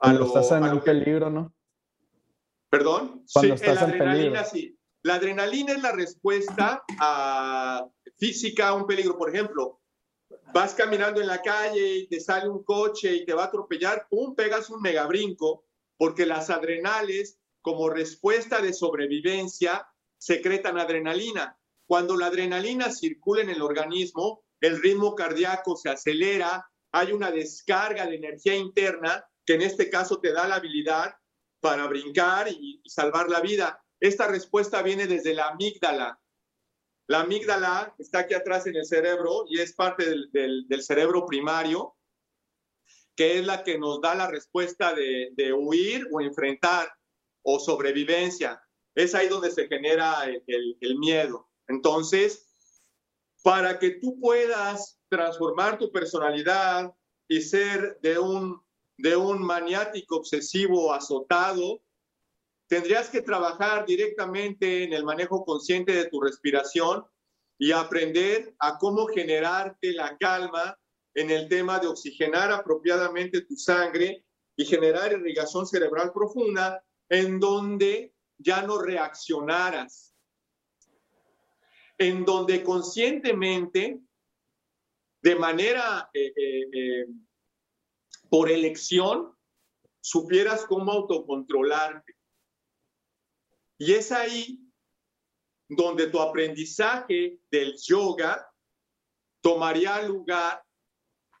A 0.00 0.12
lo, 0.12 0.26
estás 0.26 0.52
en 0.52 0.80
peligro, 0.80 1.30
¿no? 1.30 1.54
¿Perdón? 2.68 3.24
Cuando 3.32 3.56
sí, 3.56 3.64
estás 3.64 3.88
en 3.88 3.98
peligro. 3.98 4.44
sí. 4.44 4.78
La 5.02 5.14
adrenalina 5.14 5.72
es 5.72 5.82
la 5.82 5.92
respuesta 5.92 6.84
a 7.00 7.88
física 8.18 8.68
a 8.68 8.74
un 8.74 8.86
peligro. 8.86 9.16
Por 9.16 9.34
ejemplo, 9.34 9.80
vas 10.52 10.74
caminando 10.74 11.22
en 11.22 11.26
la 11.26 11.40
calle 11.40 11.96
y 12.00 12.06
te 12.06 12.20
sale 12.20 12.50
un 12.50 12.62
coche 12.62 13.14
y 13.14 13.24
te 13.24 13.32
va 13.32 13.44
a 13.44 13.46
atropellar, 13.46 14.06
pum, 14.10 14.34
pegas 14.34 14.68
un 14.68 14.82
megabrinco, 14.82 15.64
porque 15.96 16.26
las 16.26 16.50
adrenales, 16.50 17.38
como 17.60 17.90
respuesta 17.90 18.60
de 18.60 18.72
sobrevivencia, 18.72 19.86
secretan 20.18 20.78
adrenalina. 20.78 21.58
Cuando 21.86 22.16
la 22.16 22.26
adrenalina 22.26 22.90
circula 22.90 23.42
en 23.42 23.50
el 23.50 23.62
organismo, 23.62 24.44
el 24.60 24.80
ritmo 24.80 25.14
cardíaco 25.14 25.76
se 25.76 25.90
acelera, 25.90 26.68
hay 26.92 27.12
una 27.12 27.30
descarga 27.30 28.06
de 28.06 28.16
energía 28.16 28.54
interna 28.54 29.24
que 29.44 29.54
en 29.54 29.62
este 29.62 29.90
caso 29.90 30.20
te 30.20 30.32
da 30.32 30.46
la 30.46 30.56
habilidad 30.56 31.14
para 31.60 31.86
brincar 31.86 32.48
y, 32.48 32.82
salvar 32.86 33.28
la 33.28 33.40
vida. 33.40 33.82
Esta 34.00 34.26
respuesta 34.26 34.82
viene 34.82 35.06
desde 35.06 35.34
la 35.34 35.48
amígdala, 35.48 36.20
la 37.08 37.20
amígdala 37.20 37.94
está 37.98 38.20
aquí 38.20 38.34
atrás 38.34 38.66
en 38.66 38.76
el 38.76 38.86
cerebro 38.86 39.44
y 39.48 39.60
es 39.60 39.74
parte 39.74 40.04
del, 40.32 40.82
cerebro 40.82 41.26
primario, 41.26 41.96
que 43.16 43.38
es 43.38 43.46
la 43.46 43.62
que 43.62 43.78
nos 43.78 44.00
da 44.00 44.14
la 44.14 44.28
respuesta 44.28 44.94
de, 44.94 45.52
huir 45.52 46.06
o 46.12 46.20
enfrentar 46.20 46.92
o 47.42 47.58
sobrevivencia. 47.58 48.62
Es 48.94 49.14
ahí 49.14 49.28
donde 49.28 49.50
se 49.50 49.68
genera 49.68 50.24
el, 50.24 50.98
miedo. 50.98 51.48
Entonces, 51.68 52.48
para 53.42 53.78
que 53.78 53.92
tú 53.92 54.18
puedas 54.20 55.00
transformar 55.08 55.78
tu 55.78 55.90
personalidad 55.90 56.94
y 57.28 57.40
ser 57.40 57.98
de 58.00 58.18
un, 58.18 58.62
de 58.96 59.16
un 59.16 59.42
maniático 59.42 60.16
obsesivo 60.16 60.92
azotado 60.92 61.82
tendrías 62.72 63.10
que 63.10 63.20
trabajar 63.20 63.84
directamente 63.84 64.84
en 64.84 64.94
el 64.94 65.04
manejo 65.04 65.44
consciente 65.44 65.92
de 65.92 66.06
tu 66.06 66.22
respiración 66.22 67.04
y 67.58 67.70
aprender 67.70 68.54
a 68.58 68.78
cómo 68.78 69.06
generarte 69.08 69.92
la 69.92 70.16
calma 70.16 70.78
en 71.14 71.30
el 71.30 71.48
tema 71.48 71.78
de 71.78 71.88
oxigenar 71.88 72.50
apropiadamente 72.50 73.42
tu 73.42 73.56
sangre 73.56 74.24
y 74.56 74.64
generar 74.64 75.12
irrigación 75.12 75.66
cerebral 75.66 76.12
profunda 76.12 76.84
en 77.08 77.38
donde 77.38 78.14
ya 78.38 78.62
no 78.62 78.80
reaccionaras, 78.80 80.14
en 81.98 82.24
donde 82.24 82.62
conscientemente, 82.62 84.00
de 85.22 85.34
manera 85.36 86.10
eh, 86.12 86.32
eh, 86.36 86.68
eh, 86.72 87.06
por 88.28 88.50
elección, 88.50 89.36
supieras 90.00 90.64
cómo 90.64 90.90
autocontrolarte. 90.90 92.16
Y 93.78 93.92
es 93.92 94.10
ahí 94.10 94.58
donde 95.68 96.08
tu 96.08 96.20
aprendizaje 96.20 97.40
del 97.50 97.76
yoga 97.80 98.48
tomaría 99.40 100.02
lugar 100.02 100.62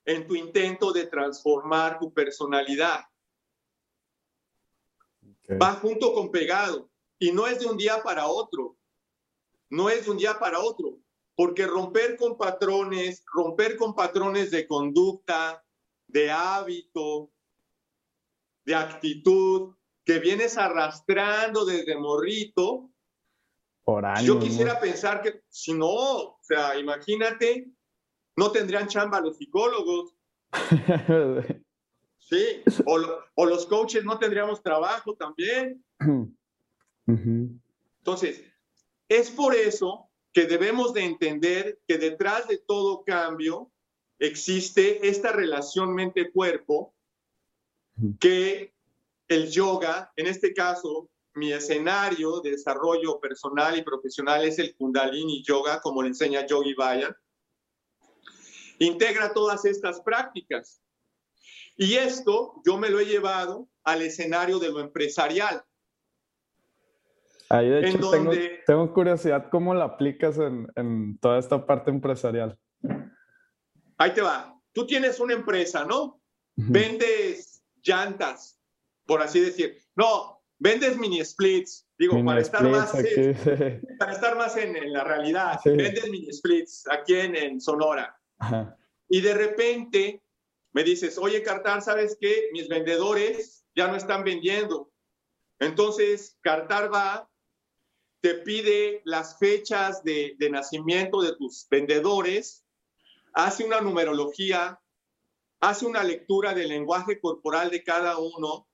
en 0.04 0.26
tu 0.26 0.34
intento 0.34 0.92
de 0.92 1.06
transformar 1.06 1.98
tu 1.98 2.12
personalidad. 2.12 3.00
Va 5.60 5.74
junto 5.74 6.14
con 6.14 6.30
pegado 6.30 6.90
y 7.18 7.32
no 7.32 7.46
es 7.46 7.60
de 7.60 7.66
un 7.66 7.76
día 7.76 8.02
para 8.02 8.26
otro. 8.26 8.76
No 9.70 9.88
es 9.88 10.04
de 10.04 10.10
un 10.10 10.18
día 10.18 10.38
para 10.38 10.60
otro, 10.60 10.98
porque 11.34 11.66
romper 11.66 12.16
con 12.16 12.36
patrones, 12.36 13.24
romper 13.32 13.76
con 13.76 13.94
patrones 13.94 14.50
de 14.50 14.66
conducta, 14.66 15.64
de 16.06 16.30
hábito, 16.30 17.30
de 18.64 18.74
actitud, 18.74 19.74
que 20.04 20.18
vienes 20.18 20.58
arrastrando 20.58 21.64
desde 21.64 21.96
morrito. 21.96 22.90
Por 23.84 24.04
años, 24.04 24.24
Yo 24.24 24.38
quisiera 24.38 24.78
pensar 24.78 25.22
que 25.22 25.42
si 25.48 25.72
no, 25.74 25.88
o 25.88 26.38
sea, 26.42 26.78
imagínate, 26.78 27.70
no 28.36 28.50
tendrían 28.50 28.88
chamba 28.88 29.20
los 29.20 29.36
psicólogos. 29.36 30.14
sí, 32.18 32.62
o, 32.86 33.00
o, 33.34 33.46
los 33.46 33.66
coaches 33.66 34.04
no 34.04 34.18
tendríamos 34.18 34.62
trabajo 34.62 35.14
también. 35.14 35.84
Entonces, 37.06 38.44
es 39.08 39.30
por 39.30 39.54
eso 39.54 40.08
que 40.32 40.46
debemos 40.46 40.94
de 40.94 41.04
entender 41.04 41.80
que 41.86 41.98
detrás 41.98 42.48
de 42.48 42.58
todo 42.58 43.04
cambio 43.04 43.70
existe 44.18 45.06
esta 45.08 45.32
relación 45.32 45.94
mente-cuerpo 45.94 46.94
que 48.18 48.72
el 49.28 49.50
yoga, 49.50 50.12
en 50.16 50.26
este 50.26 50.54
caso, 50.54 51.10
mi 51.34 51.52
escenario 51.52 52.40
de 52.40 52.52
desarrollo 52.52 53.18
personal 53.20 53.76
y 53.76 53.82
profesional 53.82 54.44
es 54.44 54.58
el 54.58 54.74
Kundalini 54.76 55.42
Yoga, 55.42 55.80
como 55.80 56.02
le 56.02 56.08
enseña 56.08 56.46
Yogi 56.46 56.74
Bayan. 56.74 57.14
Integra 58.82 59.32
todas 59.32 59.64
estas 59.64 60.00
prácticas. 60.00 60.82
Y 61.76 61.94
esto 61.94 62.54
yo 62.64 62.76
me 62.78 62.90
lo 62.90 63.00
he 63.00 63.06
llevado 63.06 63.68
al 63.84 64.02
escenario 64.02 64.58
de 64.58 64.70
lo 64.70 64.80
empresarial. 64.80 65.62
Ahí 67.48 67.68
de 67.68 67.88
hecho 67.88 68.10
tengo, 68.66 68.92
curiosidad 68.92 69.48
cómo 69.50 69.74
la 69.74 69.84
aplicas 69.84 70.38
en, 70.38 71.18
toda 71.20 71.38
esta 71.38 71.64
parte 71.66 71.90
empresarial. 71.90 72.58
Ahí 73.98 74.14
te 74.14 74.22
va. 74.22 74.58
Tú 74.72 74.86
tienes 74.86 75.20
una 75.20 75.34
empresa, 75.34 75.84
¿no? 75.84 76.20
Vendes 76.56 77.62
llantas, 77.82 78.58
por 79.06 79.22
así 79.22 79.40
decir. 79.40 79.76
No, 79.94 80.42
vendes 80.58 80.96
mini 80.96 81.24
splits. 81.24 81.86
Digo, 81.98 82.24
para, 82.24 82.40
estar 82.40 82.64
más, 82.64 82.90
para 83.98 84.12
estar 84.12 84.36
más 84.36 84.56
en, 84.56 84.92
la 84.92 85.04
realidad. 85.04 85.60
Vendes 85.64 86.08
mini 86.10 86.32
splits 86.32 86.84
aquí 86.90 87.14
en, 87.14 87.60
Sonora. 87.60 88.18
Y 89.08 89.20
de 89.20 89.34
repente 89.34 90.22
me 90.72 90.84
dices, 90.84 91.18
oye, 91.18 91.42
Cartar, 91.42 91.82
¿sabes 91.82 92.16
qué? 92.20 92.48
Mis 92.52 92.68
vendedores 92.68 93.64
ya 93.74 93.88
no 93.88 93.96
están 93.96 94.24
vendiendo. 94.24 94.90
Entonces, 95.58 96.38
Cartar 96.40 96.92
va, 96.92 97.30
te 98.20 98.34
pide 98.34 99.02
las 99.04 99.38
fechas 99.38 100.02
de, 100.02 100.36
nacimiento 100.50 101.20
de 101.20 101.36
tus 101.36 101.66
vendedores, 101.68 102.64
hace 103.34 103.64
una 103.64 103.80
numerología, 103.80 104.80
hace 105.60 105.86
una 105.86 106.02
lectura 106.02 106.54
del 106.54 106.68
lenguaje 106.68 107.20
corporal 107.20 107.70
de 107.70 107.82
cada 107.82 108.18
uno 108.18 108.66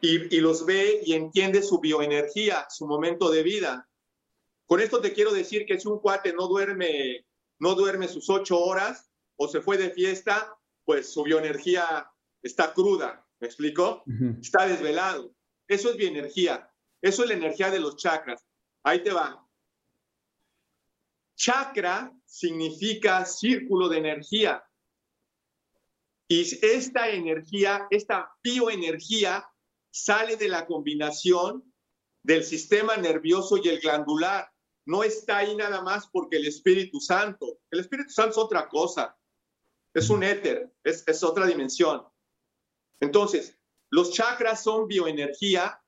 y, 0.00 0.34
y, 0.34 0.40
los 0.40 0.64
ve 0.64 1.00
y 1.04 1.14
entiende 1.14 1.62
su 1.62 1.80
bioenergía, 1.80 2.66
su 2.70 2.86
momento 2.86 3.30
de 3.30 3.42
vida. 3.42 3.88
Con 4.66 4.80
esto 4.80 5.00
te 5.00 5.12
quiero 5.12 5.32
decir 5.32 5.66
que 5.66 5.80
si 5.80 5.88
un 5.88 5.98
cuate 5.98 6.32
no 6.32 6.46
duerme, 6.46 7.26
no 7.58 7.74
duerme 7.74 8.08
sus 8.08 8.28
ocho 8.30 8.58
horas 8.58 9.10
o 9.36 9.48
se 9.48 9.60
fue 9.60 9.76
de 9.76 9.90
fiesta, 9.90 10.56
pues 10.84 11.12
su 11.12 11.22
bioenergía 11.22 12.10
está 12.42 12.72
cruda, 12.72 13.26
¿me 13.40 13.46
explico? 13.46 14.02
Está 14.40 14.66
desvelado. 14.66 15.34
Eso 15.66 15.90
es 15.90 15.96
bioenergía. 15.96 16.70
Eso 17.00 17.22
es 17.22 17.28
la 17.28 17.34
energía 17.36 17.70
de 17.70 17.78
los 17.78 17.96
chakras. 17.96 18.46
Ahí 18.82 19.02
te 19.02 19.12
va. 19.12 19.46
Chakra 21.36 22.12
significa 22.24 23.24
círculo 23.24 23.88
de 23.88 23.98
energía. 23.98 24.64
Y 26.26 26.42
esta 26.64 27.08
energía, 27.10 27.86
esta 27.90 28.32
bioenergía, 28.42 29.48
sale 29.90 30.36
de 30.36 30.48
la 30.48 30.66
combinación 30.66 31.72
del 32.22 32.44
sistema 32.44 32.96
nervioso 32.96 33.56
y 33.56 33.68
el 33.68 33.80
glandular. 33.80 34.50
No 34.88 35.04
está 35.04 35.38
ahí 35.38 35.54
nada 35.54 35.82
más 35.82 36.08
porque 36.08 36.38
el 36.38 36.46
Espíritu 36.46 37.00
Santo. 37.00 37.60
El 37.70 37.80
Espíritu 37.80 38.10
Santo 38.10 38.30
es 38.32 38.38
otra 38.38 38.68
cosa 38.68 39.18
es 39.94 40.10
un 40.10 40.22
éter, 40.22 40.72
es, 40.84 41.04
es 41.06 41.22
otra 41.22 41.46
dimensión. 41.46 42.04
Entonces, 43.00 43.58
los 43.90 44.12
chakras 44.12 44.62
son 44.62 44.86
bioenergía 44.86 45.82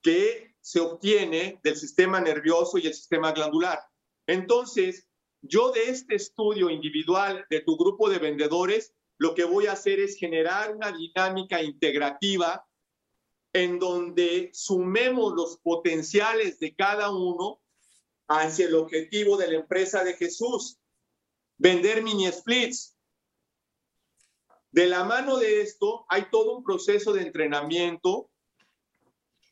que 0.00 0.54
se 0.60 0.80
obtiene 0.80 1.60
del 1.62 1.76
sistema 1.76 2.20
nervioso 2.20 2.78
y 2.78 2.86
el 2.86 2.94
sistema 2.94 3.32
glandular. 3.32 3.80
Entonces, 4.26 5.08
yo 5.42 5.72
de 5.72 5.90
este 5.90 6.14
estudio 6.14 6.70
individual 6.70 7.46
de 7.50 7.60
tu 7.60 7.76
grupo 7.76 8.08
de 8.08 8.18
vendedores, 8.18 8.94
lo 9.18 9.34
que 9.34 9.44
voy 9.44 9.66
a 9.66 9.72
hacer 9.72 10.00
es 10.00 10.16
generar 10.16 10.74
una 10.74 10.92
dinámica 10.92 11.62
integrativa 11.62 12.64
en 13.52 13.78
donde 13.78 14.50
sumemos 14.52 15.34
los 15.34 15.58
potenciales 15.58 16.58
de 16.58 16.74
cada 16.74 17.10
uno 17.10 17.60
hacia 18.28 18.66
el 18.66 18.74
objetivo 18.74 19.36
de 19.36 19.48
la 19.48 19.58
empresa 19.58 20.04
de 20.04 20.14
Jesús 20.14 20.78
vender 21.58 22.02
mini 22.02 22.30
splits. 22.32 22.96
De 24.70 24.86
la 24.86 25.04
mano 25.04 25.36
de 25.36 25.60
esto 25.60 26.06
hay 26.08 26.28
todo 26.30 26.56
un 26.56 26.64
proceso 26.64 27.12
de 27.12 27.22
entrenamiento 27.22 28.30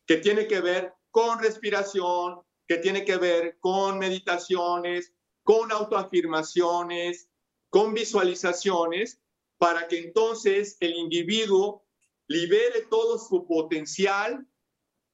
que 0.07 0.17
tiene 0.17 0.49
que 0.49 0.61
ver 0.61 0.95
con 1.11 1.39
respiración, 1.39 2.41
que 2.67 2.79
tiene 2.79 3.05
que 3.05 3.17
ver 3.17 3.59
con 3.61 3.99
meditaciones, 3.99 5.13
con 5.43 5.71
autoafirmaciones, 5.71 7.29
con 7.69 7.95
visualizaciones, 7.95 9.21
para 9.59 9.87
que 9.87 9.99
entonces 9.99 10.77
el 10.81 10.95
individuo 10.95 11.85
libere 12.31 12.83
todo 12.89 13.19
su 13.19 13.45
potencial 13.45 14.47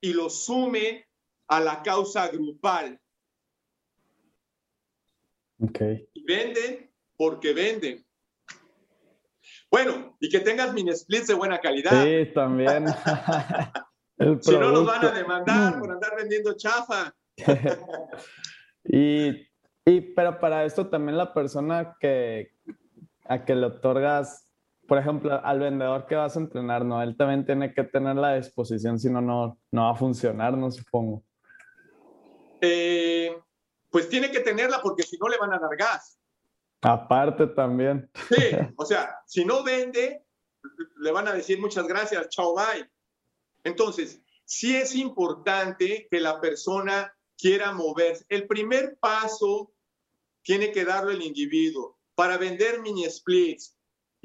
y 0.03 0.13
lo 0.13 0.29
sume 0.29 1.09
a 1.49 1.61
la 1.61 1.83
causa 1.83 2.29
grupal. 2.29 3.01
Okay. 5.59 6.07
Y 6.13 6.25
venden 6.25 6.93
porque 7.17 7.55
venden. 7.55 8.05
Bueno, 9.71 10.15
y 10.21 10.29
que 10.29 10.41
tengas 10.41 10.75
mini 10.75 10.95
splits 10.95 11.29
de 11.29 11.35
buena 11.35 11.59
calidad. 11.59 12.05
Sí, 12.05 12.31
también. 12.35 12.85
si 14.43 14.53
no, 14.53 14.71
nos 14.71 14.87
van 14.87 15.07
a 15.07 15.11
demandar 15.13 15.79
por 15.81 15.91
andar 15.91 16.17
vendiendo 16.19 16.55
chafa. 16.55 17.15
y, 18.85 19.29
y, 19.87 20.01
pero 20.15 20.39
para 20.39 20.67
esto 20.67 20.87
también 20.87 21.17
la 21.17 21.33
persona 21.33 21.97
que 21.99 22.51
a 23.25 23.43
que 23.43 23.55
le 23.55 23.67
otorgas, 23.67 24.46
por 24.87 24.99
ejemplo, 24.99 25.41
al 25.45 25.59
vendedor 25.59 26.07
que 26.07 26.15
vas 26.15 26.37
a 26.37 26.41
entrenar, 26.41 26.85
¿no? 26.85 27.03
Él 27.03 27.17
también 27.17 27.45
tiene 27.45 27.73
que 27.75 27.85
tener 27.85 28.17
la 28.17 28.37
disposición, 28.37 28.99
si 28.99 29.11
no, 29.11 29.21
no, 29.21 29.59
no 29.71 29.83
va 29.83 29.91
a 29.91 29.95
funcionar, 29.95 30.57
no 30.57 30.71
supongo. 30.71 31.23
Eh, 32.61 33.37
pues 33.91 34.09
tiene 34.09 34.31
que 34.31 34.41
tenerla 34.41 34.81
porque 34.83 35.03
si 35.03 35.19
no 35.19 35.29
le 35.29 35.39
van 35.39 35.53
a 35.53 35.59
dar 35.59 35.77
gas. 35.77 36.19
Aparte 36.83 37.47
también. 37.49 38.11
Sí, 38.29 38.57
o 38.77 38.85
sea, 38.85 39.17
si 39.27 39.45
no 39.45 39.63
vende, 39.63 40.25
le 40.99 41.13
van 41.13 41.29
a 41.29 41.33
decir 41.33 41.61
muchas 41.61 41.87
gracias, 41.87 42.29
chao, 42.29 42.55
bye. 42.55 42.89
Entonces, 43.65 44.23
sí 44.45 44.77
es 44.77 44.95
importante 44.95 46.07
que 46.11 46.21
la 46.21 46.41
persona 46.41 47.13
quiera 47.37 47.73
moverse. 47.73 48.25
El 48.29 48.47
primer 48.47 48.97
paso 48.99 49.73
tiene 50.43 50.71
que 50.71 50.85
darlo 50.85 51.11
el 51.11 51.23
individuo 51.23 51.99
para 52.15 52.39
vender 52.39 52.81
mini 52.81 53.09
splits 53.11 53.76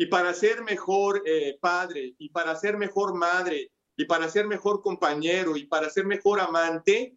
y 0.01 0.07
para 0.07 0.33
ser 0.33 0.63
mejor 0.63 1.21
eh, 1.27 1.59
padre 1.61 2.15
y 2.17 2.29
para 2.29 2.55
ser 2.55 2.75
mejor 2.75 3.13
madre 3.13 3.71
y 3.95 4.05
para 4.05 4.27
ser 4.29 4.47
mejor 4.47 4.81
compañero 4.81 5.55
y 5.55 5.67
para 5.67 5.91
ser 5.91 6.07
mejor 6.07 6.39
amante, 6.39 7.15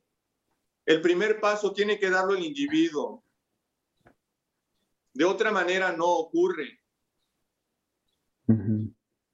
el 0.85 1.01
primer 1.01 1.41
paso 1.41 1.73
tiene 1.73 1.99
que 1.99 2.11
darlo 2.11 2.35
el 2.35 2.45
individuo. 2.45 3.25
De 5.15 5.25
otra 5.25 5.51
manera 5.51 5.97
no 5.97 6.05
ocurre. 6.05 6.83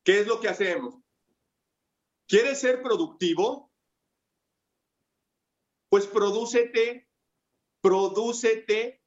¿Qué 0.04 0.20
es 0.20 0.28
lo 0.28 0.38
que 0.38 0.48
hacemos? 0.48 0.94
¿Quieres 2.28 2.60
ser 2.60 2.80
productivo? 2.82 3.72
Pues 5.88 6.06
prodúcete, 6.06 7.08
prodúcete 7.80 9.02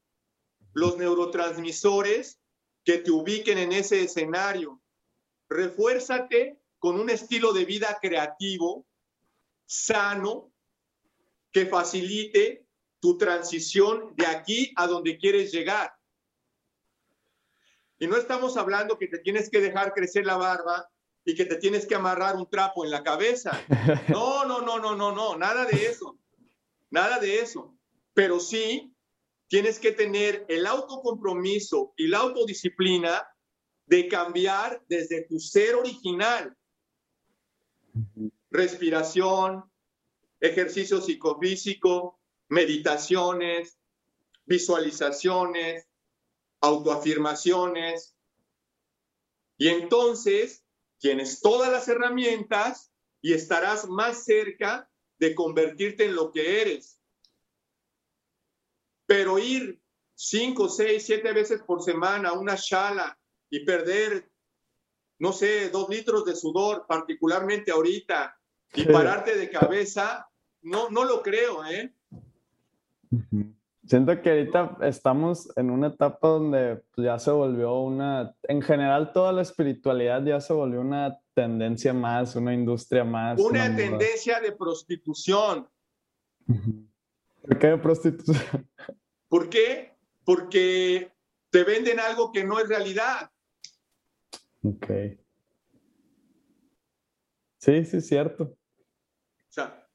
los 0.74 0.98
neurotransmisores 0.98 2.43
que 2.84 2.98
te 2.98 3.12
ubiquen 3.12 3.58
en 3.58 3.72
ese 3.72 4.04
escenario. 4.04 4.82
Refuérzate 5.50 6.60
con 6.80 7.00
un 7.00 7.10
estilo 7.10 7.54
de 7.54 7.66
vida 7.66 7.98
creativo, 8.02 8.86
sano, 9.66 10.52
que 11.52 11.66
facilite 11.66 12.66
tu 13.00 13.18
transición 13.18 14.14
de 14.16 14.26
aquí 14.26 14.74
a 14.76 14.88
donde 14.88 15.18
quieres 15.18 15.52
llegar. 15.52 15.94
Y 18.00 18.08
no 18.08 18.18
estamos 18.18 18.58
hablando 18.58 18.98
que 18.98 19.08
te 19.08 19.20
tienes 19.20 19.50
que 19.50 19.62
dejar 19.62 19.94
crecer 19.94 20.26
la 20.26 20.36
barba 20.36 20.90
y 21.24 21.36
que 21.36 21.46
te 21.46 21.56
tienes 21.56 21.86
que 21.86 21.96
amarrar 21.96 22.36
un 22.36 22.50
trapo 22.50 22.84
en 22.84 22.92
la 22.92 23.04
cabeza. 23.04 23.52
No, 24.10 24.46
no, 24.46 24.62
no, 24.62 24.80
no, 24.80 24.96
no, 24.96 25.12
no, 25.14 25.38
nada 25.38 25.66
de 25.66 25.86
eso. 25.86 26.18
Nada 26.90 27.20
de 27.20 27.40
eso. 27.40 27.76
Pero 28.14 28.40
sí 28.40 28.93
tienes 29.54 29.78
que 29.78 29.92
tener 29.92 30.48
el 30.50 30.66
autocompromiso 30.66 31.94
y 31.96 32.08
la 32.08 32.18
autodisciplina 32.18 33.24
de 33.86 34.08
cambiar 34.08 34.84
desde 34.90 35.28
tu 35.28 35.40
ser 35.40 35.76
original. 35.76 36.58
Respiración, 38.50 39.64
ejercicio 40.40 41.00
psicofísico, 41.00 42.20
meditaciones, 42.50 43.78
visualizaciones, 44.46 45.88
autoafirmaciones. 46.60 48.16
Y 49.60 49.68
entonces 49.68 50.64
tienes 50.98 51.42
todas 51.42 51.72
las 51.72 51.88
herramientas 51.88 52.92
y 53.22 53.34
estarás 53.34 53.88
más 53.88 54.24
cerca 54.24 54.90
de 55.20 55.36
convertirte 55.36 56.06
en 56.06 56.16
lo 56.16 56.32
que 56.32 56.60
eres. 56.64 57.00
Pero 59.06 59.40
ir 59.40 59.82
cinco, 60.16 60.70
seis, 60.70 61.06
siete 61.06 61.32
veces 61.34 61.62
por 61.64 61.82
semana 61.82 62.30
a 62.30 62.34
una 62.34 62.56
shala 62.56 63.18
y 63.50 63.66
perder, 63.66 64.30
no 65.20 65.34
sé, 65.34 65.70
dos 65.70 65.90
litros 65.90 66.26
de 66.26 66.36
sudor, 66.36 66.86
particularmente 66.88 67.72
ahorita, 67.72 68.38
y 68.76 68.86
pararte 68.86 69.38
de 69.38 69.50
cabeza, 69.50 70.28
no, 70.62 70.90
no 70.90 71.04
lo 71.04 71.22
creo, 71.22 71.64
¿eh? 71.66 71.94
Siento 73.86 74.22
que 74.22 74.30
ahorita 74.30 74.78
estamos 74.82 75.56
en 75.58 75.70
una 75.70 75.88
etapa 75.88 76.28
donde 76.30 76.82
pues, 76.96 77.06
ya 77.06 77.20
se 77.20 77.32
volvió 77.32 77.80
una, 77.82 78.34
en 78.44 78.62
general 78.62 79.12
toda 79.12 79.34
la 79.34 79.42
espiritualidad 79.42 80.24
ya 80.24 80.40
se 80.40 80.54
volvió 80.54 80.80
una 80.80 81.20
tendencia 81.34 81.94
más, 81.94 82.36
una 82.36 82.54
industria 82.54 83.04
más. 83.04 83.40
Una, 83.42 83.76
tendencia 83.76 84.40
de 84.40 84.54
prostitución. 84.54 85.68
¿Por 87.44 87.60
qué 87.60 87.78
prostitución? 87.78 88.70
¿Por 89.28 89.50
qué? 89.50 89.98
Porque 90.24 91.12
te 91.50 91.64
venden 91.66 92.00
algo 92.00 92.32
que 92.32 92.46
no 92.46 92.58
es 92.58 92.70
realidad. 92.70 93.30
Ok. 94.64 94.88
Sí, 97.58 97.86
sí, 97.86 97.98
es 97.98 98.08
cierto. 98.08 98.44
O 98.46 99.50
sea, 99.50 99.86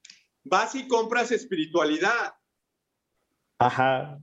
vas 0.45 0.75
y 0.75 0.87
compras 0.89 1.33
espiritualidad. 1.33 2.35
Ajá. 3.59 4.21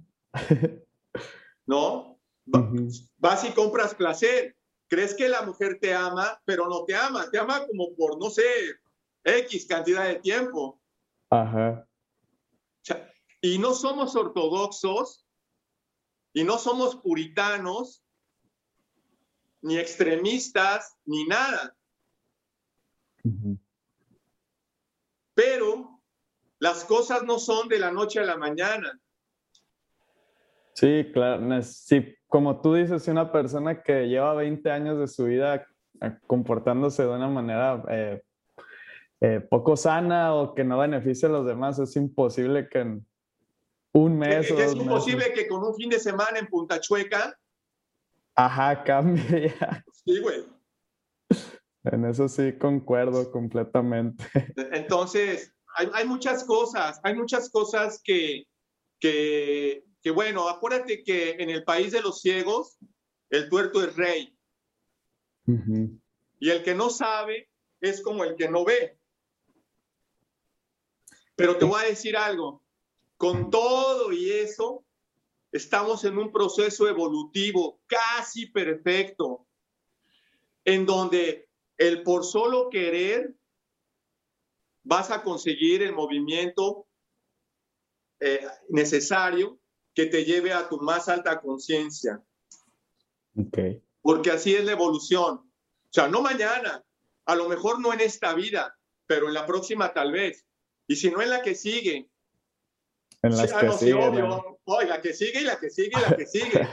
¿No? 1.65 2.19
Vas 3.17 3.43
y 3.43 3.51
compras 3.53 3.95
placer. 3.95 4.55
Crees 4.88 5.15
que 5.15 5.28
la 5.30 5.41
mujer 5.41 5.80
te 5.82 5.95
ama, 5.95 6.39
pero 6.45 6.69
no 6.69 6.86
te 6.86 6.95
ama. 6.95 7.28
Te 7.32 7.39
ama 7.39 7.65
como 7.65 7.95
por, 7.95 8.19
no 8.19 8.30
sé, 8.30 8.43
X 9.23 9.65
cantidad 9.65 10.05
de 10.05 10.19
tiempo. 10.19 10.80
Ajá. 11.32 11.88
Y 13.45 13.59
no 13.59 13.75
somos 13.75 14.15
ortodoxos 14.15 15.23
y 16.33 16.43
no 16.43 16.57
somos 16.57 16.95
puritanos, 16.95 18.03
ni 19.61 19.77
extremistas, 19.77 20.97
ni 21.05 21.25
nada. 21.25 21.75
Pero 25.35 26.01
las 26.57 26.83
cosas 26.85 27.21
no 27.23 27.37
son 27.37 27.67
de 27.67 27.77
la 27.77 27.91
noche 27.91 28.19
a 28.19 28.25
la 28.25 28.35
mañana. 28.35 28.99
Sí, 30.73 31.11
claro. 31.13 31.61
Sí, 31.61 32.15
como 32.27 32.61
tú 32.61 32.73
dices, 32.73 33.07
una 33.07 33.31
persona 33.31 33.83
que 33.83 34.07
lleva 34.07 34.33
20 34.33 34.71
años 34.71 34.97
de 34.97 35.07
su 35.07 35.25
vida 35.25 35.67
eh, 36.01 36.17
comportándose 36.25 37.03
de 37.03 37.09
una 37.09 37.27
manera 37.27 37.83
eh, 37.89 38.23
eh, 39.21 39.39
poco 39.39 39.77
sana 39.77 40.33
o 40.33 40.55
que 40.55 40.63
no 40.63 40.79
beneficie 40.79 41.29
a 41.29 41.31
los 41.31 41.45
demás, 41.45 41.77
es 41.77 41.95
imposible 41.95 42.67
que 42.69 43.01
un 43.95 44.17
mes 44.17 44.51
es, 44.51 44.59
es 44.59 44.75
imposible 44.75 45.31
que 45.31 45.47
con 45.47 45.63
un 45.63 45.73
fin 45.73 45.89
de 45.89 45.99
semana 45.99 46.37
en 46.37 46.47
Punta 46.47 46.81
Chueca. 46.81 47.37
Ajá, 48.35 48.83
cambie 48.83 49.55
ya. 49.57 49.85
Sí, 50.03 50.19
güey. 50.19 50.45
En 51.85 52.03
eso 52.03 52.27
sí 52.27 52.57
concuerdo 52.57 53.31
completamente. 53.31 54.25
Entonces, 54.73 55.53
hay, 55.77 55.89
hay 55.93 56.05
muchas 56.05 56.43
cosas, 56.43 56.99
hay 57.03 57.15
muchas 57.15 57.49
cosas 57.49 58.01
que, 58.03 58.45
que, 58.99 59.85
que, 60.01 60.11
bueno, 60.11 60.49
acuérdate 60.49 61.01
que 61.01 61.31
en 61.39 61.49
el 61.49 61.63
país 61.63 61.93
de 61.93 62.01
los 62.01 62.19
ciegos, 62.19 62.77
el 63.29 63.49
tuerto 63.49 63.81
es 63.81 63.95
rey. 63.95 64.37
Y 66.39 66.49
el 66.49 66.63
que 66.63 66.75
no 66.75 66.89
sabe 66.89 67.49
es 67.79 68.01
como 68.01 68.25
el 68.25 68.35
que 68.35 68.49
no 68.49 68.65
ve. 68.65 68.97
Pero 71.35 71.57
te 71.57 71.65
voy 71.65 71.81
a 71.81 71.87
decir 71.87 72.17
algo, 72.17 72.64
con 73.18 73.49
todo 73.49 74.11
y 74.11 74.32
eso, 74.32 74.84
estamos 75.51 76.03
en 76.03 76.18
un 76.18 76.32
proceso 76.32 76.88
evolutivo 76.88 77.80
casi 77.88 78.47
perfecto, 78.47 79.45
en 80.63 80.86
donde 80.86 81.47
el 81.78 82.03
por 82.03 82.26
solo 82.26 82.70
querer 82.70 83.36
vas 84.84 85.11
a 85.11 85.24
conseguir 85.24 85.82
el 85.82 85.93
movimiento 85.93 86.86
eh, 88.20 88.45
necesario 88.70 89.59
que 89.93 90.05
te 90.05 90.26
lleve 90.26 90.53
a 90.53 90.68
tu 90.70 90.80
más 90.80 91.09
alta 91.09 91.41
conciencia. 91.41 92.22
Okay. 93.36 93.82
Porque 94.01 94.32
así 94.32 94.53
es 94.55 94.63
la 94.63 94.74
evolución. 94.74 95.36
O 95.36 95.91
sea, 95.91 96.07
no 96.07 96.22
mañana, 96.22 96.84
a 97.26 97.36
lo 97.36 97.49
mejor 97.49 97.80
no 97.80 97.93
en 97.93 98.01
esta 98.01 98.34
vida, 98.34 98.78
pero 99.07 99.28
en 99.28 99.34
la 99.34 99.45
próxima 99.45 99.93
tal 99.93 100.11
vez. 100.11 100.45
Y 100.88 100.95
si 100.97 101.09
no 101.09 101.22
en 101.22 101.30
la 101.30 101.41
que 101.41 101.55
sigue. 101.55 102.09
En 103.26 103.38
las 103.38 103.53
que 103.53 103.71
sigue. 103.71 103.93
la 104.88 105.01
que 105.01 105.13
sigue 105.13 105.41
y 105.41 105.43
la 105.43 105.59
que 105.59 105.69
sigue 105.69 105.91
y 105.97 106.01
la 106.01 106.15
que 106.15 106.26
sigue. 106.26 106.67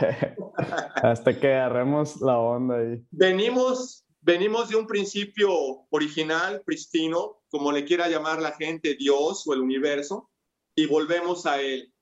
Hasta 1.02 1.38
que 1.38 1.52
agarremos 1.52 2.20
la 2.20 2.38
onda 2.38 2.78
ahí. 2.78 3.02
Venimos, 3.10 4.04
venimos 4.20 4.68
de 4.68 4.76
un 4.76 4.86
principio 4.86 5.50
original, 5.90 6.62
pristino, 6.64 7.42
como 7.50 7.72
le 7.72 7.84
quiera 7.84 8.08
llamar 8.08 8.40
la 8.40 8.52
gente, 8.52 8.94
Dios 8.94 9.46
o 9.46 9.54
el 9.54 9.60
universo, 9.60 10.30
y 10.74 10.86
volvemos 10.86 11.46
a 11.46 11.60
él. 11.60 11.92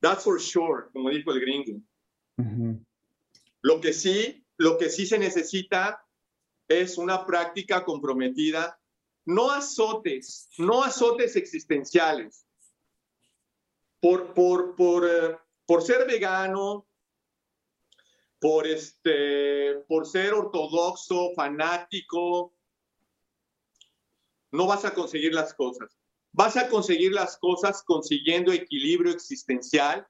That's 0.00 0.24
for 0.24 0.40
sure, 0.40 0.86
como 0.92 1.10
dijo 1.10 1.32
el 1.32 1.40
gringo. 1.40 1.80
Lo 3.62 3.80
que 3.80 3.92
sí, 3.92 4.44
lo 4.56 4.78
que 4.78 4.90
sí 4.90 5.06
se 5.06 5.18
necesita 5.18 6.04
es 6.68 6.98
una 6.98 7.26
práctica 7.26 7.84
comprometida 7.84 8.78
no 9.28 9.50
azotes, 9.50 10.48
no 10.56 10.82
azotes 10.82 11.36
existenciales. 11.36 12.46
Por, 14.00 14.32
por, 14.32 14.74
por, 14.74 15.06
eh, 15.06 15.36
por 15.66 15.82
ser 15.82 16.06
vegano, 16.06 16.86
por, 18.40 18.66
este, 18.66 19.80
por 19.86 20.06
ser 20.06 20.32
ortodoxo, 20.32 21.34
fanático, 21.36 22.54
no 24.50 24.66
vas 24.66 24.86
a 24.86 24.94
conseguir 24.94 25.34
las 25.34 25.52
cosas. 25.52 25.98
Vas 26.32 26.56
a 26.56 26.70
conseguir 26.70 27.12
las 27.12 27.36
cosas 27.36 27.82
consiguiendo 27.82 28.50
equilibrio 28.50 29.12
existencial 29.12 30.08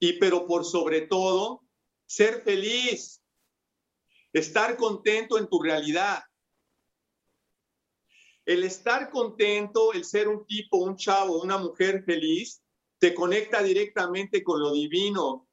y 0.00 0.14
pero 0.14 0.44
por 0.44 0.64
sobre 0.64 1.02
todo 1.02 1.62
ser 2.04 2.42
feliz, 2.42 3.22
estar 4.32 4.76
contento 4.76 5.38
en 5.38 5.48
tu 5.48 5.62
realidad. 5.62 6.24
El 8.46 8.62
estar 8.62 9.10
contento, 9.10 9.92
el 9.92 10.04
ser 10.04 10.28
un 10.28 10.46
tipo, 10.46 10.78
un 10.78 10.96
chavo, 10.96 11.42
una 11.42 11.58
mujer 11.58 12.04
feliz, 12.04 12.62
te 12.98 13.12
conecta 13.12 13.62
directamente 13.62 14.42
con 14.42 14.60
lo 14.60 14.72
divino. 14.72 15.48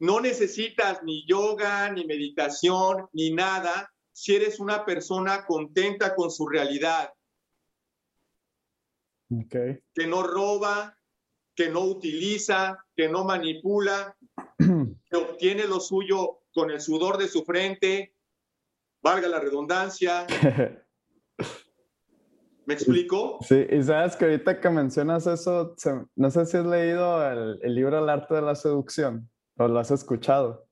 No 0.00 0.20
necesitas 0.20 1.02
ni 1.04 1.24
yoga, 1.26 1.90
ni 1.92 2.04
meditación, 2.04 3.08
ni 3.12 3.30
nada 3.30 3.92
si 4.12 4.34
eres 4.34 4.60
una 4.60 4.84
persona 4.84 5.46
contenta 5.46 6.14
con 6.14 6.30
su 6.30 6.46
realidad. 6.46 7.12
Que 9.94 10.06
no 10.06 10.24
roba, 10.24 10.98
que 11.54 11.68
no 11.68 11.84
utiliza, 11.84 12.84
que 12.96 13.08
no 13.08 13.24
manipula, 13.24 14.16
que 14.58 15.16
obtiene 15.16 15.66
lo 15.66 15.78
suyo 15.78 16.40
con 16.52 16.70
el 16.70 16.80
sudor 16.80 17.16
de 17.16 17.28
su 17.28 17.44
frente, 17.44 18.14
valga 19.02 19.28
la 19.28 19.40
redundancia. 19.40 20.26
¿Me 22.66 22.74
explico? 22.74 23.38
Sí, 23.40 23.66
y 23.68 23.82
sabes 23.82 24.14
que 24.14 24.26
ahorita 24.26 24.60
que 24.60 24.70
mencionas 24.70 25.26
eso, 25.26 25.74
no 26.14 26.30
sé 26.30 26.46
si 26.46 26.56
has 26.56 26.66
leído 26.66 27.28
el, 27.28 27.58
libro 27.74 27.98
El 27.98 28.08
arte 28.08 28.34
de 28.34 28.42
la 28.42 28.54
seducción 28.54 29.28
o 29.56 29.66
lo 29.66 29.78
has 29.80 29.90
escuchado. 29.90 30.68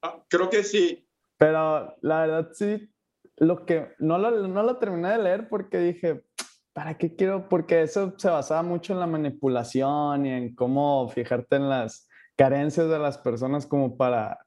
Ah, 0.00 0.24
creo 0.28 0.48
que 0.48 0.64
sí. 0.64 1.06
Pero 1.36 1.94
la 2.00 2.20
verdad 2.20 2.48
sí, 2.52 2.90
lo 3.36 3.66
que 3.66 3.92
no 3.98 4.16
lo, 4.18 4.30
no 4.48 4.62
lo 4.62 4.78
terminé 4.78 5.10
de 5.10 5.18
leer 5.18 5.48
porque 5.48 5.78
dije, 5.78 6.24
¿para 6.72 6.96
qué 6.96 7.14
quiero? 7.14 7.48
Porque 7.48 7.82
eso 7.82 8.14
se 8.16 8.30
basaba 8.30 8.62
mucho 8.62 8.92
en 8.92 9.00
la 9.00 9.06
manipulación 9.06 10.24
y 10.24 10.30
en 10.30 10.54
cómo 10.54 11.08
fijarte 11.08 11.56
en 11.56 11.68
las 11.68 12.08
carencias 12.36 12.88
de 12.88 12.98
las 12.98 13.18
personas 13.18 13.66
como 13.66 13.96
para 13.96 14.38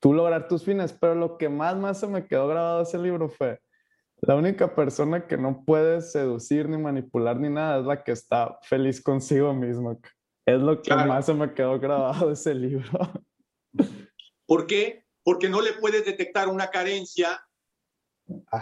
tú 0.00 0.14
lograr 0.14 0.48
tus 0.48 0.64
fines, 0.64 0.92
pero 0.92 1.14
lo 1.14 1.38
que 1.38 1.48
más, 1.48 1.76
más 1.76 2.00
se 2.00 2.06
me 2.06 2.26
quedó 2.26 2.48
grabado 2.48 2.78
de 2.78 2.84
ese 2.84 2.98
libro 2.98 3.28
fue, 3.28 3.60
la 4.22 4.34
única 4.34 4.74
persona 4.74 5.26
que 5.26 5.36
no 5.36 5.64
puede 5.64 6.00
seducir 6.00 6.68
ni 6.68 6.76
manipular 6.76 7.38
ni 7.38 7.48
nada 7.48 7.80
es 7.80 7.86
la 7.86 8.02
que 8.02 8.12
está 8.12 8.58
feliz 8.62 9.02
consigo 9.02 9.54
misma. 9.54 9.96
Es 10.44 10.60
lo 10.60 10.82
que 10.82 10.94
más 10.94 11.26
se 11.26 11.34
me 11.34 11.54
quedó 11.54 11.78
grabado 11.78 12.26
de 12.26 12.34
ese 12.34 12.54
libro. 12.54 12.88
¿Por 14.46 14.66
qué? 14.66 15.04
Porque 15.22 15.48
no 15.48 15.60
le 15.60 15.74
puedes 15.74 16.04
detectar 16.04 16.48
una 16.48 16.68
carencia 16.68 17.40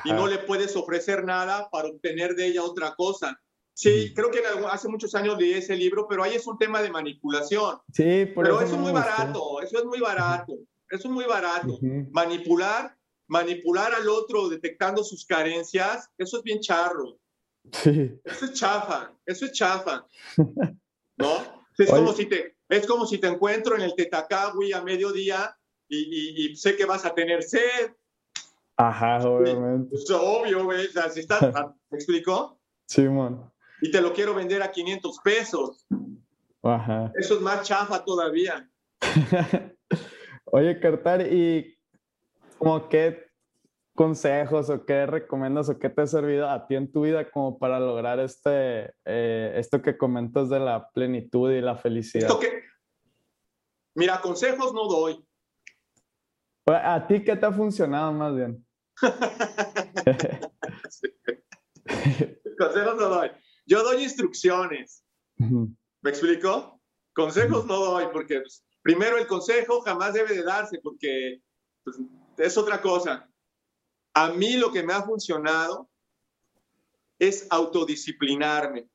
y 0.04 0.12
no 0.12 0.26
le 0.26 0.38
puedes 0.38 0.76
ofrecer 0.76 1.24
nada 1.24 1.68
para 1.70 1.88
obtener 1.88 2.34
de 2.34 2.46
ella 2.46 2.62
otra 2.62 2.94
cosa. 2.94 3.40
Sí, 3.74 4.12
creo 4.12 4.30
que 4.30 4.40
hace 4.70 4.88
muchos 4.88 5.14
años 5.14 5.38
leí 5.38 5.52
ese 5.52 5.76
libro, 5.76 6.06
pero 6.08 6.24
ahí 6.24 6.34
es 6.34 6.46
un 6.46 6.58
tema 6.58 6.82
de 6.82 6.90
manipulación. 6.90 7.78
Sí, 7.92 8.26
pero 8.34 8.60
eso, 8.60 8.74
es 8.74 8.80
muy 8.80 8.92
barato, 8.92 9.62
eso 9.62 9.78
es 9.78 9.84
muy 9.84 10.00
barato. 10.00 10.54
Eso 10.90 11.08
es 11.08 11.14
muy 11.14 11.24
barato. 11.24 11.78
Manipular, 12.10 12.96
manipular 13.26 13.94
al 13.94 14.08
otro 14.08 14.48
detectando 14.48 15.04
sus 15.04 15.24
carencias, 15.26 16.10
eso 16.16 16.38
es 16.38 16.42
bien 16.42 16.60
charro. 16.60 17.18
Sí. 17.72 18.18
Eso 18.24 18.46
es 18.46 18.54
chafa, 18.54 19.12
eso 19.26 19.44
es 19.44 19.52
chafa. 19.52 20.06
¿No? 21.16 21.58
Es 21.76 21.90
como, 21.90 22.12
si 22.12 22.26
te, 22.26 22.56
es 22.68 22.86
como 22.86 23.06
si 23.06 23.18
te 23.18 23.28
encuentro 23.28 23.76
en 23.76 23.82
el 23.82 23.94
Tetacawi 23.94 24.72
a 24.72 24.82
mediodía 24.82 25.56
y, 25.88 26.54
sé 26.56 26.76
que 26.76 26.84
vas 26.84 27.04
a 27.04 27.14
tener 27.14 27.42
sed. 27.42 27.92
Ajá, 28.76 29.18
obviamente. 29.28 29.94
Es 29.94 30.10
obvio, 30.10 30.64
güey. 30.64 30.86
O 30.86 30.90
sea, 30.90 31.08
si 31.10 31.20
está, 31.20 31.38
¿Me 31.90 31.98
explicó? 31.98 32.58
Sí, 32.86 33.02
man. 33.02 33.50
Y 33.80 33.90
te 33.90 34.00
lo 34.00 34.12
quiero 34.12 34.34
vender 34.34 34.62
a 34.62 34.72
500 34.72 35.18
pesos. 35.20 35.86
Ajá. 36.62 37.12
Eso 37.16 37.36
es 37.36 37.40
más 37.40 37.66
chafa 37.66 38.04
todavía. 38.04 38.68
Oye, 40.50 40.80
Cartar, 40.80 41.32
y 41.32 41.78
como 42.58 42.88
que 42.88 43.28
consejos 43.94 44.70
o 44.70 44.86
qué 44.86 45.04
recomiendas 45.06 45.68
o 45.68 45.78
qué 45.78 45.90
te 45.90 46.02
ha 46.02 46.06
servido 46.06 46.48
a 46.48 46.66
ti 46.66 46.76
en 46.76 46.90
tu 46.90 47.02
vida 47.02 47.30
como 47.30 47.58
para 47.58 47.78
lograr 47.80 48.20
este, 48.20 48.94
eh, 49.04 49.52
esto 49.56 49.82
que 49.82 49.98
comentas 49.98 50.48
de 50.48 50.60
la 50.60 50.88
plenitud 50.90 51.50
y 51.50 51.60
la 51.60 51.76
felicidad? 51.76 52.30
Mira, 53.94 54.20
consejos 54.20 54.72
no 54.72 54.86
doy. 54.86 55.24
¿A 56.66 57.06
ti 57.06 57.24
qué 57.24 57.34
te 57.34 57.46
ha 57.46 57.52
funcionado 57.52 58.12
más 58.12 58.34
bien? 58.34 58.64
consejos 62.58 62.96
no 62.96 63.08
doy. 63.08 63.30
Yo 63.66 63.82
doy 63.82 64.02
instrucciones. 64.02 65.04
¿Me 65.36 66.10
explico? 66.10 66.80
Consejos 67.14 67.66
no 67.66 67.76
doy 67.76 68.06
porque 68.12 68.40
pues, 68.40 68.64
primero 68.88 69.18
el 69.18 69.26
consejo 69.26 69.82
jamás 69.82 70.14
debe 70.14 70.34
de 70.34 70.42
darse 70.42 70.78
porque 70.78 71.42
pues, 71.84 71.98
es 72.38 72.56
otra 72.56 72.80
cosa. 72.80 73.30
A 74.14 74.30
mí 74.30 74.56
lo 74.56 74.72
que 74.72 74.82
me 74.82 74.94
ha 74.94 75.02
funcionado 75.02 75.90
es 77.18 77.46
autodisciplinarme, 77.50 78.88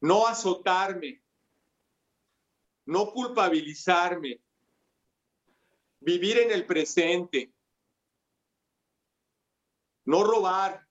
no 0.00 0.28
azotarme, 0.28 1.20
no 2.86 3.10
culpabilizarme, 3.10 4.40
vivir 5.98 6.38
en 6.38 6.52
el 6.52 6.64
presente, 6.64 7.52
no 10.04 10.22
robar, 10.22 10.86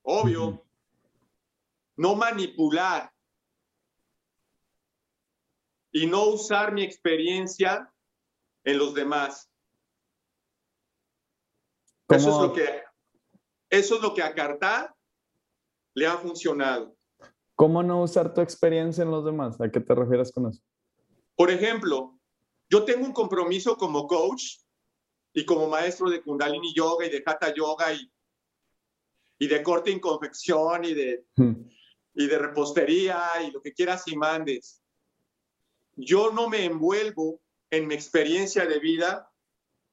obvio, 0.00 0.64
no 1.96 2.14
manipular 2.14 3.12
y 5.92 6.06
no 6.06 6.26
usar 6.26 6.72
mi 6.72 6.82
experiencia 6.82 7.92
en 8.64 8.78
los 8.78 8.94
demás. 8.94 9.50
Eso 12.08 12.30
es 12.30 12.48
lo 12.48 12.52
que 12.52 12.82
eso 13.70 13.96
es 13.96 14.02
lo 14.02 14.14
que 14.14 14.22
a 14.22 14.34
Carta 14.34 14.96
le 15.94 16.06
ha 16.06 16.16
funcionado. 16.16 16.96
¿Cómo 17.54 17.82
no 17.82 18.02
usar 18.02 18.34
tu 18.34 18.40
experiencia 18.40 19.02
en 19.02 19.10
los 19.10 19.24
demás? 19.24 19.60
¿A 19.60 19.70
qué 19.70 19.80
te 19.80 19.94
refieres 19.94 20.32
con 20.32 20.48
eso? 20.48 20.60
Por 21.36 21.50
ejemplo, 21.50 22.18
yo 22.68 22.84
tengo 22.84 23.06
un 23.06 23.12
compromiso 23.12 23.76
como 23.76 24.06
coach 24.06 24.56
y 25.32 25.44
como 25.44 25.68
maestro 25.68 26.10
de 26.10 26.20
Kundalini 26.22 26.74
Yoga 26.74 27.06
y 27.06 27.10
de 27.10 27.22
Hatha 27.24 27.54
Yoga 27.54 27.92
y, 27.92 28.10
y 29.38 29.46
de 29.46 29.62
corte 29.62 29.90
y 29.90 30.00
confección 30.00 30.84
y 30.84 30.94
de, 30.94 31.24
hmm. 31.36 31.52
y 32.14 32.26
de 32.26 32.38
repostería 32.38 33.22
y 33.46 33.52
lo 33.52 33.62
que 33.62 33.72
quieras 33.72 34.08
y 34.08 34.16
mandes. 34.16 34.79
Yo 36.00 36.30
no 36.30 36.48
me 36.48 36.64
envuelvo 36.64 37.40
en 37.70 37.86
mi 37.86 37.94
experiencia 37.94 38.66
de 38.66 38.78
vida 38.78 39.30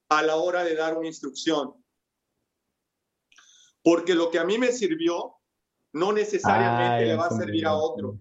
a 0.10 0.24
la 0.24 0.38
hora 0.38 0.64
de 0.64 0.76
dar 0.76 0.98
una 0.98 1.08
instrucción. 1.08 1.74
Porque 3.84 4.16
lo 4.16 4.32
que 4.32 4.40
a 4.40 4.46
mí 4.46 4.58
me 4.58 4.72
sirvió 4.72 5.36
no 5.94 6.12
necesariamente 6.12 7.06
le 7.06 7.16
va 7.16 7.28
a 7.28 7.32
servir 7.32 7.66
a 7.66 7.74
otro. 7.76 8.18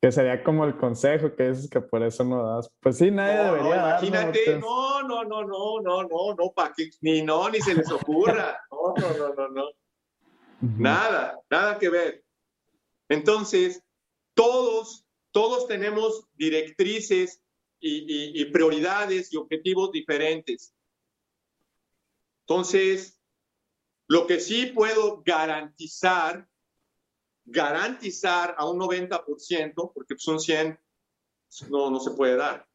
Que 0.00 0.12
sería 0.12 0.42
como 0.44 0.64
el 0.64 0.76
consejo 0.76 1.34
que 1.34 1.50
dices 1.50 1.68
que 1.68 1.80
por 1.80 2.02
eso 2.02 2.24
no 2.24 2.44
das. 2.46 2.70
Pues 2.80 2.98
sí, 2.98 3.10
nadie 3.10 3.42
debería 3.42 3.76
no, 3.76 4.06
Imagínate, 4.06 4.58
no, 4.58 5.02
no, 5.02 5.24
no, 5.24 5.44
no, 5.44 5.80
no, 5.80 6.02
no, 6.02 6.34
no, 6.34 6.52
para 6.54 6.74
que 6.74 6.90
ni 7.00 7.22
no, 7.22 7.48
ni 7.48 7.60
se 7.60 7.74
les 7.74 7.90
ocurra. 7.90 8.58
No, 8.70 8.92
no, 8.98 9.16
no, 9.16 9.34
no, 9.34 9.48
no. 9.48 9.64
Nada, 10.60 11.40
nada 11.48 11.78
que 11.78 11.88
ver. 11.88 12.22
Entonces, 13.08 13.82
todos, 14.34 15.03
todos 15.34 15.66
tenemos 15.66 16.28
directrices 16.34 17.42
y, 17.80 18.44
prioridades 18.46 19.32
y 19.32 19.36
objetivos 19.36 19.90
diferentes. 19.90 20.72
Entonces, 22.42 23.20
lo 24.06 24.28
que 24.28 24.38
sí 24.38 24.66
puedo 24.66 25.22
garantizar, 25.26 26.48
garantizar 27.44 28.54
a 28.56 28.70
un 28.70 28.78
90%, 28.78 29.92
porque 29.92 30.14
son 30.16 30.38
100, 30.38 30.78
no, 31.68 31.90
no 31.90 31.98
se 31.98 32.12
puede 32.12 32.36
dar, 32.36 32.68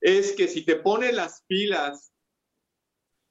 es 0.00 0.32
que 0.32 0.48
si 0.48 0.64
te 0.64 0.76
pones 0.76 1.14
las 1.14 1.42
pilas 1.46 2.10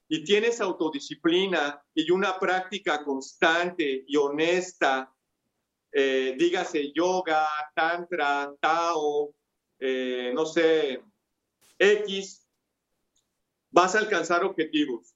y 0.07 0.24
tienes 0.24 0.62
autodisciplina 0.62 1.84
y 1.95 2.12
una 2.12 2.38
práctica 2.38 3.03
constante 3.03 4.05
y 4.07 4.16
honesta, 4.18 5.12
eh, 5.92 6.36
dígase 6.38 6.92
yoga, 6.94 7.48
tantra, 7.76 8.54
tao, 8.60 9.34
eh, 9.80 10.32
no 10.34 10.46
sé, 10.46 11.04
X, 11.78 12.48
vas 13.72 13.96
a 13.96 14.00
alcanzar 14.00 14.44
objetivos. 14.44 15.16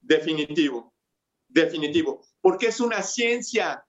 Definitivo, 0.00 0.92
definitivo, 1.48 2.22
porque 2.40 2.68
es 2.68 2.80
una 2.80 3.02
ciencia. 3.02 3.84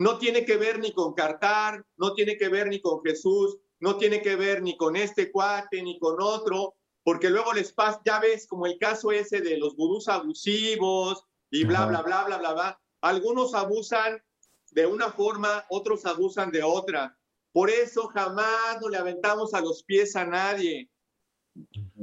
No 0.00 0.18
tiene 0.18 0.44
que 0.44 0.56
ver 0.56 0.78
ni 0.78 0.92
con 0.92 1.14
Cartar, 1.14 1.84
no 1.96 2.14
tiene 2.14 2.36
que 2.36 2.48
ver 2.48 2.68
ni 2.68 2.80
con 2.80 3.02
Jesús, 3.02 3.58
no 3.80 3.96
tiene 3.96 4.22
que 4.22 4.36
ver 4.36 4.62
ni 4.62 4.76
con 4.76 4.96
este 4.96 5.30
cuate, 5.30 5.82
ni 5.82 5.98
con 5.98 6.16
otro, 6.20 6.74
porque 7.04 7.30
luego 7.30 7.52
les 7.52 7.72
pasa, 7.72 8.00
ya 8.04 8.20
ves, 8.20 8.46
como 8.46 8.66
el 8.66 8.78
caso 8.78 9.12
ese 9.12 9.40
de 9.40 9.58
los 9.58 9.76
gurús 9.76 10.08
abusivos 10.08 11.24
y 11.50 11.64
bla, 11.64 11.86
bla, 11.86 12.02
bla, 12.02 12.24
bla, 12.24 12.38
bla, 12.38 12.52
bla. 12.52 12.80
Algunos 13.00 13.54
abusan 13.54 14.22
de 14.70 14.86
una 14.86 15.10
forma, 15.10 15.64
otros 15.68 16.04
abusan 16.06 16.50
de 16.50 16.62
otra. 16.62 17.16
Por 17.52 17.70
eso 17.70 18.08
jamás 18.08 18.80
no 18.80 18.88
le 18.88 18.98
aventamos 18.98 19.54
a 19.54 19.60
los 19.60 19.82
pies 19.82 20.14
a 20.16 20.24
nadie. 20.24 20.90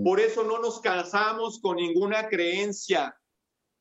Por 0.04 0.20
eso 0.20 0.44
no 0.44 0.60
nos 0.60 0.82
casamos 0.82 1.60
con 1.60 1.78
ninguna 1.78 2.28
creencia. 2.28 3.18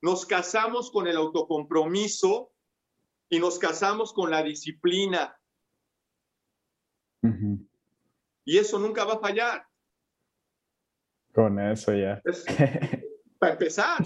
Nos 0.00 0.26
casamos 0.26 0.90
con 0.90 1.06
el 1.06 1.16
autocompromiso 1.16 2.52
y 3.28 3.38
nos 3.38 3.58
casamos 3.58 4.12
con 4.12 4.30
la 4.30 4.42
disciplina. 4.42 5.38
Y 8.44 8.58
eso 8.58 8.78
nunca 8.78 9.04
va 9.04 9.14
a 9.14 9.20
fallar. 9.20 9.66
Con 11.32 11.58
eso 11.58 11.94
ya. 11.94 12.22
para 13.38 13.52
empezar. 13.54 14.04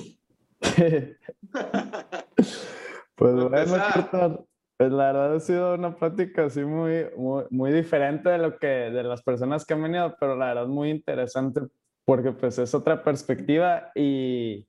pues 3.19 3.35
bueno, 3.35 4.47
pues 4.79 4.93
la 4.93 5.12
verdad 5.12 5.35
ha 5.35 5.41
sido 5.41 5.75
una 5.75 5.97
plática 5.97 6.45
así 6.45 6.64
muy, 6.64 7.07
muy, 7.51 7.73
diferente 7.73 8.31
de 8.31 8.39
lo 8.39 8.59
que, 8.59 8.66
de 8.66 9.03
las 9.03 9.23
personas 9.23 9.66
que 9.66 9.75
han 9.75 9.83
venido, 9.83 10.16
pero 10.21 10.37
la 10.37 10.47
verdad 10.47 10.66
muy 10.69 10.91
interesante 10.91 11.62
porque 12.05 12.31
pues 12.33 12.59
es 12.59 12.73
otra 12.75 13.03
perspectiva 13.03 13.91
y, 13.95 14.69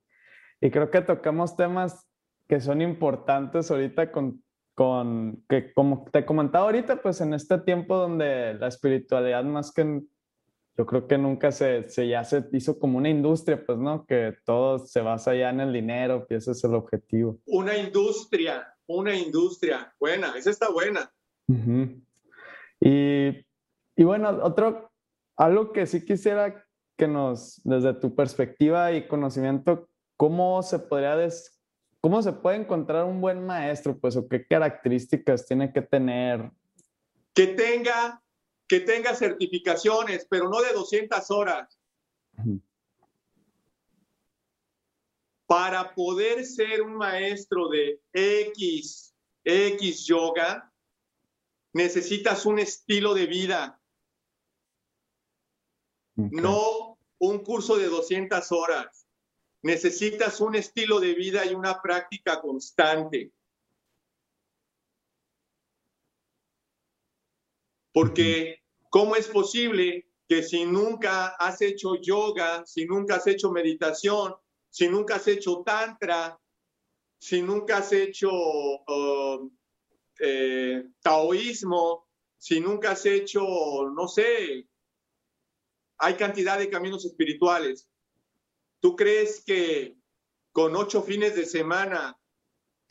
y 0.59 0.71
creo 0.71 0.89
que 0.89 1.01
tocamos 1.01 1.55
temas 1.55 2.07
que 2.47 2.59
son 2.59 2.81
importantes 2.81 3.69
ahorita 3.69 4.11
con, 4.11 4.43
con, 4.73 5.43
que 5.47 5.71
como 5.73 6.05
te 6.11 6.25
comentaba 6.25 6.65
ahorita, 6.65 7.03
pues 7.03 7.21
en 7.21 7.35
este 7.35 7.59
tiempo 7.59 7.95
donde 7.95 8.55
la 8.55 8.67
espiritualidad 8.67 9.43
más 9.43 9.71
que, 9.71 10.01
yo 10.79 10.85
creo 10.85 11.07
que 11.09 11.17
nunca 11.17 11.51
se, 11.51 11.89
se 11.89 12.07
ya 12.07 12.23
se 12.23 12.45
hizo 12.53 12.79
como 12.79 12.99
una 12.99 13.09
industria, 13.09 13.61
pues, 13.65 13.77
¿no? 13.77 14.05
Que 14.05 14.33
todo 14.45 14.79
se 14.79 15.01
basa 15.01 15.35
ya 15.35 15.49
en 15.49 15.59
el 15.59 15.73
dinero, 15.73 16.25
y 16.29 16.35
ese 16.35 16.51
es 16.51 16.63
el 16.63 16.73
objetivo. 16.73 17.37
Una 17.47 17.77
industria, 17.77 18.73
una 18.87 19.13
industria. 19.13 19.93
Buena, 19.99 20.37
esa 20.37 20.51
está 20.51 20.69
buena. 20.71 21.11
y, 22.79 23.45
y, 23.97 24.03
bueno, 24.05 24.29
otro, 24.41 24.89
algo 25.35 25.73
que 25.73 25.85
sí 25.85 26.05
quisiera 26.05 26.65
que 26.95 27.09
nos, 27.09 27.59
desde 27.65 27.93
tu 27.95 28.15
perspectiva 28.15 28.93
y 28.93 29.05
conocimiento, 29.05 29.89
¿cómo 30.15 30.63
se 30.63 30.79
podría, 30.79 31.17
des, 31.17 31.59
cómo 31.99 32.21
se 32.21 32.31
puede 32.31 32.55
encontrar 32.55 33.03
un 33.03 33.19
buen 33.19 33.45
maestro, 33.45 33.99
pues, 33.99 34.15
o 34.15 34.29
qué 34.29 34.47
características 34.47 35.45
tiene 35.45 35.73
que 35.73 35.81
tener? 35.81 36.49
Que 37.33 37.47
tenga, 37.47 38.21
que 38.69 38.79
tenga 38.79 39.15
certificaciones, 39.15 40.27
pero 40.29 40.47
no 40.47 40.61
de 40.61 40.71
200 40.71 41.31
horas. 41.31 41.79
Para 45.47 45.95
poder 45.95 46.45
ser 46.45 46.83
un 46.83 46.95
maestro 46.95 47.67
de 47.67 47.99
X, 48.13 49.15
X 49.43 50.05
yoga, 50.05 50.71
necesitas 51.73 52.45
un 52.45 52.59
estilo 52.59 53.15
de 53.15 53.25
vida. 53.25 53.81
No 56.15 56.99
un 57.17 57.39
curso 57.39 57.75
de 57.75 57.87
200 57.87 58.51
horas. 58.51 59.07
Necesitas 59.63 60.39
un 60.41 60.55
estilo 60.55 60.99
de 60.99 61.15
vida 61.15 61.43
y 61.43 61.55
una 61.55 61.81
práctica 61.81 62.39
constante. 62.39 63.31
Porque, 67.99 68.63
¿cómo 68.89 69.17
es 69.17 69.27
posible 69.27 70.07
que 70.25 70.41
si 70.41 70.63
nunca 70.63 71.35
has 71.37 71.61
hecho 71.61 71.95
yoga, 72.01 72.65
si 72.65 72.85
nunca 72.85 73.15
has 73.17 73.27
hecho 73.27 73.51
meditación, 73.51 74.35
si 74.69 74.87
nunca 74.87 75.15
has 75.15 75.27
hecho 75.27 75.63
tantra, 75.65 76.39
si 77.19 77.41
nunca 77.41 77.79
has 77.79 77.91
hecho 77.91 78.31
um, 78.31 79.51
eh, 80.21 80.85
taoísmo, 81.01 82.07
si 82.37 82.61
nunca 82.61 82.91
has 82.91 83.05
hecho, 83.05 83.41
no 83.93 84.07
sé, 84.07 84.65
hay 85.97 86.13
cantidad 86.13 86.57
de 86.57 86.69
caminos 86.69 87.03
espirituales. 87.03 87.89
¿Tú 88.79 88.95
crees 88.95 89.43
que 89.43 89.97
con 90.53 90.73
ocho 90.77 91.03
fines 91.03 91.35
de 91.35 91.45
semana 91.45 92.17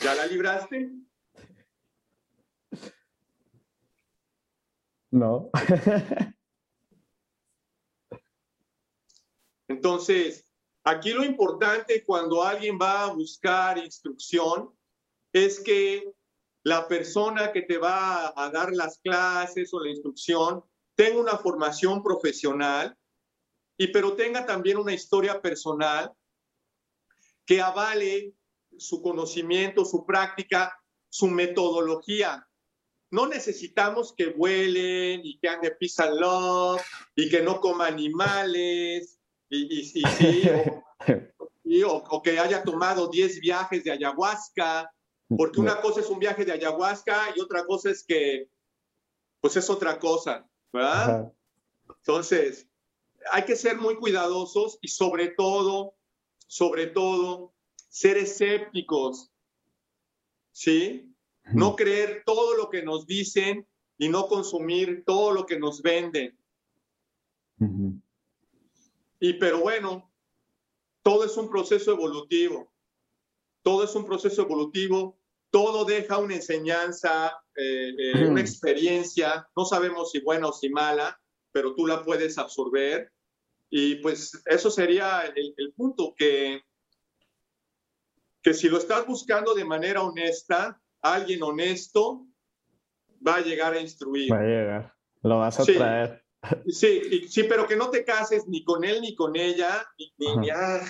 ya 0.00 0.14
la 0.14 0.26
libraste? 0.26 0.90
No. 5.10 5.50
Entonces, 9.68 10.46
aquí 10.84 11.12
lo 11.12 11.24
importante 11.24 12.04
cuando 12.04 12.42
alguien 12.42 12.78
va 12.80 13.04
a 13.04 13.12
buscar 13.12 13.78
instrucción 13.78 14.70
es 15.32 15.60
que 15.60 16.12
la 16.64 16.88
persona 16.88 17.52
que 17.52 17.62
te 17.62 17.78
va 17.78 18.32
a 18.36 18.50
dar 18.50 18.72
las 18.72 18.98
clases 18.98 19.72
o 19.72 19.80
la 19.80 19.90
instrucción 19.90 20.64
tenga 20.94 21.20
una 21.20 21.38
formación 21.38 22.02
profesional 22.02 22.96
y 23.76 23.88
pero 23.88 24.14
tenga 24.14 24.44
también 24.44 24.78
una 24.78 24.92
historia 24.92 25.40
personal 25.40 26.12
que 27.46 27.62
avale 27.62 28.34
su 28.76 29.00
conocimiento, 29.00 29.84
su 29.84 30.04
práctica, 30.04 30.76
su 31.08 31.28
metodología. 31.28 32.47
No 33.10 33.26
necesitamos 33.26 34.12
que 34.14 34.26
vuelen 34.26 35.22
y 35.24 35.38
que 35.38 35.48
ande 35.48 35.70
peace 35.70 36.02
love 36.10 36.82
y 37.16 37.28
que 37.30 37.42
no 37.42 37.60
coma 37.60 37.86
animales 37.86 39.18
y, 39.50 40.02
o, 41.84 42.22
que 42.22 42.38
haya 42.38 42.62
tomado 42.62 43.08
10 43.08 43.40
viajes 43.40 43.84
de 43.84 43.92
ayahuasca, 43.92 44.92
porque 45.36 45.60
una 45.60 45.80
cosa 45.80 46.00
es 46.00 46.08
un 46.08 46.18
viaje 46.18 46.44
de 46.44 46.52
ayahuasca 46.52 47.34
y 47.34 47.40
otra 47.40 47.64
cosa 47.64 47.90
es 47.90 48.04
que, 48.04 48.48
pues 49.40 49.56
es 49.56 49.68
otra 49.70 49.98
cosa, 49.98 50.46
¿verdad? 50.72 51.32
Entonces, 51.88 52.66
hay 53.30 53.44
que 53.44 53.56
ser 53.56 53.76
muy 53.76 53.96
cuidadosos 53.96 54.78
y 54.80 54.88
sobre 54.88 55.28
todo, 55.28 55.94
sobre 56.46 56.86
todo, 56.86 57.52
ser 57.88 58.16
escépticos, 58.16 59.30
¿sí? 60.52 61.14
No 61.52 61.76
creer 61.76 62.22
todo 62.26 62.56
lo 62.56 62.68
que 62.68 62.82
nos 62.82 63.06
dicen 63.06 63.66
y 63.96 64.08
no 64.08 64.26
consumir 64.26 65.04
todo 65.06 65.32
lo 65.32 65.46
que 65.46 65.58
nos 65.58 65.82
venden. 65.82 66.38
Y 69.20 69.32
pero 69.34 69.60
bueno, 69.60 70.10
todo 71.02 71.24
es 71.24 71.36
un 71.36 71.50
proceso 71.50 71.92
evolutivo. 71.92 72.72
Todo 73.62 73.84
es 73.84 73.94
un 73.94 74.06
proceso 74.06 74.42
evolutivo. 74.42 75.18
Todo 75.50 75.84
deja 75.84 76.18
una 76.18 76.34
enseñanza, 76.34 77.32
eh, 77.56 77.94
eh, 77.98 78.26
una 78.26 78.40
experiencia. 78.40 79.48
No 79.56 79.64
sabemos 79.64 80.12
si 80.12 80.20
buena 80.20 80.48
o 80.48 80.52
si 80.52 80.68
mala, 80.68 81.20
pero 81.52 81.74
tú 81.74 81.86
la 81.86 82.02
puedes 82.04 82.38
absorber. 82.38 83.10
Y 83.70 83.96
pues 83.96 84.40
eso 84.46 84.70
sería 84.70 85.22
el, 85.34 85.54
el 85.56 85.72
punto 85.72 86.14
que 86.16 86.62
que 88.42 88.54
si 88.54 88.68
lo 88.68 88.78
estás 88.78 89.06
buscando 89.06 89.54
de 89.54 89.64
manera 89.64 90.02
honesta, 90.02 90.80
alguien 91.02 91.42
honesto 91.42 92.26
va 93.26 93.36
a 93.36 93.40
llegar 93.40 93.74
a 93.74 93.80
instruir. 93.80 94.32
Va 94.32 94.40
a 94.40 94.42
llegar, 94.42 94.94
lo 95.22 95.38
vas 95.38 95.60
a 95.60 95.64
traer. 95.64 96.24
Sí, 96.68 97.28
sí, 97.28 97.42
pero 97.44 97.66
que 97.66 97.76
no 97.76 97.90
te 97.90 98.04
cases 98.04 98.46
ni 98.46 98.62
con 98.64 98.84
él 98.84 99.00
ni 99.00 99.14
con 99.14 99.34
ella, 99.34 99.84
ni, 99.98 100.36
ni, 100.36 100.50
ah, 100.50 100.86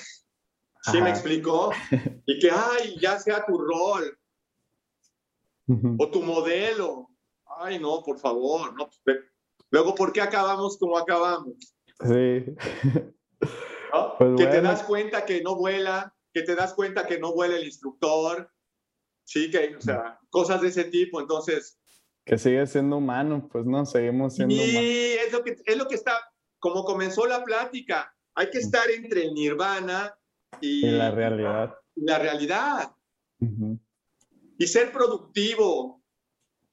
¿sí 0.83 1.01
me 1.01 1.11
explicó? 1.11 1.71
Y 2.27 2.39
que, 2.39 2.51
ay, 2.51 2.99
ya 3.01 3.19
sea 3.19 3.45
tu 3.47 3.59
rol 3.59 4.19
o 5.99 6.11
tu 6.11 6.23
modelo. 6.23 7.09
Ay, 7.61 7.79
no, 7.79 8.03
por 8.03 8.19
favor, 8.19 8.75
no. 8.75 8.89
Luego, 9.71 9.95
¿por 9.95 10.13
qué 10.13 10.21
acabamos 10.21 10.79
como 10.79 10.99
acabamos? 10.99 11.75
Sí. 12.01 12.45
Pues 14.19 14.37
que 14.37 14.47
te 14.47 14.61
das 14.61 14.83
cuenta 14.83 15.25
que 15.25 15.43
no 15.43 15.57
vuela, 15.57 16.15
que 16.33 16.43
te 16.43 16.55
das 16.55 16.75
cuenta 16.75 17.07
que 17.07 17.19
no 17.19 17.33
vuela 17.33 17.57
el 17.57 17.65
instructor, 17.65 18.51
sí, 19.29 19.51
que, 19.51 19.77
o 19.77 19.81
sea, 19.81 20.19
cosas 20.31 20.63
de 20.63 20.69
ese 20.69 20.85
tipo, 20.85 21.21
entonces... 21.21 21.79
Que 22.25 22.39
sigue 22.39 22.67
siendo 22.67 22.97
humano, 22.97 23.47
pues 23.53 23.67
no, 23.67 23.85
seguimos 23.85 24.35
siendo 24.35 24.55
humanos. 24.55 24.73
Sí, 24.73 25.17
es 25.27 25.33
lo, 25.33 25.45
que, 25.45 25.57
es 25.65 25.77
lo 25.77 25.87
que 25.87 25.95
está, 25.95 26.15
como 26.59 26.83
comenzó 26.85 27.27
la 27.27 27.45
plática, 27.45 28.15
hay 28.35 28.49
que 28.51 28.59
estar 28.59 28.91
entre 28.91 29.25
el 29.25 29.35
nirvana 29.35 30.19
y, 30.63 30.91
la 30.91 31.11
realidad. 31.11 31.75
La 31.95 32.19
realidad. 32.19 32.95
Y 34.59 34.67
ser 34.67 34.93
productivo, 34.93 36.03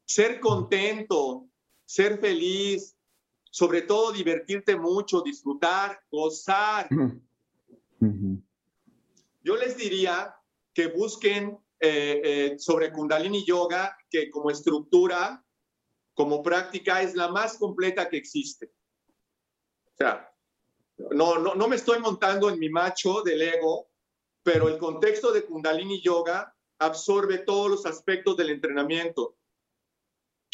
ser 0.06 0.40
contento, 0.40 1.50
ser 1.84 2.20
feliz, 2.20 2.96
sobre 3.52 3.82
todo 3.82 4.14
divertirte 4.14 4.78
mucho, 4.78 5.22
disfrutar, 5.22 6.00
gozar. 6.10 6.88
Yo 9.44 9.56
les 9.58 9.78
diría 9.78 10.36
que 10.74 10.88
busquen 10.88 11.60
eh, 11.88 12.22
eh, 12.24 12.60
sobre 12.60 12.92
Kundalini 12.92 13.46
Yoga, 13.46 13.96
que 14.10 14.32
como 14.32 14.50
estructura, 14.50 15.44
como 16.14 16.42
práctica, 16.42 17.02
es 17.02 17.14
la 17.14 17.28
más 17.28 17.58
completa 17.58 18.10
que 18.10 18.18
existe. 18.18 18.74
O 19.94 19.98
sea, 19.98 20.34
no, 21.12 21.38
no, 21.38 21.54
no 21.54 21.68
me 21.68 21.76
estoy 21.76 22.00
montando 22.00 22.50
en 22.50 22.58
mi 22.58 22.70
macho 22.70 23.22
del 23.22 23.42
ego, 23.42 23.90
pero 24.42 24.68
el 24.68 24.78
contexto 24.78 25.32
de 25.32 25.46
Kundalini 25.46 26.02
Yoga 26.02 26.56
absorbe 26.80 27.40
todos 27.40 27.70
los 27.70 27.86
aspectos 27.86 28.36
del 28.36 28.50
entrenamiento. 28.50 29.38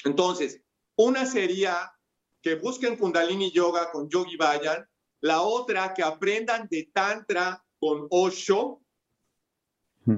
Entonces, 0.04 0.62
una 0.96 1.26
sería 1.26 1.94
que 2.42 2.56
busquen 2.56 2.98
Kundalini 2.98 3.52
Yoga 3.52 3.92
con 3.92 4.10
Yogi 4.10 4.36
Bayan, 4.36 4.86
la 5.22 5.42
otra 5.42 5.94
que 5.94 6.04
aprendan 6.04 6.68
de 6.70 6.90
Tantra 6.94 7.64
con 7.80 8.08
Osho 8.10 8.82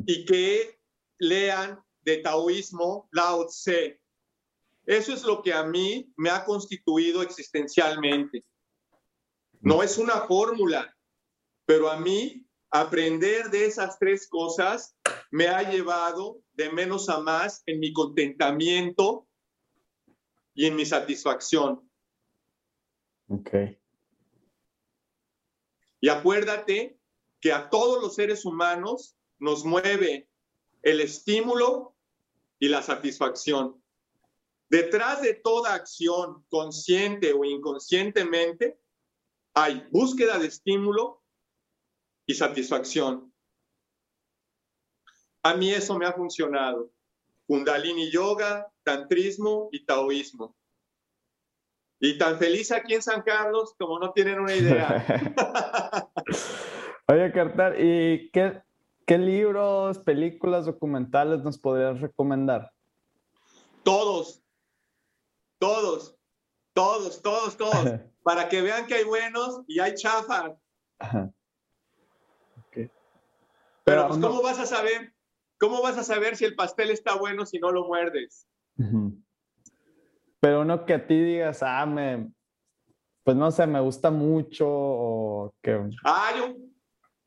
y 0.05 0.25
que 0.25 0.79
lean 1.19 1.79
de 2.01 2.17
taoísmo 2.17 3.07
Lao 3.11 3.45
Tse. 3.47 3.99
Eso 4.85 5.13
es 5.13 5.23
lo 5.23 5.41
que 5.41 5.53
a 5.53 5.63
mí 5.63 6.11
me 6.17 6.29
ha 6.29 6.43
constituido 6.43 7.21
existencialmente. 7.21 8.43
No 9.61 9.81
es 9.81 9.97
una 9.97 10.21
fórmula, 10.27 10.93
pero 11.65 11.89
a 11.89 11.97
mí 11.97 12.45
aprender 12.69 13.49
de 13.49 13.65
esas 13.65 13.97
tres 13.97 14.27
cosas 14.27 14.97
me 15.31 15.47
ha 15.47 15.69
llevado 15.69 16.41
de 16.53 16.71
menos 16.71 17.07
a 17.07 17.19
más 17.19 17.63
en 17.65 17.79
mi 17.79 17.93
contentamiento 17.93 19.27
y 20.53 20.65
en 20.65 20.75
mi 20.75 20.85
satisfacción. 20.85 21.89
Ok. 23.27 23.51
Y 26.01 26.09
acuérdate 26.09 26.99
que 27.39 27.53
a 27.53 27.69
todos 27.69 28.01
los 28.01 28.15
seres 28.15 28.43
humanos 28.43 29.17
nos 29.39 29.63
mueve 29.63 30.29
el 30.83 31.01
estímulo 31.01 31.95
y 32.59 32.67
la 32.67 32.83
satisfacción. 32.83 33.81
Detrás 34.69 35.21
de 35.21 35.33
toda 35.33 35.73
acción, 35.73 36.45
consciente 36.49 37.33
o 37.33 37.43
inconscientemente, 37.45 38.79
hay 39.53 39.87
búsqueda 39.91 40.37
de 40.37 40.47
estímulo 40.47 41.23
y 42.25 42.33
satisfacción. 42.33 43.33
A 45.43 45.55
mí 45.55 45.71
eso 45.71 45.97
me 45.97 46.05
ha 46.05 46.13
funcionado. 46.13 46.91
Kundalini 47.45 48.09
Yoga, 48.11 48.71
Tantrismo 48.83 49.69
y 49.71 49.85
Taoísmo. 49.85 50.55
Y 51.99 52.17
tan 52.17 52.37
feliz 52.37 52.71
aquí 52.71 52.95
en 52.95 53.01
San 53.01 53.21
Carlos 53.21 53.75
como 53.77 53.99
no 53.99 54.11
tienen 54.11 54.39
una 54.39 54.55
idea. 54.55 55.05
Oye, 57.07 57.31
Cartar, 57.31 57.79
¿y 57.79 58.29
qué, 58.31 58.61
¿Qué 59.05 59.17
libros, 59.17 59.99
películas, 59.99 60.65
documentales 60.65 61.43
nos 61.43 61.57
podrías 61.57 61.99
recomendar? 61.99 62.71
Todos, 63.83 64.41
todos, 65.59 66.17
todos, 66.73 67.21
todos, 67.21 67.57
todos, 67.57 67.99
para 68.23 68.47
que 68.47 68.61
vean 68.61 68.87
que 68.87 68.95
hay 68.95 69.03
buenos 69.03 69.61
y 69.67 69.79
hay 69.79 69.93
chafas. 69.95 70.53
Pero, 73.83 74.07
pues, 74.07 74.19
¿cómo 74.19 74.41
vas 74.41 74.59
a 74.59 74.65
saber? 74.65 75.13
¿Cómo 75.59 75.81
vas 75.81 75.97
a 75.97 76.03
saber 76.03 76.37
si 76.37 76.45
el 76.45 76.55
pastel 76.55 76.89
está 76.89 77.15
bueno 77.15 77.45
si 77.45 77.59
no 77.59 77.71
lo 77.71 77.85
muerdes? 77.85 78.47
Pero 80.39 80.61
uno 80.61 80.85
que 80.85 80.93
a 80.93 81.05
ti 81.05 81.21
digas, 81.21 81.61
ah, 81.61 81.85
me, 81.85 82.31
pues 83.23 83.35
no 83.35 83.51
sé, 83.51 83.67
me 83.67 83.79
gusta 83.79 84.11
mucho 84.11 84.65
o 84.67 85.55
que... 85.61 85.89
Ah, 86.03 86.31
yo, 86.37 86.55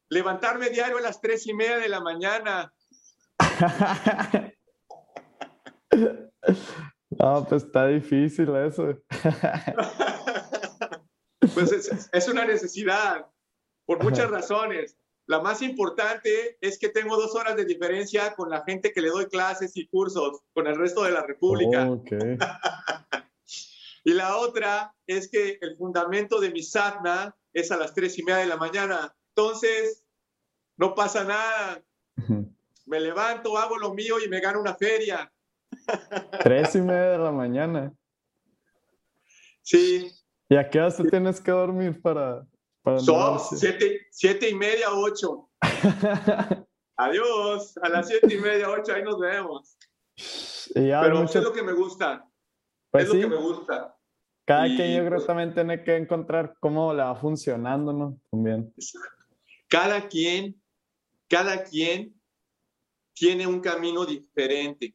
levantarme 0.09 0.71
diario 0.71 0.97
a 0.99 1.03
las 1.03 1.21
tres 1.21 1.47
y 1.47 1.55
media 1.55 1.79
de 1.79 1.89
la 1.89 2.01
mañana. 2.01 2.73
no, 7.11 7.47
pues 7.49 7.65
está 7.65 7.89
difícil 7.89 8.55
eso. 8.57 8.95
pues 11.55 12.11
es, 12.13 12.29
una 12.29 12.45
necesidad 12.45 13.27
por 13.85 14.03
muchas 14.03 14.31
razones. 14.31 14.97
La 15.29 15.41
más 15.41 15.61
importante 15.63 16.57
es 16.61 16.79
que 16.79 16.89
tengo 16.89 17.17
dos 17.17 17.35
horas 17.35 17.57
de 17.57 17.65
diferencia 17.65 18.35
con 18.35 18.49
la 18.49 18.63
gente 18.65 18.93
que 18.93 19.01
le 19.01 19.09
doy 19.09 19.27
clases 19.27 19.77
y 19.77 19.89
cursos, 19.89 20.41
con 20.55 20.69
el 20.69 20.77
resto 20.77 21.03
de 21.03 21.11
la 21.11 21.23
República. 21.23 21.89
Y 24.07 24.13
la 24.13 24.37
otra 24.37 24.95
es 25.05 25.29
que 25.29 25.59
el 25.61 25.75
fundamento 25.75 26.39
de 26.39 26.53
mi 26.53 26.63
sadhana 26.63 27.37
es 27.53 27.73
a 27.73 27.77
las 27.77 27.93
tres 27.93 28.17
y 28.21 28.23
media 28.23 28.39
de 28.39 28.47
la 28.47 28.57
mañana. 28.57 29.13
Entonces, 29.37 30.03
no 30.79 30.95
pasa 30.95 31.23
nada. 31.23 31.83
Me 32.87 32.99
levanto, 32.99 33.59
hago 33.59 33.77
lo 33.77 33.93
mío 33.93 34.17
y 34.25 34.29
me 34.31 34.41
gano 34.41 34.61
una 34.61 34.75
feria. 34.75 35.31
Tres 36.43 36.75
y 36.75 36.81
media 36.81 37.11
de 37.11 37.19
la 37.19 37.33
mañana. 37.33 37.93
Sí. 39.61 40.11
¿Y 40.49 40.57
a 40.57 40.71
qué 40.71 40.81
hora 40.81 40.95
tienes 41.11 41.39
que 41.43 41.51
dormir 41.51 42.01
para, 42.01 42.47
para 42.81 42.99
Son 42.99 43.39
siete, 43.39 44.07
siete 44.11 44.49
y 44.49 44.55
media, 44.55 44.87
ocho. 44.95 45.51
Adiós. 46.97 47.77
A 47.83 47.91
las 47.91 48.09
siete 48.09 48.35
y 48.35 48.39
media, 48.39 48.71
ocho, 48.71 48.95
ahí 48.95 49.03
nos 49.03 49.19
vemos. 49.19 49.77
Pero 50.73 51.25
es 51.25 51.35
lo 51.35 51.53
que 51.53 51.63
me 51.63 51.73
gusta. 51.73 52.27
Pues 52.91 53.05
es 53.05 53.15
lo 53.15 53.21
que 53.21 53.27
me 53.27 53.37
gusta. 53.37 53.95
Cada 54.47 54.65
quien 54.65 54.97
yo 54.97 55.01
creo 55.01 55.17
pues 55.17 55.27
también 55.27 55.53
tiene 55.53 55.83
que 55.83 55.97
encontrar 55.97 56.57
cómo 56.59 56.95
le 56.95 57.03
va 57.03 57.17
funcionando, 57.17 57.93
¿no? 57.93 58.19
También. 58.31 58.73
Cada 59.69 60.09
quien, 60.09 60.61
cada 61.29 61.65
quien 61.65 62.15
tiene 63.15 63.47
un 63.47 63.61
camino 63.61 64.05
diferente. 64.05 64.95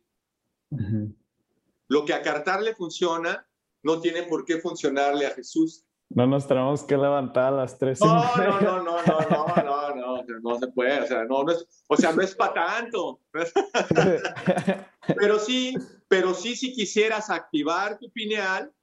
Lo 1.88 2.06
que 2.06 2.14
a 2.14 2.22
Cartar 2.22 2.62
le 2.62 2.76
funciona, 2.76 3.46
no 3.84 4.00
tiene 4.00 4.24
por 4.24 4.46
qué 4.46 4.60
funcionarle 4.60 5.26
a 5.26 5.32
Jesús. 5.32 5.86
No 6.14 6.28
nos 6.28 6.46
tenemos 6.46 6.84
que 6.84 6.98
levantar 6.98 7.54
a 7.54 7.58
las 7.58 7.78
tres. 7.78 8.00
No, 8.02 8.36
no, 8.36 8.62
no, 8.62 8.84
no, 8.84 9.02
no, 9.04 9.24
no, 9.30 9.96
no, 9.96 9.96
no, 9.96 10.40
no 10.42 10.60
se 10.60 10.68
puede. 10.68 11.02
O 11.02 11.08
sea, 11.08 11.24
no, 11.24 11.44
no 11.44 11.52
es, 11.52 11.66
o 11.88 11.96
sea, 11.96 12.12
no 12.12 12.22
es 12.22 12.36
para 12.36 12.54
tanto. 12.54 13.22
pero 15.16 15.40
sí, 15.40 15.74
pero 16.08 16.34
sí, 16.34 16.56
si 16.56 16.74
quisieras 16.74 17.30
activar 17.30 17.98
tu 17.98 18.12
pineal, 18.12 18.74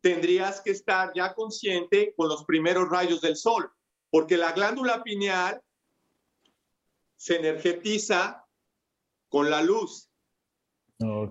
tendrías 0.00 0.60
que 0.60 0.70
estar 0.70 1.12
ya 1.14 1.34
consciente 1.34 2.14
con 2.16 2.28
los 2.28 2.44
primeros 2.44 2.88
rayos 2.88 3.20
del 3.20 3.36
sol, 3.36 3.70
porque 4.10 4.36
la 4.36 4.52
glándula 4.52 5.02
pineal 5.02 5.60
se 7.16 7.36
energetiza 7.36 8.44
con 9.28 9.50
la 9.50 9.62
luz. 9.62 10.08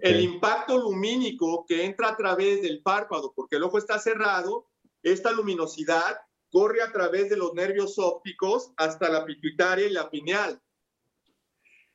El 0.01 0.21
impacto 0.21 0.77
lumínico 0.77 1.65
que 1.67 1.83
entra 1.83 2.09
a 2.09 2.15
través 2.15 2.61
del 2.61 2.81
párpado, 2.81 3.33
porque 3.35 3.57
el 3.57 3.63
ojo 3.63 3.77
está 3.77 3.99
cerrado, 3.99 4.69
esta 5.03 5.31
luminosidad 5.31 6.17
corre 6.49 6.81
a 6.81 6.91
través 6.91 7.29
de 7.29 7.35
los 7.35 7.53
nervios 7.53 7.99
ópticos 7.99 8.71
hasta 8.77 9.09
la 9.09 9.25
pituitaria 9.25 9.87
y 9.87 9.91
la 9.91 10.09
pineal. 10.09 10.61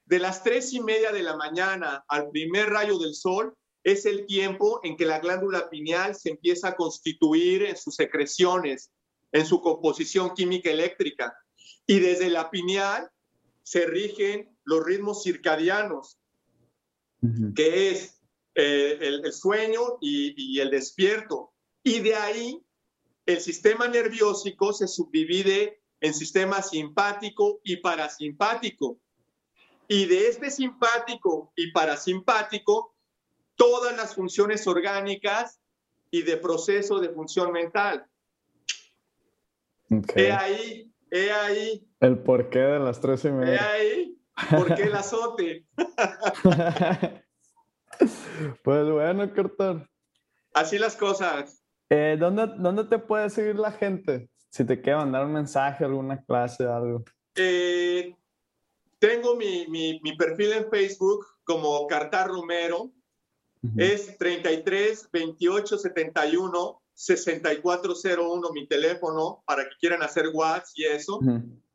De 0.04 0.18
las 0.18 0.42
tres 0.42 0.72
y 0.74 0.80
media 0.80 1.12
de 1.12 1.22
la 1.22 1.36
mañana 1.36 2.04
al 2.08 2.30
primer 2.30 2.68
rayo 2.68 2.98
del 2.98 3.14
sol 3.14 3.56
es 3.82 4.04
el 4.04 4.26
tiempo 4.26 4.80
en 4.82 4.96
que 4.96 5.06
la 5.06 5.20
glándula 5.20 5.70
pineal 5.70 6.14
se 6.14 6.30
empieza 6.30 6.68
a 6.68 6.76
constituir 6.76 7.62
en 7.62 7.76
sus 7.76 7.94
secreciones, 7.94 8.92
en 9.32 9.46
su 9.46 9.60
composición 9.60 10.34
química 10.34 10.70
eléctrica. 10.70 11.34
Y 11.86 11.98
desde 11.98 12.30
la 12.30 12.50
pineal 12.50 13.10
se 13.62 13.86
rigen 13.86 14.56
los 14.64 14.84
ritmos 14.84 15.22
circadianos, 15.22 16.18
que 17.54 17.90
es 17.90 18.20
eh, 18.54 18.98
el, 19.00 19.32
sueño 19.32 19.98
y, 20.00 20.60
el 20.60 20.70
despierto. 20.70 21.52
Y 21.82 22.00
de 22.00 22.14
ahí 22.14 22.62
el 23.26 23.40
sistema 23.40 23.88
nerviósico 23.88 24.72
se 24.72 24.88
subdivide 24.88 25.80
en 26.00 26.14
sistema 26.14 26.62
simpático 26.62 27.60
y 27.64 27.76
parasimpático. 27.76 28.98
Y 29.88 30.06
de 30.06 30.28
este 30.28 30.50
simpático 30.50 31.52
y 31.56 31.70
parasimpático, 31.70 32.94
todas 33.56 33.96
las 33.96 34.14
funciones 34.14 34.66
orgánicas 34.66 35.60
y 36.10 36.22
de 36.22 36.36
proceso 36.36 36.98
de 36.98 37.10
función 37.10 37.52
mental. 37.52 38.06
He 40.14 40.32
ahí, 40.32 40.92
he 41.10 41.30
ahí. 41.30 41.88
El 42.00 42.18
porqué 42.18 42.58
de 42.58 42.78
las 42.78 43.00
tres 43.00 43.24
y 43.24 43.30
media. 43.30 43.54
He 43.54 43.58
ahí 43.58 44.18
¿Por 44.50 44.74
qué 44.74 44.82
el 44.84 44.94
azote? 44.94 45.66
pues 48.64 48.90
bueno, 48.90 49.32
Carter. 49.34 49.88
Así 50.54 50.78
las 50.78 50.96
cosas. 50.96 51.62
Eh, 51.90 52.16
¿dónde, 52.18 52.46
¿Dónde 52.58 52.84
te 52.84 52.98
puede 52.98 53.28
seguir 53.30 53.56
la 53.56 53.72
gente? 53.72 54.30
Si 54.50 54.64
te 54.64 54.80
quiere 54.80 54.98
mandar 54.98 55.26
un 55.26 55.32
mensaje, 55.32 55.84
alguna 55.84 56.22
clase, 56.24 56.64
algo. 56.64 57.04
Eh, 57.34 58.14
tengo 58.98 59.36
mi, 59.36 59.66
mi, 59.68 60.00
mi, 60.02 60.16
perfil 60.16 60.52
en 60.52 60.70
Facebook 60.70 61.26
como 61.44 61.86
Cartar 61.86 62.28
Romero. 62.28 62.92
Es 63.76 64.18
33 64.18 65.08
28 65.12 65.78
71 65.78 66.81
6401 66.94 68.50
mi 68.52 68.66
teléfono 68.66 69.42
para 69.46 69.64
que 69.64 69.76
quieran 69.80 70.02
hacer 70.02 70.28
WhatsApp 70.32 70.72
y 70.76 70.84
eso 70.84 71.20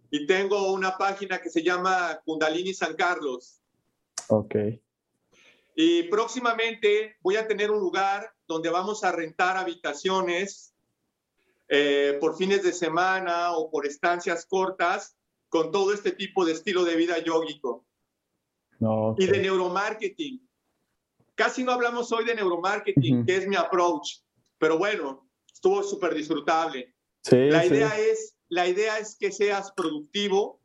y 0.10 0.26
tengo 0.26 0.72
una 0.72 0.98
página 0.98 1.42
que 1.42 1.50
se 1.50 1.64
llama 1.64 2.20
Kundalini 2.26 2.74
San 2.74 2.96
Carlos. 2.96 3.62
Ok. 4.28 4.56
Y 5.76 6.04
próximamente 6.04 7.18
voy 7.22 7.36
a 7.36 7.48
tener 7.48 7.72
un 7.72 7.80
lugar 7.80 8.34
donde 8.48 8.70
vamos 8.70 9.04
a 9.04 9.12
rentar 9.12 9.58
habitaciones 9.58 10.74
eh, 11.68 12.18
por 12.20 12.38
fines 12.38 12.64
de 12.64 12.72
semana 12.72 13.52
o 13.54 13.70
por 13.70 13.86
estancias 13.86 14.46
cortas 14.46 15.18
con 15.50 15.72
todo 15.72 15.94
este 15.94 16.12
tipo 16.12 16.46
de 16.46 16.54
estilo 16.54 16.84
de 16.84 16.96
vida 16.96 17.20
yógico. 17.20 17.86
Y 19.18 19.26
de 19.26 19.40
neuromarketing. 19.40 20.48
Casi 21.36 21.64
no 21.64 21.72
hablamos 21.72 22.12
hoy 22.12 22.26
de 22.26 22.36
neuromarketing, 22.36 23.26
que 23.26 23.36
es 23.36 23.48
mi 23.48 23.56
approach, 23.56 24.20
pero 24.58 24.78
bueno, 24.78 25.30
estuvo 25.52 25.84
súper 25.84 26.14
disfrutable. 26.14 26.96
Sí, 27.24 27.50
La 27.50 27.66
idea 27.66 27.98
es 27.98 28.38
la 28.50 28.68
idea 28.68 28.98
es 28.98 29.18
que 29.18 29.32
seas 29.32 29.72
productivo 29.72 30.62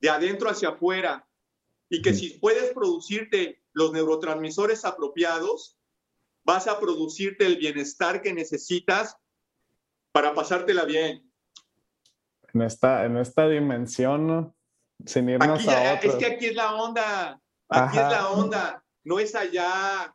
de 0.00 0.10
adentro 0.10 0.50
hacia 0.50 0.70
afuera 0.70 1.28
y 1.88 2.02
que 2.02 2.14
si 2.14 2.30
puedes 2.38 2.72
producirte 2.72 3.62
los 3.72 3.92
neurotransmisores 3.92 4.84
apropiados, 4.84 5.78
vas 6.44 6.66
a 6.66 6.80
producirte 6.80 7.46
el 7.46 7.56
bienestar 7.56 8.22
que 8.22 8.32
necesitas 8.32 9.16
para 10.12 10.34
pasártela 10.34 10.84
bien. 10.84 11.30
En 12.52 12.62
esta, 12.62 13.04
en 13.04 13.18
esta 13.18 13.48
dimensión, 13.48 14.54
sin 15.04 15.28
irnos 15.28 15.68
a 15.68 15.94
Es 15.94 16.14
que 16.16 16.26
aquí 16.26 16.46
es 16.46 16.54
la 16.54 16.74
onda, 16.74 17.40
aquí 17.68 17.98
es 17.98 18.02
la 18.02 18.30
onda, 18.30 18.84
no 19.04 19.18
es 19.18 19.34
allá. 19.34 20.14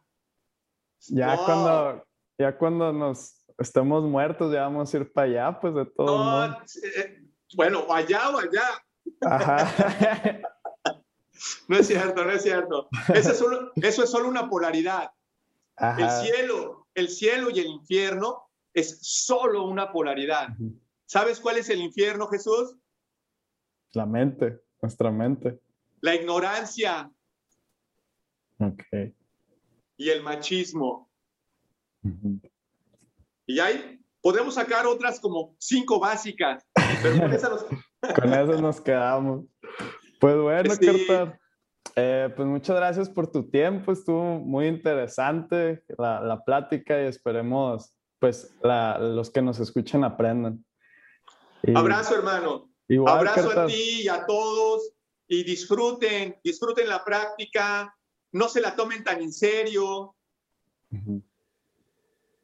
Ya 1.08 1.38
cuando, 1.38 2.08
ya 2.42 2.58
cuando 2.58 2.92
nos 2.92 3.46
estamos 3.58 4.04
muertos, 4.04 4.52
ya 4.52 4.64
vamos 4.64 4.94
a 4.94 4.98
ir 4.98 5.12
para 5.12 5.28
allá, 5.28 5.60
pues 5.60 5.76
de 5.76 5.86
todo. 5.86 6.48
No, 6.48 6.58
eh, 6.96 7.24
bueno, 7.56 7.86
allá 7.90 8.30
o 8.30 8.40
allá. 8.40 8.84
Ajá. 9.22 10.42
no 11.68 11.78
es 11.78 11.88
cierto, 11.88 12.26
no 12.26 12.32
es 12.32 12.42
cierto. 12.42 12.90
Eso 13.14 13.32
es 13.32 13.38
solo, 13.38 13.72
eso 13.76 14.04
es 14.04 14.10
solo 14.10 14.28
una 14.28 14.50
polaridad. 14.50 15.12
El 15.78 16.10
cielo, 16.10 16.88
el 16.94 17.10
cielo 17.10 17.50
y 17.50 17.60
el 17.60 17.68
infierno 17.68 18.50
es 18.74 19.00
solo 19.02 19.66
una 19.66 19.92
polaridad. 19.92 20.50
¿Sabes 21.06 21.40
cuál 21.40 21.58
es 21.58 21.70
el 21.70 21.82
infierno, 21.82 22.28
Jesús? 22.28 22.78
La 23.94 24.06
mente, 24.06 24.62
nuestra 24.82 25.12
mente. 25.12 25.60
La 26.02 26.16
ignorancia. 26.16 27.12
Ok. 28.60 28.84
Y 29.98 30.10
el 30.10 30.24
machismo. 30.24 31.11
Y 33.46 33.60
ahí 33.60 34.00
podemos 34.22 34.56
sacar 34.56 34.86
otras 34.86 35.20
como 35.20 35.56
cinco 35.60 36.00
básicas, 36.00 36.66
pero 37.02 37.20
con 37.20 37.34
esas 37.34 37.50
nos, 37.52 37.66
nos 38.62 38.82
quedamos. 38.82 39.46
Pues 40.20 40.38
bueno, 40.38 40.74
sí. 40.76 41.08
Eh, 41.96 42.30
pues 42.36 42.48
muchas 42.48 42.76
gracias 42.76 43.10
por 43.10 43.30
tu 43.30 43.50
tiempo, 43.50 43.92
estuvo 43.92 44.40
muy 44.40 44.68
interesante 44.68 45.84
la, 45.98 46.22
la 46.22 46.44
plática 46.44 47.02
y 47.02 47.08
esperemos 47.08 47.94
pues 48.20 48.56
la, 48.62 48.98
los 49.00 49.30
que 49.30 49.42
nos 49.42 49.60
escuchen 49.60 50.04
aprendan. 50.04 50.64
Abrazo 51.76 52.16
hermano, 52.16 52.72
abrazo 53.08 53.60
a 53.60 53.66
ti 53.66 54.04
y 54.04 54.08
a 54.08 54.26
todos 54.26 54.94
y 55.28 55.44
disfruten, 55.44 56.38
disfruten 56.44 56.88
la 56.88 57.04
práctica, 57.04 57.94
no 58.32 58.48
se 58.48 58.62
la 58.62 58.76
tomen 58.76 59.04
tan 59.04 59.22
en 59.22 59.34
serio 59.34 60.16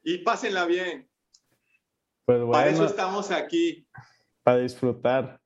y 0.08 0.16
pásenla 0.18 0.64
bien. 0.64 1.06
Pues 2.24 2.38
bueno, 2.38 2.52
Para 2.52 2.70
eso 2.70 2.86
estamos 2.86 3.30
aquí. 3.30 3.86
Para 4.42 4.56
disfrutar. 4.58 5.38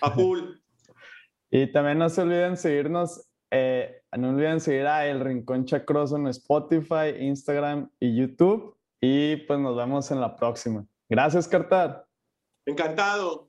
A 0.00 0.10
full. 0.12 0.40
y 1.50 1.72
también 1.72 1.98
no 1.98 2.08
se 2.08 2.20
olviden 2.20 2.56
seguirnos, 2.56 3.28
eh, 3.50 4.00
no 4.16 4.28
olviden 4.28 4.60
seguir 4.60 4.86
a 4.86 5.08
El 5.08 5.20
Rincón 5.20 5.64
Chacroso 5.64 6.14
en 6.16 6.28
Spotify, 6.28 7.16
Instagram 7.18 7.90
y 7.98 8.16
YouTube. 8.16 8.78
Y 9.00 9.36
pues 9.38 9.58
nos 9.58 9.76
vemos 9.76 10.08
en 10.12 10.20
la 10.20 10.36
próxima. 10.36 10.86
Gracias, 11.08 11.48
Cartar. 11.48 12.06
Encantado. 12.64 13.45